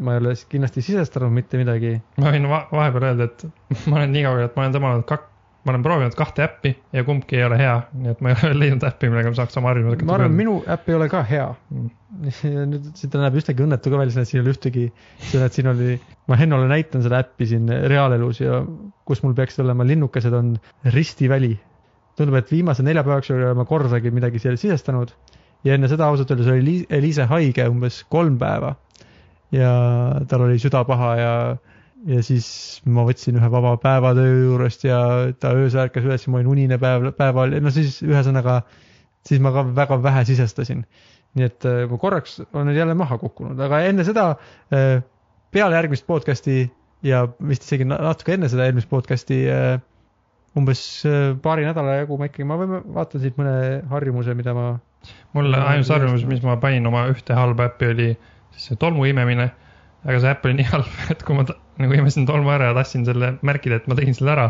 ma 0.00 0.14
ei 0.14 0.22
ole 0.22 0.36
kindlasti 0.48 0.84
sisestanud 0.84 1.34
mitte 1.34 1.60
midagi. 1.60 1.96
ma 2.22 2.32
võin 2.32 2.48
va 2.48 2.62
vahepeal 2.70 3.08
öelda, 3.10 3.28
et 3.28 3.44
ma 3.90 4.00
olen 4.00 4.14
nii 4.14 4.24
kaugel, 4.28 4.48
et 4.48 4.56
ma 4.56 4.64
olen 4.64 4.78
tõmmanud 4.78 5.06
kak-, 5.10 5.28
ma 5.62 5.72
olen 5.72 5.82
proovinud 5.84 6.14
kahte 6.18 6.42
äppi 6.44 6.72
ja 6.92 7.04
kumbki 7.06 7.38
ei 7.38 7.44
ole 7.46 7.58
hea, 7.60 7.74
nii 7.94 8.12
et 8.12 8.22
ma 8.24 8.32
ei 8.32 8.38
ole 8.48 8.58
leidnud 8.58 8.86
äppi, 8.88 9.10
millega 9.12 9.30
ma 9.30 9.38
saaks 9.38 9.58
oma 9.60 9.70
harjumusega 9.70 10.06
ma 10.08 10.16
arvan, 10.16 10.34
minu 10.38 10.56
äpp 10.74 10.88
ei 10.90 10.96
ole 10.98 11.08
ka 11.12 11.22
hea. 11.28 11.48
Mm. 11.70 11.90
nüüd 12.72 12.88
siit 12.98 13.14
näeb 13.16 13.36
üsnagi 13.40 13.64
õnnetu 13.64 13.92
ka 13.92 14.00
välja, 14.00 14.24
siin 14.26 14.40
ei 14.40 14.44
ole 14.44 14.54
ühtegi, 14.56 14.86
et 15.38 15.56
siin 15.56 15.70
oli, 15.70 15.96
ma 16.28 16.38
Hennole 16.40 16.66
näitan 16.70 17.04
seda 17.04 17.22
äppi 17.22 17.48
siin 17.48 17.70
reaalelus 17.92 18.42
ja 18.42 18.60
kus 19.08 19.22
mul 19.24 19.36
peaksid 19.38 19.64
olema 19.64 19.86
linnukesed, 19.86 20.34
on 20.36 20.56
ristiväli. 20.94 21.54
tundub, 22.16 22.34
et 22.36 22.50
viimase 22.52 22.84
nelja 22.84 23.00
päeva 23.06 23.22
jooksul 23.22 23.38
ei 23.38 23.46
ole 23.46 23.56
ma 23.56 23.64
kordagi 23.64 24.10
midagi 24.12 24.42
siia 24.42 24.52
sisestanud 24.60 25.14
ja 25.64 25.76
enne 25.78 25.88
seda 25.88 26.10
ausalt 26.10 26.30
öeldes 26.34 26.50
oli 26.52 26.64
Liis- 26.66 26.86
Eliise 26.92 27.24
haige 27.30 27.64
umbes 27.70 28.02
kolm 28.12 28.36
päeva 28.38 28.74
ja 29.54 29.72
tal 30.28 30.46
oli 30.46 30.58
süda 30.60 30.82
paha 30.88 31.12
ja 31.16 31.32
ja 32.08 32.22
siis 32.26 32.46
ma 32.84 33.04
võtsin 33.06 33.36
ühe 33.38 33.48
vaba 33.52 33.76
päeva 33.82 34.10
töö 34.18 34.32
juurest 34.48 34.84
ja 34.88 34.98
ta 35.38 35.52
öösel 35.54 35.84
ärkas 35.84 36.06
üles 36.08 36.26
ja 36.26 36.32
ma 36.32 36.40
olin 36.40 36.50
unine 36.54 36.78
päev, 36.82 37.12
päeval, 37.18 37.54
no 37.62 37.70
siis 37.74 38.00
ühesõnaga, 38.02 38.60
siis 39.28 39.42
ma 39.44 39.52
ka 39.54 39.62
väga 39.76 40.00
vähe 40.02 40.24
sisestasin. 40.28 40.84
nii 41.38 41.46
et 41.48 41.64
äh, 41.64 41.84
ma 41.88 41.96
korraks 41.98 42.40
olen 42.52 42.74
jälle 42.76 42.94
maha 42.98 43.16
kukkunud, 43.18 43.60
aga 43.64 43.80
enne 43.88 44.04
seda, 44.04 44.34
peale 45.52 45.78
järgmist 45.78 46.04
podcast'i 46.06 46.66
ja 47.02 47.22
vist 47.48 47.64
isegi 47.64 47.86
na- 47.88 48.00
natuke 48.04 48.34
enne 48.36 48.50
seda 48.52 48.66
eelmist 48.66 48.90
podcast'i, 48.90 49.38
umbes 50.58 50.82
äh, 51.08 51.32
paari 51.42 51.64
nädala 51.64 51.96
jagu 52.02 52.18
ma 52.20 52.28
ikkagi, 52.28 52.44
ma 52.48 52.58
võin, 52.60 52.74
vaatan 52.94 53.22
siit 53.22 53.38
mõne 53.40 53.54
harjumuse, 53.90 54.34
mida 54.36 54.52
ma 54.56 54.66
mul 55.36 55.54
ainus 55.56 55.90
harjumus, 55.92 56.26
mis 56.28 56.42
ma 56.44 56.58
panin 56.60 56.86
oma 56.90 57.06
ühte 57.10 57.34
halba 57.36 57.70
äppi, 57.70 57.88
oli 57.94 58.08
siis 58.52 58.68
see 58.70 58.80
tolmu 58.80 59.08
imemine. 59.08 59.48
aga 60.04 60.18
see 60.20 60.30
äpp 60.34 60.44
oli 60.48 60.58
nii 60.60 60.68
halb, 60.68 60.92
et 61.14 61.22
kui 61.24 61.36
ma 61.38 61.46
ta- 61.48 61.58
nagu 61.82 61.96
imesin 61.98 62.26
tolmu 62.28 62.50
ära 62.54 62.70
ja 62.70 62.76
tahtsin 62.78 63.04
selle 63.08 63.34
märkida, 63.42 63.80
et 63.82 63.86
ma 63.90 63.96
tegin 63.98 64.14
selle 64.18 64.32
ära, 64.36 64.46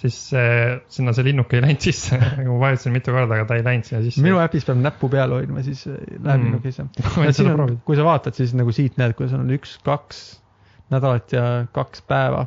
siis 0.00 0.16
äh, 0.36 0.78
sinna 0.88 1.12
see 1.16 1.26
linnuk 1.28 1.52
ei 1.54 1.60
läinud 1.64 1.84
sisse. 1.84 2.16
ma 2.48 2.58
vajutasin 2.64 2.94
mitu 2.96 3.12
korda, 3.14 3.36
aga 3.36 3.46
ta 3.50 3.58
ei 3.60 3.64
läinud 3.66 3.88
sinna 3.88 4.02
sisse. 4.06 4.22
minu 4.24 4.40
äpis 4.42 4.64
peab 4.68 4.80
näppu 4.80 5.10
peal 5.12 5.32
hoidma, 5.36 5.62
siis 5.66 5.86
äh, 5.90 5.98
läheb 6.18 6.40
Mm. 6.40 6.46
linnuke 6.50 6.72
sisse. 6.72 6.86
kui 7.84 7.96
sa 7.98 8.06
vaatad, 8.06 8.36
siis 8.38 8.54
nagu 8.56 8.72
siit 8.72 8.96
näed, 9.00 9.14
kuidas 9.18 9.36
on 9.38 9.50
üks, 9.56 9.76
kaks 9.86 10.22
nädalat 10.90 11.32
ja 11.36 11.44
kaks 11.76 12.02
päeva. 12.08 12.46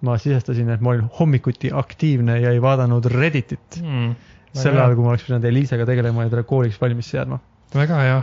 ma 0.00 0.14
sisestasin, 0.16 0.70
et 0.72 0.80
ma 0.80 0.94
olin 0.94 1.10
hommikuti 1.18 1.68
aktiivne 1.76 2.38
ja 2.40 2.54
ei 2.54 2.60
vaadanud 2.64 3.04
Redditit 3.12 3.82
Mm, 3.82 4.14
sel 4.56 4.72
ajal, 4.78 4.94
kui 4.96 5.04
ma 5.04 5.10
oleks 5.12 5.26
pidanud 5.26 5.44
Eliisega 5.44 5.84
tegelema 5.86 6.24
ja 6.24 6.30
teda 6.32 6.42
kooliks 6.48 6.78
valmis 6.80 7.10
seadma. 7.12 7.36
väga 7.74 7.98
hea. 8.00 8.22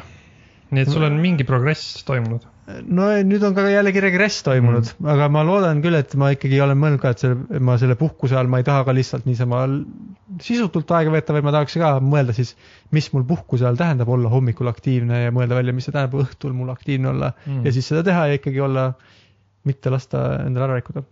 nii 0.71 0.81
et 0.81 0.89
sul 0.89 1.05
on 1.05 1.19
mingi 1.21 1.45
progress 1.47 2.01
toimunud. 2.07 2.47
No 2.67 3.07
nüüd 3.23 3.43
on 3.47 3.55
ka 3.55 3.63
jällegi 3.71 4.01
regress 4.03 4.43
toimunud 4.43 4.89
mm., 4.89 5.07
aga 5.13 5.27
ma 5.31 5.43
loodan 5.47 5.79
küll, 5.83 5.95
et 5.95 6.13
ma 6.19 6.33
ikkagi 6.33 6.59
olen 6.63 6.79
mõelnud 6.79 7.01
ka, 7.03 7.13
et 7.15 7.23
selle, 7.23 7.59
ma 7.63 7.77
selle 7.79 7.95
puhkuse 7.99 8.35
ajal 8.35 8.49
ma 8.51 8.59
ei 8.59 8.67
taha 8.67 8.83
ka 8.87 8.95
lihtsalt 8.95 9.27
niisama 9.27 9.63
sisutult 10.43 10.91
aega 10.97 11.13
veeta, 11.13 11.35
vaid 11.35 11.47
ma 11.47 11.53
tahaks 11.55 11.77
ka 11.79 11.93
mõelda 12.03 12.35
siis, 12.35 12.55
mis 12.95 13.07
mul 13.13 13.23
puhkuse 13.29 13.65
ajal 13.65 13.79
tähendab 13.79 14.11
olla 14.11 14.31
hommikul 14.33 14.67
aktiivne 14.71 15.23
ja 15.25 15.35
mõelda 15.35 15.59
välja, 15.59 15.75
mis 15.75 15.87
see 15.87 15.95
tähendab 15.95 16.19
õhtul 16.25 16.55
mul 16.57 16.73
aktiivne 16.73 17.13
olla 17.13 17.31
mm. 17.37 17.63
ja 17.67 17.75
siis 17.75 17.87
seda 17.87 18.03
teha 18.07 18.27
ja 18.31 18.39
ikkagi 18.41 18.63
olla, 18.63 18.89
mitte 19.67 19.91
lasta 19.93 20.27
endale 20.43 20.67
ära 20.67 20.81
rikkuda. 20.81 21.05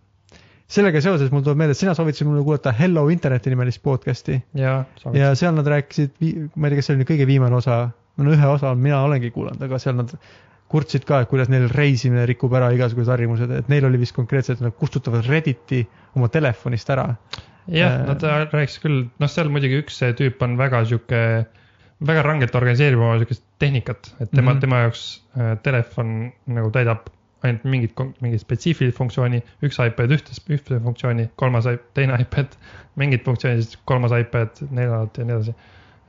sellega 0.67 0.99
seoses 1.03 1.31
mul 1.31 1.43
tuleb 1.45 1.61
meelde, 1.63 1.75
et 1.77 1.79
sina 1.79 1.95
soovitasid 1.95 2.27
mulle 2.27 2.43
kuulata 2.43 2.75
Hello 2.75 3.07
Interneti 3.13 3.53
nimelist 3.53 3.83
podcast'i 3.85 4.41
ja, 4.59 4.81
ja 5.15 5.35
seal 5.39 5.55
nad 5.55 5.71
rääkisid, 5.71 6.19
ma 6.19 6.67
ei 6.67 6.75
tea, 6.75 6.81
kas 6.81 6.89
see 6.89 6.95
oli 6.97 7.03
nüüd 7.05 7.13
kõige 7.13 7.29
viimane 7.31 7.63
osa, 7.63 7.85
no 8.19 8.35
ühe 8.35 8.49
osa 8.51 8.75
mina 8.75 9.05
olengi 9.07 9.31
kuulanud, 9.31 9.63
aga 9.69 9.79
seal 9.79 10.01
nad 10.01 10.11
kurtsid 10.71 11.05
ka, 11.05 11.21
et 11.21 11.29
kuidas 11.29 11.49
neil 11.51 11.67
reisimine 11.71 12.25
rikub 12.29 12.53
ära 12.57 12.71
igasugused 12.73 13.11
harjumused, 13.13 13.51
et 13.53 13.67
neil 13.71 13.85
oli 13.85 13.99
vist 14.01 14.15
konkreetselt, 14.15 14.63
nad 14.65 14.73
kustutavad 14.77 15.27
Redditi 15.29 15.83
oma 16.17 16.29
telefonist 16.33 16.89
ära. 16.89 17.11
jah, 17.67 17.99
Äh, 18.01 18.07
nad 18.07 18.53
rääkisid 18.53 18.81
küll, 18.83 19.03
noh, 19.19 19.29
seal 19.31 19.49
muidugi 19.49 19.81
üks 19.81 19.99
see 20.01 20.13
tüüp 20.17 20.41
on 20.45 20.57
väga 20.57 20.83
sihuke, 20.85 21.19
väga 22.05 22.23
rangelt 22.25 22.55
organiseerib 22.55 23.01
oma 23.01 23.17
sihukest 23.21 23.45
tehnikat, 23.59 24.11
et 24.19 24.31
tema 24.31 24.51
mm. 24.51 24.57
-hmm. 24.57 24.61
tema 24.61 24.81
jaoks 24.83 25.05
äh, 25.37 25.57
telefon 25.63 26.31
nagu 26.45 26.71
täidab 26.71 27.09
ainult 27.45 27.63
mingit, 27.63 27.99
mingit 28.21 28.41
spetsiifilist 28.41 28.97
funktsiooni, 28.97 29.41
üks 29.65 29.77
iPad 29.81 30.13
ühte, 30.17 30.35
ühte 30.49 30.79
funktsiooni, 30.81 31.29
kolmas, 31.35 31.67
teine 31.93 32.17
iPad 32.21 32.57
mingit 32.95 33.25
funktsiooni, 33.25 33.61
siis 33.61 33.79
kolmas 33.85 34.13
iPad 34.17 34.61
neljandat 34.69 35.17
ja 35.17 35.25
nii 35.25 35.35
edasi. 35.35 35.55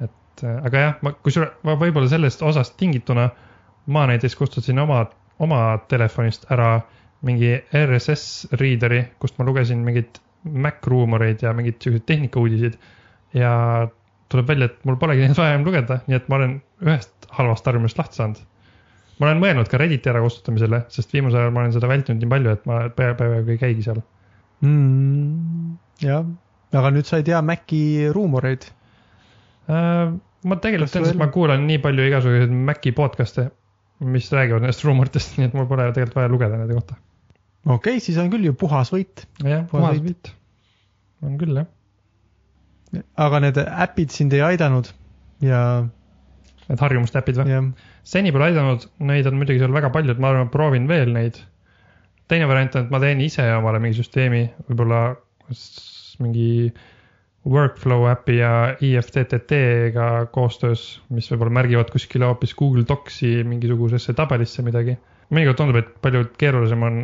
et 0.01 0.45
äh, 0.45 0.61
aga 0.69 0.85
jah, 0.85 0.95
ma 1.03 1.13
kusjuures 1.13 1.53
ma 1.63 1.77
võib-olla 1.81 2.09
sellest 2.09 2.43
osast 2.43 2.77
tingituna 2.81 3.31
ma 3.87 4.07
näiteks 4.11 4.37
kustutasin 4.37 4.79
oma, 4.83 5.05
oma 5.39 5.61
telefonist 5.89 6.47
ära 6.51 6.81
mingi 7.27 7.53
RSS 7.75 8.57
reader'i, 8.61 9.05
kust 9.23 9.39
ma 9.39 9.47
lugesin 9.49 9.85
mingeid 9.87 10.21
Mac 10.47 10.85
ruumoreid 10.87 11.43
ja 11.43 11.53
mingeid 11.57 11.81
siukseid 11.83 12.05
tehnikauudiseid. 12.07 12.77
ja 13.35 13.53
tuleb 14.31 14.49
välja, 14.49 14.69
et 14.71 14.85
mul 14.87 14.99
polegi 14.99 15.25
neid 15.25 15.39
vaja 15.39 15.55
enam 15.55 15.65
lugeda, 15.67 16.01
nii 16.07 16.19
et 16.19 16.29
ma 16.31 16.39
olen 16.39 16.59
ühest 16.85 17.27
halvast 17.37 17.67
harjumusest 17.67 17.99
lahti 18.01 18.21
saanud. 18.21 18.43
ma 19.19 19.29
olen 19.29 19.43
mõelnud 19.43 19.71
ka 19.71 19.81
Redditi 19.81 20.11
ärakustutamisele, 20.13 20.85
sest 20.93 21.15
viimasel 21.15 21.41
ajal 21.41 21.55
ma 21.55 21.65
olen 21.65 21.75
seda 21.77 21.91
vältinud 21.91 22.23
nii 22.23 22.33
palju, 22.33 22.55
et 22.57 22.67
ma 22.69 22.81
peaaegu 22.97 23.55
ei 23.55 23.61
käigi 23.61 23.87
seal 23.87 24.03
mm,. 24.61 25.77
jah, 26.05 26.27
aga 26.77 26.95
nüüd 26.95 27.09
sa 27.09 27.21
ei 27.21 27.27
tea 27.29 27.43
Maci 27.43 27.83
ruumoreid 28.15 28.69
äh,? 29.71 30.15
ma 30.47 30.59
tegelikult 30.63 31.19
ma 31.19 31.31
kuulan 31.35 31.67
nii 31.67 31.81
palju 31.83 32.11
igasuguseid 32.11 32.53
Maci 32.71 32.93
podcast'e, 32.97 33.49
mis 34.05 34.29
räägivad 34.33 34.65
nendest 34.65 34.85
ruumoritest, 34.85 35.37
nii 35.39 35.49
et 35.49 35.57
mul 35.57 35.69
pole 35.71 35.89
tegelikult 35.93 36.19
vaja 36.19 36.33
lugeda 36.33 36.59
nende 36.59 36.77
kohta. 36.77 36.99
okei 37.65 37.97
okay,, 37.97 38.05
siis 38.05 38.19
on 38.21 38.31
küll 38.33 38.45
ju 38.45 38.55
puhas 38.59 38.93
võit. 38.93 39.27
jah, 39.43 39.65
puhas 39.71 40.01
võit. 40.05 40.33
on 41.25 41.39
küll 41.41 41.63
jah. 41.63 41.69
aga 43.27 43.43
need 43.47 43.61
äpid 43.65 44.15
sind 44.15 44.37
ei 44.37 44.45
aidanud 44.53 44.93
ja. 45.45 45.61
Need 46.67 46.81
harjumuste 46.83 47.21
äpid 47.21 47.37
või? 47.39 47.61
seni 48.07 48.33
pole 48.35 48.49
aidanud, 48.51 48.89
neid 49.07 49.27
on 49.31 49.37
muidugi 49.39 49.61
seal 49.63 49.75
väga 49.75 49.93
palju, 49.95 50.15
et 50.15 50.23
ma 50.23 50.33
arvan, 50.33 50.49
ma 50.49 50.53
proovin 50.53 50.89
veel 50.91 51.13
neid. 51.15 51.39
teine 52.27 52.49
variant 52.51 52.75
on, 52.75 52.87
et 52.87 52.91
ma 52.91 53.01
teen 53.03 53.23
ise 53.23 53.45
omale 53.55 53.79
mingi 53.83 54.01
süsteemi, 54.01 54.43
võib-olla 54.67 55.01
mingi 56.23 56.73
workflow 57.47 58.09
äpi 58.11 58.37
ja 58.37 58.77
IFTTT-ga 58.81 60.27
koostöös, 60.35 61.03
mis 61.15 61.29
võib-olla 61.31 61.55
märgivad 61.61 61.91
kuskile 61.93 62.27
hoopis 62.27 62.55
Google 62.59 62.85
Docsi 62.89 63.45
mingisugusesse 63.45 64.15
tabelisse 64.19 64.65
midagi. 64.67 64.97
mõnikord 65.31 65.59
tundub, 65.59 65.77
et 65.81 65.89
palju 66.03 66.25
keerulisem 66.39 66.83
on 66.87 66.99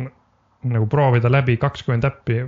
nagu 0.63 0.87
proovida 0.87 1.31
läbi 1.31 1.57
kakskümmend 1.59 2.05
äppi, 2.07 2.43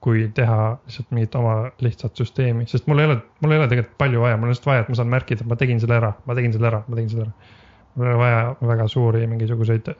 kui 0.00 0.28
teha 0.34 0.60
lihtsalt 0.86 1.10
mingit 1.12 1.34
oma 1.36 1.54
lihtsat 1.84 2.16
süsteemi, 2.16 2.64
sest 2.68 2.86
mul 2.88 3.02
ei 3.02 3.08
ole, 3.10 3.18
mul 3.44 3.52
ei 3.52 3.60
ole 3.60 3.68
tegelikult 3.68 3.98
palju 4.00 4.22
vaja, 4.22 4.38
mul 4.40 4.48
on 4.48 4.54
lihtsalt 4.54 4.70
vaja, 4.70 4.84
et 4.84 4.88
ma 4.92 4.96
saan 4.96 5.10
märkida, 5.12 5.44
et 5.44 5.50
ma 5.50 5.58
tegin 5.60 5.82
selle 5.82 5.98
ära, 5.98 6.12
ma 6.24 6.36
tegin 6.38 6.56
selle 6.56 6.70
ära, 6.70 6.80
ma 6.86 6.96
tegin 6.96 7.12
selle 7.12 7.26
ära. 7.26 7.56
mul 7.94 8.06
ei 8.06 8.14
ole 8.14 8.22
vaja 8.22 8.40
väga 8.70 8.86
suuri 8.88 9.26
mingisuguseid 9.26 9.92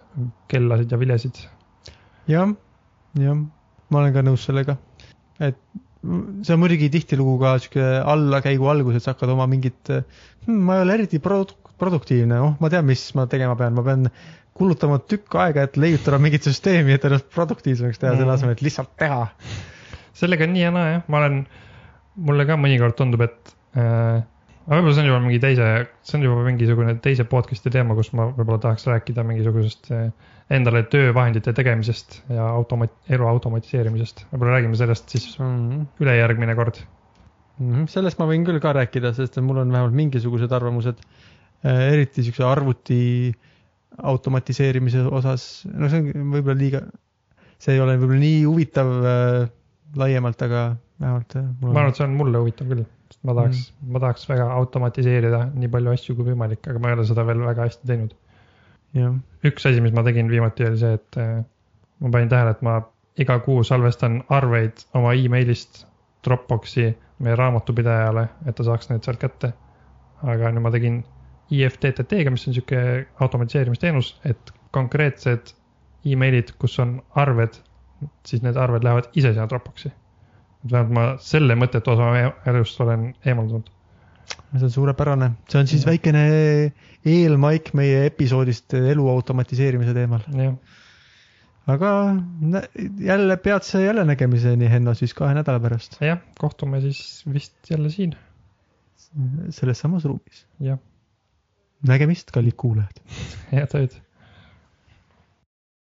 kellasid 0.49 0.93
ja 0.93 0.99
vilesid. 0.99 1.45
jah, 2.29 2.55
jah, 3.21 3.45
ma 3.91 4.03
olen 4.03 4.17
ka 4.17 4.25
nõus 4.25 4.49
sellega, 4.49 4.77
et 5.41 5.61
see 6.01 6.55
on 6.55 6.61
muidugi 6.63 6.89
tihtilugu 6.93 7.37
ka 7.43 7.55
sihuke 7.61 7.87
allakäigu 8.13 8.69
algus, 8.73 8.97
et 8.97 9.05
sa 9.05 9.13
hakkad 9.15 9.33
oma 9.35 9.47
mingit 9.51 9.91
hm,, 9.93 10.61
ma 10.67 10.79
ei 10.79 10.85
ole 10.87 10.97
eriti 10.97 11.21
produk-, 11.23 11.73
produktiivne, 11.81 12.39
oh, 12.41 12.55
ma 12.61 12.71
tean, 12.73 12.87
mis 12.89 13.03
ma 13.19 13.27
tegema 13.31 13.57
pean, 13.59 13.77
ma 13.77 13.85
pean 13.85 14.09
kulutama 14.57 14.99
tükk 15.09 15.37
aega, 15.41 15.67
et 15.69 15.77
leiutada 15.81 16.21
mingit 16.21 16.49
süsteemi, 16.49 16.97
et 16.97 17.05
ennast 17.09 17.29
produktiivsemaks 17.35 18.01
teha 18.01 18.15
mm., 18.15 18.23
selle 18.23 18.37
asemel, 18.37 18.57
et 18.57 18.65
lihtsalt 18.65 18.93
teha. 19.01 19.29
sellega 20.21 20.49
on 20.49 20.55
nii 20.57 20.65
ja 20.67 20.73
naa 20.75 20.89
jah, 20.95 21.07
ma 21.13 21.23
olen, 21.23 21.39
mulle 22.29 22.49
ka 22.49 22.57
mõnikord 22.61 22.97
tundub, 22.99 23.25
et 23.29 23.55
äh, 23.81 24.21
aga 24.67 24.77
võib-olla 24.77 24.95
see 24.97 25.03
on 25.05 25.11
juba 25.11 25.23
mingi 25.25 25.41
teise, 25.43 25.69
see 26.07 26.19
on 26.19 26.27
juba 26.27 26.45
mingisugune 26.47 26.95
teise 27.05 27.27
podcast'i 27.29 27.73
teema, 27.75 27.97
kus 27.99 28.13
ma 28.17 28.29
võib-olla 28.35 28.61
tahaks 28.67 28.87
rääkida 28.91 29.25
mingisugusest 29.27 29.91
äh, 29.97 30.11
endale 30.53 30.83
töövahendite 30.91 31.55
tegemisest 31.57 32.21
ja 32.33 32.49
automat-, 32.53 32.97
elu 33.13 33.29
automatiseerimisest. 33.31 34.27
võib-olla 34.33 34.59
räägime 34.59 34.79
sellest 34.79 35.13
siis 35.15 35.33
mm 35.39 35.53
-hmm. 35.53 35.85
ülejärgmine 36.05 36.57
kord 36.59 36.81
mm. 37.59 37.73
-hmm. 37.73 37.87
sellest 37.93 38.19
ma 38.19 38.27
võin 38.31 38.47
küll 38.47 38.61
ka 38.63 38.75
rääkida, 38.77 39.13
sest 39.17 39.39
mul 39.45 39.63
on 39.63 39.73
vähemalt 39.73 39.95
mingisugused 39.95 40.53
arvamused, 40.53 40.99
äh, 41.65 41.93
eriti 41.93 42.27
siukse 42.27 42.45
arvuti 42.45 43.33
automatiseerimise 44.03 45.03
osas, 45.11 45.67
no 45.73 45.89
see 45.89 46.03
on 46.15 46.33
võib-olla 46.35 46.59
liiga, 46.59 46.85
see 47.59 47.75
ei 47.75 47.81
ole 47.81 47.97
võib-olla 47.99 48.23
nii 48.23 48.45
huvitav 48.45 48.93
äh, 49.01 49.51
laiemalt, 49.97 50.43
aga 50.43 50.77
vähemalt 51.01 51.37
äh,. 51.37 51.51
ma 51.61 51.75
arvan, 51.75 51.93
et 51.93 52.01
see 52.01 52.07
on 52.07 52.17
mulle 52.19 52.43
huvitav 52.43 52.71
küll, 52.71 52.85
sest 53.11 53.21
ma 53.27 53.35
tahaks 53.37 53.61
mm., 53.61 53.93
ma 53.93 54.03
tahaks 54.07 54.27
väga 54.31 54.49
automatiseerida 54.57 55.45
nii 55.55 55.71
palju 55.77 55.95
asju 55.95 56.17
kui 56.19 56.33
võimalik, 56.33 56.65
aga 56.71 56.83
ma 56.83 56.91
ei 56.91 56.99
ole 56.99 57.07
seda 57.11 57.27
veel 57.29 57.43
väga 57.45 57.69
hästi 57.69 57.91
teinud 57.91 58.17
üks 59.47 59.67
asi, 59.67 59.81
mis 59.81 59.93
ma 59.95 60.03
tegin 60.07 60.31
viimati, 60.31 60.67
oli 60.67 60.79
see, 60.81 60.97
et 60.99 61.19
äh, 61.21 61.45
ma 62.01 62.11
panin 62.11 62.29
tähele, 62.29 62.55
et 62.57 62.63
ma 62.67 62.81
iga 63.21 63.39
kuu 63.45 63.63
salvestan 63.67 64.23
arveid 64.29 64.85
oma 64.95 65.15
emailist 65.15 65.87
Dropboxi 66.25 66.91
meie 67.25 67.37
raamatupidajale, 67.37 68.27
et 68.47 68.57
ta 68.57 68.65
saaks 68.65 68.91
need 68.91 69.07
sealt 69.07 69.21
kätte. 69.21 69.55
aga 70.21 70.51
nüüd 70.53 70.67
ma 70.67 70.71
tegin 70.75 70.99
IFTTT-ga, 71.51 72.31
mis 72.31 72.45
on 72.47 72.55
sihuke 72.55 73.07
automatiseerimisteenus, 73.25 74.11
et 74.29 74.53
konkreetsed 74.71 75.55
emailid, 76.05 76.53
kus 76.61 76.77
on 76.83 76.99
arved, 77.17 77.57
siis 78.29 78.43
need 78.45 78.57
arved 78.61 78.85
lähevad 78.85 79.09
ise 79.15 79.33
sinna 79.33 79.49
Dropboxi. 79.49 79.93
Vähemalt 80.69 80.93
ma 80.97 81.05
selle 81.25 81.57
mõttetu 81.57 81.95
osa 81.95 82.11
elust 82.51 82.81
olen 82.85 83.13
eemaldunud 83.25 83.71
see 84.31 84.67
on 84.67 84.73
suurepärane, 84.75 85.31
see 85.51 85.61
on 85.61 85.71
siis 85.71 85.87
väikene 85.87 86.23
eelmaik 87.07 87.73
meie 87.79 88.05
episoodist 88.09 88.75
elu 88.79 89.07
automatiseerimise 89.13 89.95
teemal. 89.97 90.27
aga 91.71 91.91
jälle 92.99 93.37
peatse 93.37 93.83
jälle 93.83 94.05
nägemiseni, 94.05 94.71
Henno, 94.71 94.95
siis 94.95 95.15
kahe 95.15 95.35
nädala 95.35 95.61
pärast. 95.61 95.99
jah, 96.01 96.21
kohtume 96.39 96.81
siis 96.81 97.25
vist 97.33 97.71
jälle 97.71 97.91
siin. 97.91 98.15
selles 99.51 99.79
samas 99.79 100.05
ruumis. 100.05 100.47
jah. 100.61 100.79
nägemist, 101.87 102.31
kallid 102.31 102.57
kuulajad. 102.57 103.03
head 103.53 103.75
ööd 103.75 103.99